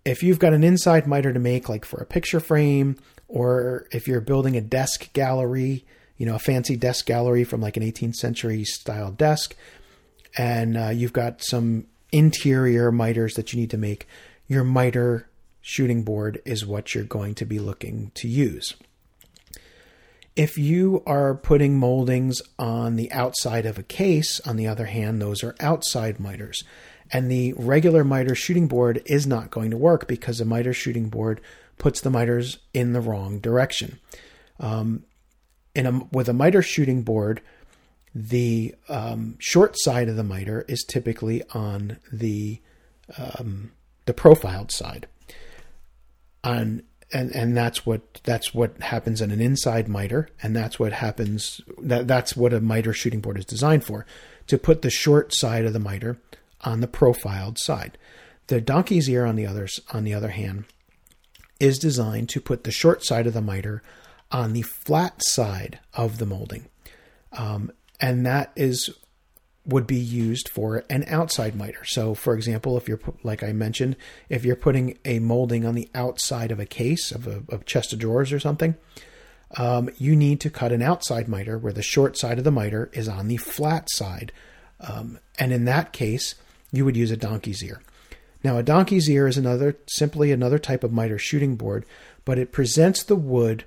if 0.03 0.21
you've 0.21 0.39
got 0.39 0.53
an 0.53 0.65
inside 0.65 1.07
miter 1.07 1.31
to 1.31 1.39
make, 1.39 1.69
like 1.69 1.85
for 1.85 2.01
a 2.01 2.05
picture 2.05 2.41
frame, 2.41 2.97
or 3.29 3.87
if 3.91 4.05
you're 4.05 4.21
building 4.21 4.57
a 4.57 4.61
desk 4.61 5.13
gallery, 5.13 5.85
you 6.19 6.27
know, 6.27 6.35
a 6.35 6.39
fancy 6.39 6.75
desk 6.75 7.07
gallery 7.07 7.43
from 7.43 7.61
like 7.61 7.77
an 7.77 7.83
18th 7.83 8.15
century 8.15 8.63
style 8.63 9.09
desk, 9.09 9.55
and 10.37 10.77
uh, 10.77 10.89
you've 10.89 11.13
got 11.13 11.41
some 11.41 11.87
interior 12.11 12.91
miters 12.91 13.33
that 13.33 13.51
you 13.51 13.59
need 13.59 13.71
to 13.71 13.77
make, 13.77 14.07
your 14.47 14.63
miter 14.63 15.27
shooting 15.61 16.03
board 16.03 16.41
is 16.45 16.65
what 16.65 16.93
you're 16.93 17.03
going 17.03 17.35
to 17.35 17.45
be 17.45 17.59
looking 17.59 18.11
to 18.15 18.27
use. 18.27 18.75
If 20.35 20.57
you 20.57 21.03
are 21.05 21.35
putting 21.35 21.77
moldings 21.77 22.41
on 22.57 22.95
the 22.95 23.11
outside 23.11 23.65
of 23.65 23.77
a 23.77 23.83
case, 23.83 24.39
on 24.41 24.55
the 24.55 24.67
other 24.67 24.85
hand, 24.85 25.21
those 25.21 25.43
are 25.43 25.55
outside 25.59 26.19
miters. 26.19 26.63
And 27.11 27.29
the 27.29 27.53
regular 27.53 28.03
miter 28.03 28.35
shooting 28.35 28.67
board 28.67 29.01
is 29.05 29.25
not 29.25 29.51
going 29.51 29.71
to 29.71 29.77
work 29.77 30.07
because 30.07 30.39
a 30.39 30.45
miter 30.45 30.73
shooting 30.73 31.09
board 31.09 31.41
puts 31.77 32.01
the 32.01 32.09
miters 32.09 32.59
in 32.73 32.93
the 32.93 33.01
wrong 33.01 33.39
direction. 33.39 33.99
Um, 34.59 35.03
a, 35.85 36.07
with 36.11 36.29
a 36.29 36.33
miter 36.33 36.61
shooting 36.61 37.01
board, 37.03 37.41
the 38.13 38.75
um, 38.87 39.35
short 39.39 39.75
side 39.77 40.09
of 40.09 40.15
the 40.15 40.23
miter 40.23 40.65
is 40.67 40.83
typically 40.83 41.43
on 41.53 41.97
the 42.11 42.59
um, 43.17 43.71
the 44.05 44.13
profiled 44.13 44.71
side. 44.71 45.07
On 46.43 46.83
and 47.11 47.35
and 47.35 47.57
that's 47.57 47.85
what 47.85 48.21
that's 48.23 48.53
what 48.53 48.79
happens 48.81 49.21
in 49.21 49.31
an 49.31 49.41
inside 49.41 49.87
miter, 49.87 50.29
and 50.41 50.55
that's 50.55 50.79
what 50.79 50.93
happens 50.93 51.61
that 51.81 52.07
that's 52.07 52.35
what 52.35 52.53
a 52.53 52.61
miter 52.61 52.93
shooting 52.93 53.21
board 53.21 53.37
is 53.37 53.45
designed 53.45 53.83
for, 53.83 54.05
to 54.47 54.57
put 54.57 54.81
the 54.81 54.89
short 54.89 55.33
side 55.33 55.65
of 55.65 55.73
the 55.73 55.79
miter 55.79 56.19
on 56.61 56.81
the 56.81 56.87
profiled 56.87 57.57
side. 57.57 57.97
The 58.47 58.61
donkey's 58.61 59.09
ear 59.09 59.25
on 59.25 59.35
the 59.35 59.45
others 59.45 59.79
on 59.93 60.03
the 60.03 60.13
other 60.13 60.29
hand 60.29 60.65
is 61.59 61.77
designed 61.77 62.29
to 62.29 62.41
put 62.41 62.63
the 62.63 62.71
short 62.71 63.03
side 63.03 63.27
of 63.27 63.33
the 63.33 63.41
miter 63.41 63.83
on 64.31 64.53
the 64.53 64.61
flat 64.61 65.21
side 65.23 65.79
of 65.93 66.17
the 66.17 66.25
molding. 66.25 66.67
Um, 67.31 67.71
and 67.99 68.25
that 68.25 68.51
is 68.55 68.89
would 69.65 69.85
be 69.85 69.99
used 69.99 70.49
for 70.49 70.83
an 70.89 71.05
outside 71.07 71.55
miter. 71.55 71.85
So, 71.85 72.15
for 72.15 72.33
example, 72.33 72.77
if 72.77 72.87
you're 72.87 72.99
like 73.23 73.43
I 73.43 73.51
mentioned, 73.51 73.95
if 74.27 74.43
you're 74.43 74.55
putting 74.55 74.97
a 75.05 75.19
molding 75.19 75.65
on 75.65 75.75
the 75.75 75.89
outside 75.93 76.51
of 76.51 76.59
a 76.59 76.65
case 76.65 77.11
of 77.11 77.27
a, 77.27 77.57
chest 77.65 77.93
of 77.93 77.99
drawers 77.99 78.31
or 78.33 78.39
something, 78.39 78.75
um, 79.57 79.89
you 79.97 80.15
need 80.15 80.39
to 80.41 80.49
cut 80.49 80.71
an 80.71 80.81
outside 80.81 81.27
miter 81.27 81.57
where 81.57 81.73
the 81.73 81.81
short 81.81 82.17
side 82.17 82.37
of 82.37 82.43
the 82.43 82.51
miter 82.51 82.89
is 82.93 83.07
on 83.07 83.27
the 83.27 83.37
flat 83.37 83.89
side, 83.91 84.31
um, 84.79 85.19
and 85.37 85.51
in 85.51 85.65
that 85.65 85.93
case, 85.93 86.35
you 86.71 86.85
would 86.85 86.97
use 86.97 87.11
a 87.11 87.17
donkey's 87.17 87.63
ear. 87.63 87.81
Now, 88.43 88.57
a 88.57 88.63
donkey's 88.63 89.09
ear 89.09 89.27
is 89.27 89.37
another 89.37 89.77
simply 89.87 90.31
another 90.31 90.59
type 90.59 90.83
of 90.83 90.93
miter 90.93 91.17
shooting 91.17 91.55
board, 91.55 91.85
but 92.25 92.39
it 92.39 92.51
presents 92.51 93.03
the 93.03 93.15
wood 93.15 93.65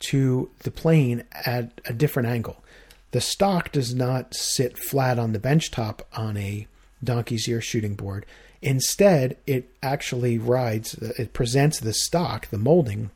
to 0.00 0.50
the 0.60 0.70
plane 0.70 1.24
at 1.44 1.80
a 1.84 1.92
different 1.92 2.28
angle. 2.28 2.62
The 3.10 3.20
stock 3.20 3.72
does 3.72 3.94
not 3.94 4.34
sit 4.34 4.78
flat 4.78 5.18
on 5.18 5.32
the 5.32 5.38
bench 5.38 5.70
top 5.70 6.06
on 6.12 6.36
a 6.36 6.66
donkey's 7.02 7.48
ear 7.48 7.60
shooting 7.60 7.94
board. 7.94 8.26
Instead, 8.60 9.36
it 9.46 9.70
actually 9.82 10.36
rides, 10.36 10.94
it 10.94 11.32
presents 11.32 11.80
the 11.80 11.94
stock, 11.94 12.48
the 12.48 12.58
molding, 12.58 13.10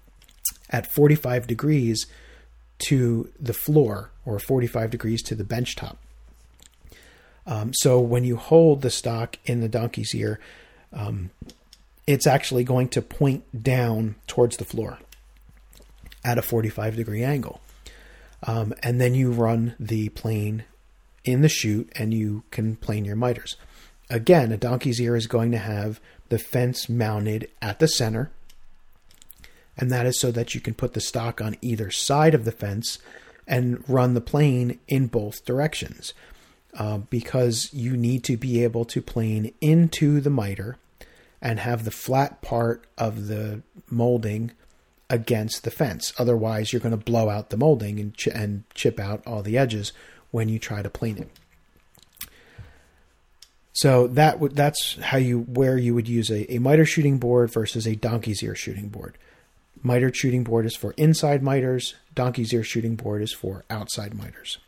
at 0.70 0.92
45 0.92 1.46
degrees 1.46 2.06
to 2.78 3.30
the 3.38 3.52
floor 3.52 4.10
or 4.24 4.38
45 4.38 4.90
degrees 4.90 5.22
to 5.22 5.34
the 5.34 5.44
bench 5.44 5.76
top. 5.76 5.98
Um, 7.46 7.72
so 7.74 8.00
when 8.00 8.24
you 8.24 8.36
hold 8.36 8.82
the 8.82 8.90
stock 8.90 9.36
in 9.44 9.60
the 9.60 9.68
donkey's 9.68 10.14
ear, 10.14 10.38
um, 10.92 11.30
it's 12.06 12.26
actually 12.26 12.64
going 12.64 12.88
to 12.88 13.02
point 13.02 13.62
down 13.62 14.14
towards 14.26 14.56
the 14.56 14.64
floor 14.64 14.98
at 16.24 16.38
a 16.38 16.42
45 16.42 16.96
degree 16.96 17.22
angle. 17.22 17.60
Um, 18.44 18.74
and 18.82 19.00
then 19.00 19.14
you 19.14 19.30
run 19.30 19.74
the 19.78 20.08
plane 20.10 20.64
in 21.24 21.42
the 21.42 21.48
chute 21.48 21.90
and 21.96 22.12
you 22.12 22.44
can 22.50 22.76
plane 22.76 23.04
your 23.04 23.16
miters. 23.16 23.56
Again, 24.10 24.52
a 24.52 24.56
donkey's 24.56 25.00
ear 25.00 25.16
is 25.16 25.26
going 25.26 25.52
to 25.52 25.58
have 25.58 26.00
the 26.28 26.38
fence 26.38 26.88
mounted 26.88 27.48
at 27.60 27.78
the 27.78 27.88
center, 27.88 28.30
and 29.76 29.90
that 29.90 30.06
is 30.06 30.18
so 30.18 30.30
that 30.32 30.54
you 30.54 30.60
can 30.60 30.74
put 30.74 30.92
the 30.92 31.00
stock 31.00 31.40
on 31.40 31.56
either 31.62 31.90
side 31.90 32.34
of 32.34 32.44
the 32.44 32.52
fence 32.52 32.98
and 33.46 33.82
run 33.88 34.14
the 34.14 34.20
plane 34.20 34.78
in 34.88 35.06
both 35.06 35.44
directions. 35.44 36.12
Uh, 36.74 36.96
because 36.96 37.68
you 37.74 37.98
need 37.98 38.24
to 38.24 38.34
be 38.38 38.64
able 38.64 38.86
to 38.86 39.02
plane 39.02 39.52
into 39.60 40.22
the 40.22 40.30
miter 40.30 40.78
and 41.42 41.60
have 41.60 41.84
the 41.84 41.90
flat 41.90 42.40
part 42.40 42.86
of 42.96 43.26
the 43.26 43.60
molding 43.90 44.50
against 45.12 45.62
the 45.62 45.70
fence. 45.70 46.12
Otherwise, 46.18 46.72
you're 46.72 46.80
going 46.80 46.98
to 46.98 47.04
blow 47.04 47.28
out 47.28 47.50
the 47.50 47.56
molding 47.56 48.00
and, 48.00 48.16
ch- 48.16 48.28
and 48.28 48.64
chip 48.74 48.98
out 48.98 49.22
all 49.26 49.42
the 49.42 49.58
edges 49.58 49.92
when 50.30 50.48
you 50.48 50.58
try 50.58 50.80
to 50.80 50.88
plane 50.88 51.18
it. 51.18 51.28
So 53.74 54.06
that 54.08 54.54
that's 54.54 54.96
how 55.00 55.18
you 55.18 55.40
where 55.40 55.78
you 55.78 55.94
would 55.94 56.08
use 56.08 56.30
a, 56.30 56.52
a 56.52 56.58
miter 56.58 56.84
shooting 56.84 57.18
board 57.18 57.52
versus 57.52 57.86
a 57.86 57.94
donkey's 57.94 58.42
ear 58.42 58.54
shooting 58.54 58.88
board. 58.88 59.16
Miter 59.82 60.12
shooting 60.12 60.44
board 60.44 60.66
is 60.66 60.76
for 60.76 60.92
inside 60.96 61.42
miters. 61.42 61.94
Donkey's 62.14 62.52
ear 62.52 62.64
shooting 62.64 62.96
board 62.96 63.22
is 63.22 63.32
for 63.32 63.64
outside 63.68 64.14
miters. 64.14 64.58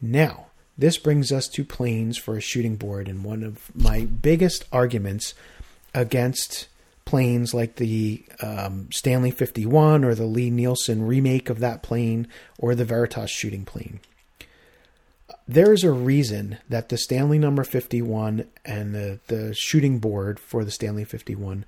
Now, 0.00 0.46
this 0.76 0.98
brings 0.98 1.30
us 1.30 1.48
to 1.48 1.64
planes 1.64 2.16
for 2.16 2.36
a 2.36 2.40
shooting 2.40 2.76
board, 2.76 3.08
and 3.08 3.24
one 3.24 3.42
of 3.42 3.70
my 3.74 4.06
biggest 4.06 4.64
arguments 4.72 5.34
against 5.94 6.68
planes 7.04 7.52
like 7.52 7.76
the 7.76 8.22
um, 8.40 8.88
Stanley 8.92 9.30
51 9.30 10.04
or 10.04 10.14
the 10.14 10.26
Lie-Nielsen 10.26 11.06
remake 11.06 11.50
of 11.50 11.60
that 11.60 11.82
plane 11.82 12.28
or 12.58 12.74
the 12.74 12.84
Veritas 12.84 13.30
shooting 13.30 13.64
plane. 13.64 14.00
There's 15.46 15.84
a 15.84 15.92
reason 15.92 16.58
that 16.68 16.88
the 16.88 16.96
Stanley 16.96 17.38
number 17.38 17.64
51 17.64 18.46
and 18.64 18.94
the, 18.94 19.18
the 19.26 19.54
shooting 19.54 19.98
board 19.98 20.38
for 20.38 20.64
the 20.64 20.70
Stanley 20.70 21.04
51, 21.04 21.64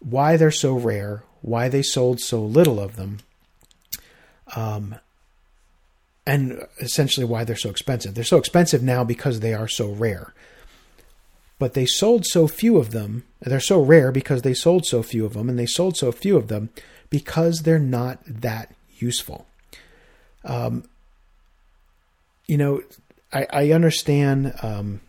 why 0.00 0.36
they're 0.36 0.50
so 0.50 0.74
rare, 0.74 1.22
why 1.40 1.68
they 1.68 1.82
sold 1.82 2.20
so 2.20 2.42
little 2.42 2.80
of 2.80 2.96
them, 2.96 3.18
um, 4.56 4.96
and 6.26 6.66
essentially 6.80 7.24
why 7.24 7.44
they're 7.44 7.56
so 7.56 7.70
expensive. 7.70 8.14
They're 8.14 8.24
so 8.24 8.38
expensive 8.38 8.82
now 8.82 9.04
because 9.04 9.40
they 9.40 9.54
are 9.54 9.68
so 9.68 9.90
rare 9.90 10.34
but 11.60 11.74
they 11.74 11.84
sold 11.84 12.24
so 12.24 12.48
few 12.48 12.78
of 12.78 12.90
them. 12.90 13.22
They're 13.40 13.60
so 13.60 13.80
rare 13.82 14.10
because 14.10 14.40
they 14.42 14.54
sold 14.54 14.86
so 14.86 15.02
few 15.02 15.26
of 15.26 15.34
them, 15.34 15.48
and 15.48 15.58
they 15.58 15.66
sold 15.66 15.96
so 15.96 16.10
few 16.10 16.36
of 16.38 16.48
them 16.48 16.70
because 17.10 17.60
they're 17.60 17.78
not 17.78 18.18
that 18.26 18.74
useful. 18.98 19.46
Um, 20.42 20.84
you 22.46 22.56
know, 22.56 22.82
I, 23.30 23.46
I 23.50 23.70
understand 23.72 24.54
um, 24.62 25.02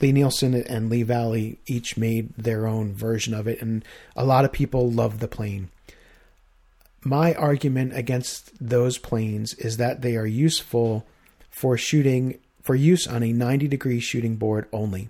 Lie-Nielsen 0.00 0.54
and 0.54 0.90
Lee 0.90 1.04
Valley 1.04 1.58
each 1.66 1.96
made 1.96 2.34
their 2.36 2.66
own 2.66 2.92
version 2.92 3.32
of 3.32 3.46
it, 3.46 3.62
and 3.62 3.84
a 4.16 4.24
lot 4.24 4.44
of 4.44 4.50
people 4.50 4.90
love 4.90 5.20
the 5.20 5.28
plane. 5.28 5.70
My 7.04 7.34
argument 7.34 7.96
against 7.96 8.50
those 8.60 8.98
planes 8.98 9.54
is 9.54 9.76
that 9.76 10.02
they 10.02 10.16
are 10.16 10.26
useful 10.26 11.06
for 11.50 11.78
shooting 11.78 12.40
for 12.62 12.74
use 12.74 13.06
on 13.06 13.22
a 13.22 13.32
90 13.32 13.68
degree 13.68 14.00
shooting 14.00 14.34
board 14.36 14.66
only. 14.72 15.08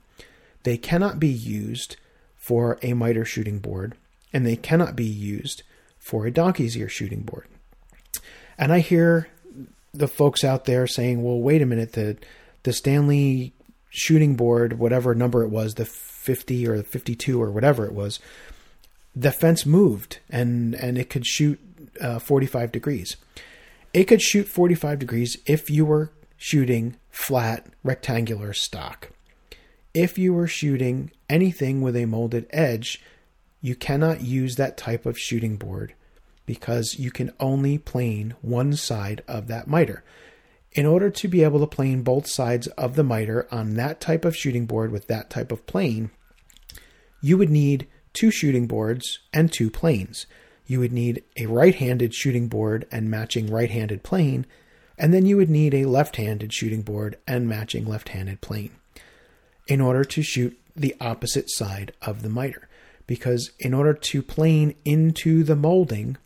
They 0.62 0.76
cannot 0.76 1.18
be 1.18 1.28
used 1.28 1.96
for 2.36 2.78
a 2.82 2.92
miter 2.94 3.24
shooting 3.24 3.58
board, 3.58 3.94
and 4.32 4.46
they 4.46 4.56
cannot 4.56 4.96
be 4.96 5.04
used 5.04 5.62
for 5.98 6.26
a 6.26 6.32
donkey's 6.32 6.76
ear 6.76 6.88
shooting 6.88 7.22
board. 7.22 7.46
And 8.58 8.72
I 8.72 8.80
hear 8.80 9.28
the 9.92 10.08
folks 10.08 10.44
out 10.44 10.64
there 10.64 10.86
saying, 10.86 11.22
well, 11.22 11.38
wait 11.38 11.62
a 11.62 11.66
minute, 11.66 11.92
the, 11.92 12.16
the 12.62 12.72
Stanley 12.72 13.52
shooting 13.90 14.36
board, 14.36 14.78
whatever 14.78 15.14
number 15.14 15.42
it 15.42 15.50
was, 15.50 15.74
the 15.74 15.84
50 15.84 16.66
or 16.66 16.78
the 16.78 16.84
52 16.84 17.40
or 17.40 17.50
whatever 17.50 17.84
it 17.84 17.92
was, 17.92 18.18
the 19.14 19.32
fence 19.32 19.66
moved 19.66 20.18
and, 20.30 20.74
and 20.74 20.96
it 20.96 21.10
could 21.10 21.26
shoot 21.26 21.60
uh, 22.00 22.18
45 22.18 22.72
degrees. 22.72 23.16
It 23.92 24.04
could 24.04 24.22
shoot 24.22 24.48
45 24.48 24.98
degrees 24.98 25.36
if 25.46 25.68
you 25.68 25.84
were 25.84 26.10
shooting 26.36 26.96
flat 27.10 27.66
rectangular 27.84 28.52
stock 28.52 29.10
if 29.94 30.16
you 30.16 30.32
were 30.32 30.46
shooting 30.46 31.10
anything 31.28 31.82
with 31.82 31.96
a 31.96 32.06
molded 32.06 32.46
edge, 32.50 33.02
you 33.60 33.74
cannot 33.74 34.22
use 34.22 34.56
that 34.56 34.76
type 34.76 35.04
of 35.06 35.18
shooting 35.18 35.56
board 35.56 35.94
because 36.46 36.98
you 36.98 37.10
can 37.10 37.32
only 37.38 37.78
plane 37.78 38.34
one 38.40 38.74
side 38.74 39.22
of 39.28 39.46
that 39.48 39.68
miter. 39.68 40.02
In 40.72 40.86
order 40.86 41.10
to 41.10 41.28
be 41.28 41.44
able 41.44 41.60
to 41.60 41.66
plane 41.66 42.02
both 42.02 42.26
sides 42.26 42.66
of 42.68 42.96
the 42.96 43.04
miter 43.04 43.46
on 43.50 43.74
that 43.74 44.00
type 44.00 44.24
of 44.24 44.36
shooting 44.36 44.64
board 44.64 44.90
with 44.90 45.06
that 45.08 45.28
type 45.28 45.52
of 45.52 45.66
plane, 45.66 46.10
you 47.20 47.36
would 47.36 47.50
need 47.50 47.86
two 48.14 48.30
shooting 48.30 48.66
boards 48.66 49.20
and 49.32 49.52
two 49.52 49.70
planes. 49.70 50.26
you 50.64 50.78
would 50.78 50.92
need 50.92 51.22
a 51.36 51.44
right 51.46 51.74
handed 51.74 52.14
shooting 52.14 52.48
board 52.48 52.86
and 52.90 53.10
matching 53.10 53.46
right 53.48 53.70
handed 53.70 54.02
plane, 54.02 54.46
and 54.96 55.12
then 55.12 55.26
you 55.26 55.36
would 55.36 55.50
need 55.50 55.74
a 55.74 55.84
left 55.84 56.16
handed 56.16 56.52
shooting 56.52 56.82
board 56.82 57.18
and 57.26 57.48
matching 57.48 57.84
left 57.84 58.10
handed 58.10 58.40
plane 58.40 58.70
in 59.66 59.80
order 59.80 60.04
to 60.04 60.22
shoot 60.22 60.58
the 60.74 60.94
opposite 61.00 61.50
side 61.50 61.92
of 62.02 62.22
the 62.22 62.28
miter. 62.28 62.68
Because 63.06 63.50
in 63.58 63.74
order 63.74 63.94
to 63.94 64.22
plane 64.22 64.74
into 64.84 65.42
the 65.42 65.56
molding, 65.56 66.16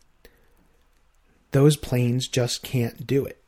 those 1.51 1.75
planes 1.75 2.27
just 2.27 2.63
can't 2.63 3.05
do 3.07 3.25
it. 3.25 3.41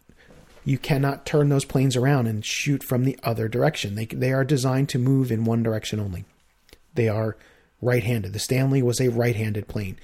You 0.66 0.78
cannot 0.78 1.26
turn 1.26 1.50
those 1.50 1.66
planes 1.66 1.96
around 1.96 2.28
and 2.28 2.46
shoot 2.46 2.84
from 2.84 3.04
the 3.04 3.18
other 3.24 3.48
direction. 3.48 3.96
They, 3.96 4.06
they 4.06 4.34
are 4.34 4.44
designed 4.44 4.90
to 4.90 5.00
move 5.00 5.32
in 5.32 5.46
one 5.46 5.64
direction 5.64 6.00
only. 6.00 6.26
They 6.94 7.08
are 7.08 7.38
right 7.82 8.04
handed. 8.04 8.34
The 8.34 8.40
Stanley 8.40 8.82
was 8.82 9.00
a 9.00 9.10
right 9.10 9.36
handed 9.36 9.68
plane. 9.68 9.98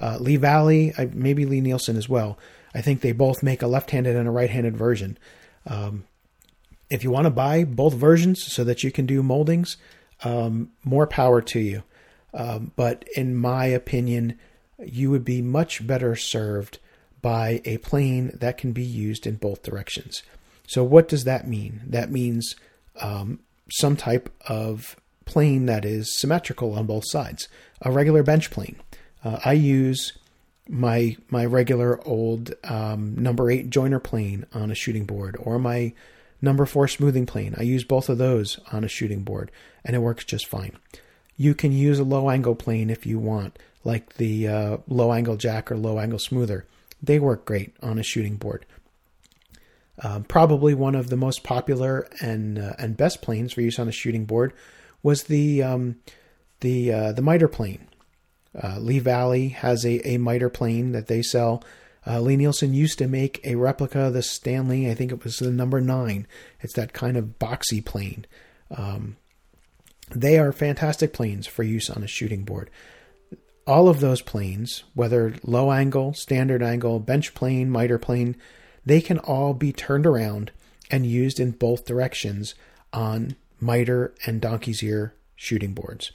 Uh, 0.00 0.16
Lee 0.18 0.36
Valley, 0.36 0.92
maybe 1.12 1.44
Lie-Nielsen 1.44 1.96
as 1.96 2.08
well. 2.08 2.38
I 2.74 2.80
think 2.80 3.00
they 3.00 3.12
both 3.12 3.42
make 3.42 3.62
a 3.62 3.66
left 3.66 3.90
handed 3.90 4.16
and 4.16 4.28
a 4.28 4.32
right 4.32 4.50
handed 4.50 4.76
version. 4.76 5.18
Um, 5.66 6.04
if 6.90 7.04
you 7.04 7.10
want 7.10 7.26
to 7.26 7.30
buy 7.30 7.64
both 7.64 7.94
versions 7.94 8.42
so 8.42 8.64
that 8.64 8.82
you 8.82 8.90
can 8.90 9.06
do 9.06 9.22
moldings, 9.22 9.76
um, 10.24 10.70
more 10.84 11.06
power 11.06 11.40
to 11.42 11.60
you. 11.60 11.82
Um, 12.34 12.72
but 12.76 13.04
in 13.16 13.36
my 13.36 13.66
opinion, 13.66 14.38
you 14.84 15.10
would 15.10 15.24
be 15.24 15.42
much 15.42 15.86
better 15.86 16.14
served 16.16 16.78
by 17.20 17.60
a 17.64 17.78
plane 17.78 18.30
that 18.34 18.58
can 18.58 18.72
be 18.72 18.84
used 18.84 19.26
in 19.26 19.36
both 19.36 19.62
directions. 19.62 20.22
So, 20.66 20.84
what 20.84 21.08
does 21.08 21.24
that 21.24 21.48
mean? 21.48 21.80
That 21.86 22.10
means 22.10 22.54
um, 23.00 23.40
some 23.70 23.96
type 23.96 24.30
of 24.46 24.96
plane 25.24 25.66
that 25.66 25.84
is 25.84 26.18
symmetrical 26.18 26.74
on 26.74 26.86
both 26.86 27.04
sides, 27.06 27.48
a 27.82 27.90
regular 27.90 28.22
bench 28.22 28.50
plane. 28.50 28.76
Uh, 29.24 29.38
I 29.44 29.54
use 29.54 30.12
my 30.68 31.16
my 31.30 31.44
regular 31.44 32.06
old 32.06 32.52
um, 32.64 33.14
number 33.16 33.50
eight 33.50 33.70
joiner 33.70 33.98
plane 33.98 34.46
on 34.52 34.70
a 34.70 34.74
shooting 34.74 35.04
board, 35.04 35.36
or 35.40 35.58
my 35.58 35.92
number 36.40 36.66
four 36.66 36.88
smoothing 36.88 37.26
plane. 37.26 37.54
I 37.56 37.62
use 37.62 37.84
both 37.84 38.08
of 38.08 38.18
those 38.18 38.58
on 38.72 38.84
a 38.84 38.88
shooting 38.88 39.22
board, 39.22 39.50
and 39.84 39.96
it 39.96 40.00
works 40.00 40.24
just 40.24 40.46
fine. 40.46 40.76
You 41.36 41.54
can 41.54 41.72
use 41.72 41.98
a 41.98 42.04
low 42.04 42.30
angle 42.30 42.54
plane 42.54 42.90
if 42.90 43.06
you 43.06 43.18
want, 43.18 43.58
like 43.84 44.14
the 44.14 44.48
uh, 44.48 44.76
low 44.88 45.12
angle 45.12 45.36
jack 45.36 45.70
or 45.70 45.76
low 45.76 45.98
angle 45.98 46.18
smoother. 46.18 46.66
They 47.02 47.18
work 47.18 47.44
great 47.44 47.76
on 47.82 47.98
a 47.98 48.02
shooting 48.02 48.36
board. 48.36 48.66
Um, 50.02 50.24
probably 50.24 50.74
one 50.74 50.94
of 50.94 51.10
the 51.10 51.16
most 51.16 51.42
popular 51.42 52.08
and 52.20 52.58
uh, 52.58 52.74
and 52.78 52.96
best 52.96 53.20
planes 53.20 53.52
for 53.52 53.62
use 53.62 53.78
on 53.78 53.88
a 53.88 53.92
shooting 53.92 54.24
board 54.24 54.52
was 55.02 55.24
the 55.24 55.62
um, 55.62 55.96
the 56.60 56.92
uh, 56.92 57.12
the 57.12 57.22
miter 57.22 57.48
plane. 57.48 57.88
Uh, 58.60 58.78
Lee 58.78 58.98
Valley 58.98 59.48
has 59.48 59.84
a, 59.84 60.06
a 60.08 60.18
miter 60.18 60.48
plane 60.48 60.92
that 60.92 61.06
they 61.06 61.22
sell. 61.22 61.62
Uh, 62.08 62.20
Lie-Nielsen 62.20 62.72
used 62.72 62.98
to 62.98 63.06
make 63.06 63.40
a 63.44 63.56
replica 63.56 64.06
of 64.06 64.14
the 64.14 64.22
Stanley. 64.22 64.90
I 64.90 64.94
think 64.94 65.12
it 65.12 65.22
was 65.22 65.38
the 65.38 65.50
number 65.50 65.80
nine. 65.80 66.26
It's 66.60 66.72
that 66.74 66.94
kind 66.94 67.16
of 67.16 67.38
boxy 67.38 67.84
plane. 67.84 68.24
Um, 68.70 69.16
they 70.10 70.38
are 70.38 70.52
fantastic 70.52 71.12
planes 71.12 71.46
for 71.46 71.62
use 71.62 71.90
on 71.90 72.02
a 72.02 72.08
shooting 72.08 72.44
board. 72.44 72.70
All 73.66 73.88
of 73.88 74.00
those 74.00 74.22
planes, 74.22 74.84
whether 74.94 75.34
low 75.42 75.70
angle, 75.70 76.14
standard 76.14 76.62
angle, 76.62 76.98
bench 76.98 77.34
plane, 77.34 77.68
miter 77.68 77.98
plane, 77.98 78.36
they 78.86 79.02
can 79.02 79.18
all 79.18 79.52
be 79.52 79.72
turned 79.72 80.06
around 80.06 80.50
and 80.90 81.04
used 81.04 81.38
in 81.38 81.50
both 81.50 81.84
directions 81.84 82.54
on 82.90 83.36
miter 83.60 84.14
and 84.24 84.40
donkey's 84.40 84.82
ear 84.82 85.14
shooting 85.36 85.74
boards. 85.74 86.12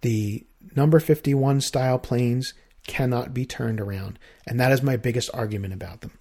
The 0.00 0.44
number 0.74 0.98
51 0.98 1.60
style 1.60 2.00
planes 2.00 2.54
cannot 2.88 3.32
be 3.32 3.46
turned 3.46 3.80
around. 3.80 4.18
And 4.46 4.58
that 4.58 4.72
is 4.72 4.82
my 4.82 4.96
biggest 4.96 5.30
argument 5.32 5.74
about 5.74 6.00
them, 6.00 6.12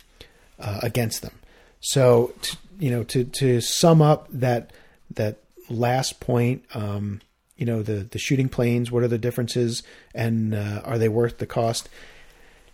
uh, 0.59 0.81
against 0.83 1.23
them. 1.23 1.33
So, 1.79 2.33
to, 2.43 2.57
you 2.77 2.91
know, 2.91 3.03
to, 3.05 3.23
to 3.23 3.61
sum 3.61 4.01
up 4.01 4.27
that, 4.29 4.71
that 5.15 5.39
last 5.69 6.19
point, 6.19 6.63
um, 6.75 7.21
you 7.55 7.65
know, 7.65 7.81
the, 7.81 8.03
the 8.03 8.19
shooting 8.19 8.49
planes, 8.49 8.91
what 8.91 9.01
are 9.01 9.07
the 9.07 9.17
differences 9.17 9.81
and 10.13 10.53
uh, 10.53 10.81
are 10.83 10.99
they 10.99 11.09
worth 11.09 11.39
the 11.39 11.47
cost? 11.47 11.89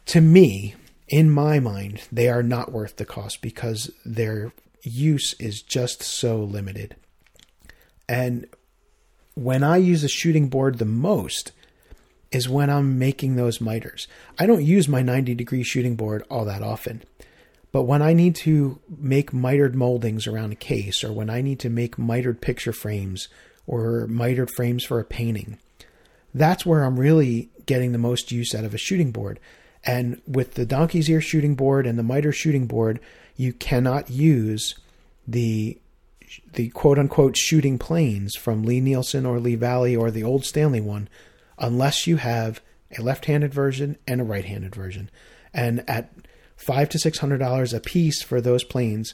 To 0.08 0.20
me, 0.20 0.76
in 1.08 1.30
my 1.30 1.60
mind, 1.60 2.02
they 2.12 2.28
are 2.28 2.44
not 2.44 2.72
worth 2.72 2.98
the 2.98 3.06
cost 3.06 3.42
because 3.42 3.92
their 4.04 4.52
use 4.82 5.34
is 5.40 5.62
just 5.62 6.02
so 6.02 6.38
limited. 6.38 6.96
And 8.10 8.48
when 9.36 9.64
I 9.64 9.78
use 9.78 10.04
a 10.04 10.10
shooting 10.10 10.50
board 10.50 10.78
the 10.78 10.86
most 10.86 11.52
is 12.34 12.50
when 12.50 12.70
I'm 12.70 12.98
making 12.98 13.36
those 13.36 13.62
miters. 13.62 14.08
I 14.40 14.48
don't 14.48 14.66
use 14.66 14.90
my 14.90 15.04
90 15.04 15.36
degree 15.36 15.64
shooting 15.64 15.96
board 15.96 16.26
all 16.30 16.44
that 16.46 16.64
often. 16.64 17.04
But 17.72 17.84
when 17.84 18.02
I 18.02 18.14
need 18.14 18.36
to 18.38 18.80
make 19.00 19.34
mitered 19.34 19.76
moldings 19.76 20.28
around 20.28 20.52
a 20.52 20.56
case, 20.56 21.04
or 21.04 21.12
when 21.12 21.30
I 21.30 21.42
need 21.42 21.60
to 21.60 21.70
make 21.70 21.98
mitered 21.98 22.42
picture 22.42 22.74
frames 22.74 23.30
or 23.66 24.08
mitered 24.08 24.52
frames 24.56 24.84
for 24.84 25.00
a 25.00 25.06
painting, 25.06 25.60
that's 26.34 26.66
where 26.66 26.84
I'm 26.84 27.00
really 27.00 27.50
getting 27.66 27.92
the 27.92 27.98
most 27.98 28.32
use 28.32 28.54
out 28.54 28.66
of 28.66 28.74
a 28.74 28.80
shooting 28.80 29.12
board. 29.12 29.40
And 29.84 30.22
with 30.28 30.56
the 30.56 30.66
donkey's 30.66 31.10
ear 31.10 31.22
shooting 31.22 31.56
board 31.56 31.86
and 31.86 31.98
the 31.98 32.04
miter 32.04 32.32
shooting 32.32 32.68
board, 32.68 33.00
you 33.36 33.54
cannot 33.54 34.10
use 34.10 34.76
the 35.28 35.78
the 36.54 36.70
quote 36.70 36.98
unquote 36.98 37.38
shooting 37.38 37.78
planes 37.78 38.36
from 38.36 38.64
Lie-Nielsen 38.64 39.24
or 39.24 39.40
Lee 39.40 39.56
Valley 39.56 39.96
or 39.96 40.10
the 40.10 40.24
old 40.24 40.46
Stanley 40.46 40.82
one 40.82 41.08
unless 41.58 42.08
you 42.08 42.18
have 42.18 42.62
a 42.98 43.02
left-handed 43.02 43.54
version 43.54 43.98
and 44.08 44.22
a 44.22 44.24
right-handed 44.26 44.76
version. 44.76 45.10
And 45.54 45.88
at 45.90 46.12
five 46.56 46.90
to 46.90 47.00
six 47.00 47.20
hundred 47.20 47.40
dollars 47.40 47.74
a 47.74 47.80
piece 47.80 48.22
for 48.22 48.42
those 48.42 48.64
planes, 48.64 49.14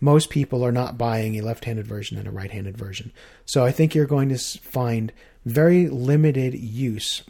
most 0.00 0.30
people 0.30 0.64
are 0.64 0.72
not 0.72 0.98
buying 0.98 1.36
a 1.36 1.42
left-handed 1.42 1.86
version 1.86 2.18
and 2.18 2.26
a 2.26 2.32
right-handed 2.32 2.76
version. 2.76 3.12
So 3.44 3.64
I 3.64 3.72
think 3.72 3.94
you're 3.94 4.06
going 4.06 4.28
to 4.30 4.38
find 4.38 5.12
very 5.44 5.88
limited 5.88 6.54
use 6.54 7.22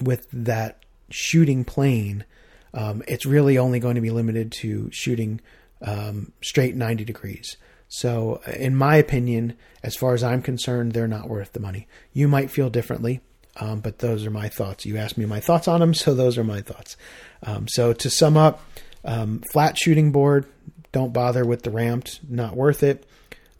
with 0.00 0.26
that 0.32 0.84
shooting 1.10 1.64
plane. 1.64 2.24
Um, 2.72 3.02
it's 3.08 3.26
really 3.26 3.58
only 3.58 3.80
going 3.80 3.96
to 3.96 4.00
be 4.00 4.10
limited 4.10 4.52
to 4.52 4.90
shooting 4.92 5.40
um, 5.82 6.32
straight 6.40 6.76
90 6.76 7.04
degrees. 7.04 7.56
So, 7.88 8.40
in 8.46 8.76
my 8.76 8.96
opinion, 8.96 9.56
as 9.82 9.96
far 9.96 10.14
as 10.14 10.22
I'm 10.22 10.42
concerned, 10.42 10.92
they're 10.92 11.08
not 11.08 11.28
worth 11.28 11.52
the 11.52 11.60
money. 11.60 11.88
You 12.12 12.28
might 12.28 12.50
feel 12.50 12.70
differently. 12.70 13.20
Um, 13.60 13.80
but 13.80 13.98
those 13.98 14.24
are 14.24 14.30
my 14.30 14.48
thoughts. 14.48 14.86
You 14.86 14.96
asked 14.96 15.18
me 15.18 15.26
my 15.26 15.40
thoughts 15.40 15.68
on 15.68 15.80
them, 15.80 15.94
so 15.94 16.14
those 16.14 16.38
are 16.38 16.44
my 16.44 16.62
thoughts. 16.62 16.96
Um, 17.42 17.68
so 17.68 17.92
to 17.92 18.10
sum 18.10 18.36
up, 18.36 18.62
um, 19.04 19.42
flat 19.52 19.78
shooting 19.78 20.12
board, 20.12 20.46
don't 20.92 21.12
bother 21.12 21.44
with 21.44 21.62
the 21.62 21.70
ramped, 21.70 22.20
not 22.28 22.56
worth 22.56 22.82
it. 22.82 23.06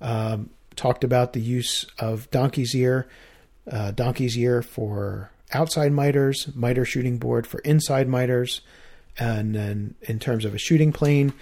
Um, 0.01 0.51
talked 0.75 1.05
about 1.05 1.35
the 1.35 1.41
use 1.41 1.85
of 1.99 2.31
donkey's 2.31 2.75
ear, 2.75 3.07
uh, 3.71 3.91
donkey's 3.91 4.37
ear 4.39 4.63
for 4.63 5.31
outside 5.53 5.93
miters, 5.93 6.49
miter 6.55 6.85
shooting 6.85 7.19
board 7.19 7.47
for 7.47 7.61
inside 7.61 8.09
miters, 8.09 8.63
and 9.19 9.55
then 9.55 9.95
in 10.03 10.19
terms 10.19 10.45
of 10.45 10.55
a 10.55 10.59
shooting 10.59 10.93
plane, 10.93 11.33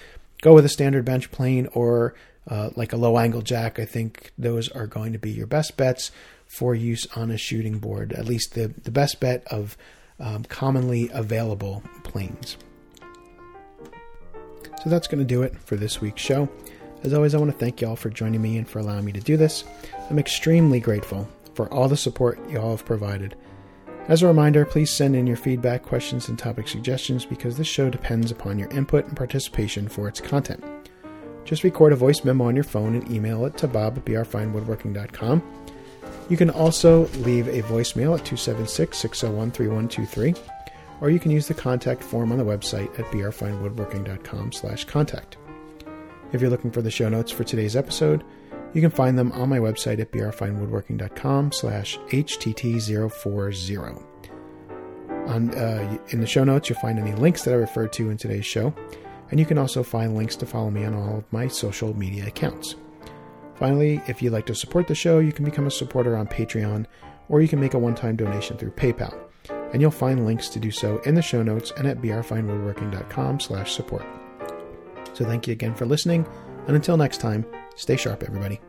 go 0.43 0.53
with 0.53 0.65
a 0.65 0.69
standard 0.69 1.05
bench 1.05 1.31
plane 1.31 1.69
or 1.73 2.15
uh, 2.49 2.71
like 2.75 2.93
a 2.93 2.97
low 2.97 3.19
angle 3.19 3.43
jack. 3.43 3.79
I 3.79 3.85
think 3.85 4.33
those 4.37 4.69
are 4.71 4.87
going 4.87 5.13
to 5.13 5.19
be 5.19 5.31
your 5.31 5.47
best 5.47 5.77
bets 5.77 6.11
for 6.49 6.75
use 6.75 7.07
on 7.15 7.31
a 7.31 7.37
shooting 7.37 7.79
board, 7.79 8.13
at 8.15 8.25
least 8.25 8.55
the, 8.55 8.69
the 8.83 8.91
best 8.91 9.21
bet 9.21 9.47
of 9.51 9.77
um, 10.19 10.45
commonly 10.45 11.09
available 11.13 11.83
planes. 12.03 12.57
So 14.83 14.91
that's 14.91 15.07
going 15.07 15.19
to 15.21 15.25
do 15.25 15.43
it 15.43 15.57
for 15.61 15.77
this 15.77 16.01
week's 16.01 16.23
show. 16.23 16.49
As 17.05 17.13
always, 17.13 17.35
I 17.35 17.39
want 17.39 17.53
to 17.53 17.57
thank 17.57 17.81
y'all 17.81 17.97
for 17.97 18.11
joining 18.11 18.43
me 18.43 18.59
and 18.59 18.69
for 18.69 18.79
allowing 18.79 19.05
me 19.05 19.13
to 19.13 19.21
do 19.21 19.37
this. 19.37 19.65
I'm 20.11 20.19
extremely 20.19 20.81
grateful 20.81 21.29
for 21.55 21.73
all 21.73 21.89
the 21.89 21.97
support 21.97 22.39
y'all 22.51 22.73
have 22.73 22.85
provided. 22.85 23.37
As 24.09 24.23
a 24.23 24.27
reminder, 24.27 24.65
please 24.65 24.91
send 24.91 25.15
in 25.15 25.27
your 25.27 25.37
feedback, 25.37 25.83
questions, 25.83 26.29
and 26.29 26.39
topic 26.39 26.67
suggestions 26.67 27.27
because 27.27 27.59
this 27.59 27.67
show 27.67 27.91
depends 27.91 28.31
upon 28.31 28.59
your 28.59 28.71
input 28.71 29.07
and 29.07 29.17
participation 29.17 29.87
for 29.87 30.09
its 30.09 30.21
content. 30.21 30.65
Just 31.45 31.63
record 31.63 31.93
a 31.93 31.97
voice 31.97 32.25
memo 32.25 32.45
on 32.45 32.55
your 32.55 32.65
phone 32.65 32.95
and 32.95 33.11
email 33.11 33.45
it 33.45 33.57
to 33.59 33.69
bob 33.69 33.99
at 33.99 34.05
brfinewoodworking.com. 34.05 35.58
You 36.29 36.37
can 36.37 36.51
also 36.51 37.07
leave 37.19 37.49
a 37.49 37.63
voicemail 37.63 38.19
at 38.19 38.25
276 38.25 38.99
601 38.99 39.51
3123, 39.51 40.35
or 41.01 41.11
you 41.11 41.19
can 41.19 41.31
use 41.31 41.49
the 41.49 41.55
contact 41.55 42.03
form 42.03 42.33
on 42.33 42.39
the 42.39 42.45
website 42.45 42.99
at 42.99 43.07
brfinewoodworking.com 43.07 44.53
slash 44.53 44.85
contact. 44.85 45.37
If 46.33 46.41
you're 46.41 46.51
looking 46.51 46.71
for 46.71 46.83
the 46.83 46.91
show 46.91 47.09
notes 47.09 47.33
for 47.33 47.45
today's 47.45 47.77
episode, 47.77 48.23
you 48.75 48.83
can 48.83 48.91
find 48.91 49.19
them 49.19 49.33
on 49.33 49.49
my 49.49 49.59
website 49.59 49.99
at 50.01 50.13
brfinewoodworking.com 50.13 51.53
slash 51.53 51.99
htt040. 52.11 54.05
On, 55.29 55.55
uh, 55.55 55.99
in 56.09 56.21
the 56.21 56.27
show 56.27 56.45
notes, 56.45 56.69
you'll 56.69 56.79
find 56.79 56.99
any 56.99 57.15
links 57.15 57.43
that 57.45 57.53
I 57.53 57.57
referred 57.57 57.93
to 57.95 58.11
in 58.11 58.17
today's 58.19 58.47
show, 58.47 58.75
and 59.31 59.41
you 59.41 59.47
can 59.47 59.59
also 59.59 59.83
find 59.83 60.15
links 60.17 60.37
to 60.37 60.47
follow 60.47 60.71
me 60.71 60.85
on 60.85 60.95
all 60.95 61.19
of 61.19 61.33
my 61.33 61.49
social 61.49 61.97
media 61.97 62.27
accounts. 62.27 62.77
Finally, 63.59 64.01
if 64.07 64.23
you'd 64.23 64.33
like 64.33 64.47
to 64.47 64.55
support 64.55 64.87
the 64.87 64.95
show, 64.95 65.19
you 65.19 65.33
can 65.33 65.45
become 65.45 65.67
a 65.67 65.71
supporter 65.71 66.17
on 66.17 66.27
Patreon 66.29 66.87
or 67.29 67.43
you 67.43 67.49
can 67.49 67.61
make 67.61 67.75
a 67.75 67.79
one 67.79 67.95
time 67.95 68.17
donation 68.17 68.57
through 68.57 68.71
PayPal. 68.71 69.19
and 69.73 69.83
you'll 69.83 69.91
find 69.91 70.25
links 70.25 70.49
to 70.49 70.59
do 70.59 70.71
so 70.71 70.99
in 71.05 71.15
the 71.15 71.23
show 71.23 71.43
notes 71.43 71.73
and 71.77 71.87
at 71.87 72.01
brfinewoodworking.com 72.01 73.41
slash 73.41 73.73
support. 73.73 74.05
So 75.13 75.25
thank 75.25 75.47
you 75.47 75.53
again 75.53 75.75
for 75.75 75.85
listening, 75.85 76.27
and 76.67 76.77
until 76.77 76.97
next 76.97 77.19
time, 77.19 77.45
stay 77.77 77.97
sharp, 77.97 78.23
everybody. 78.23 78.61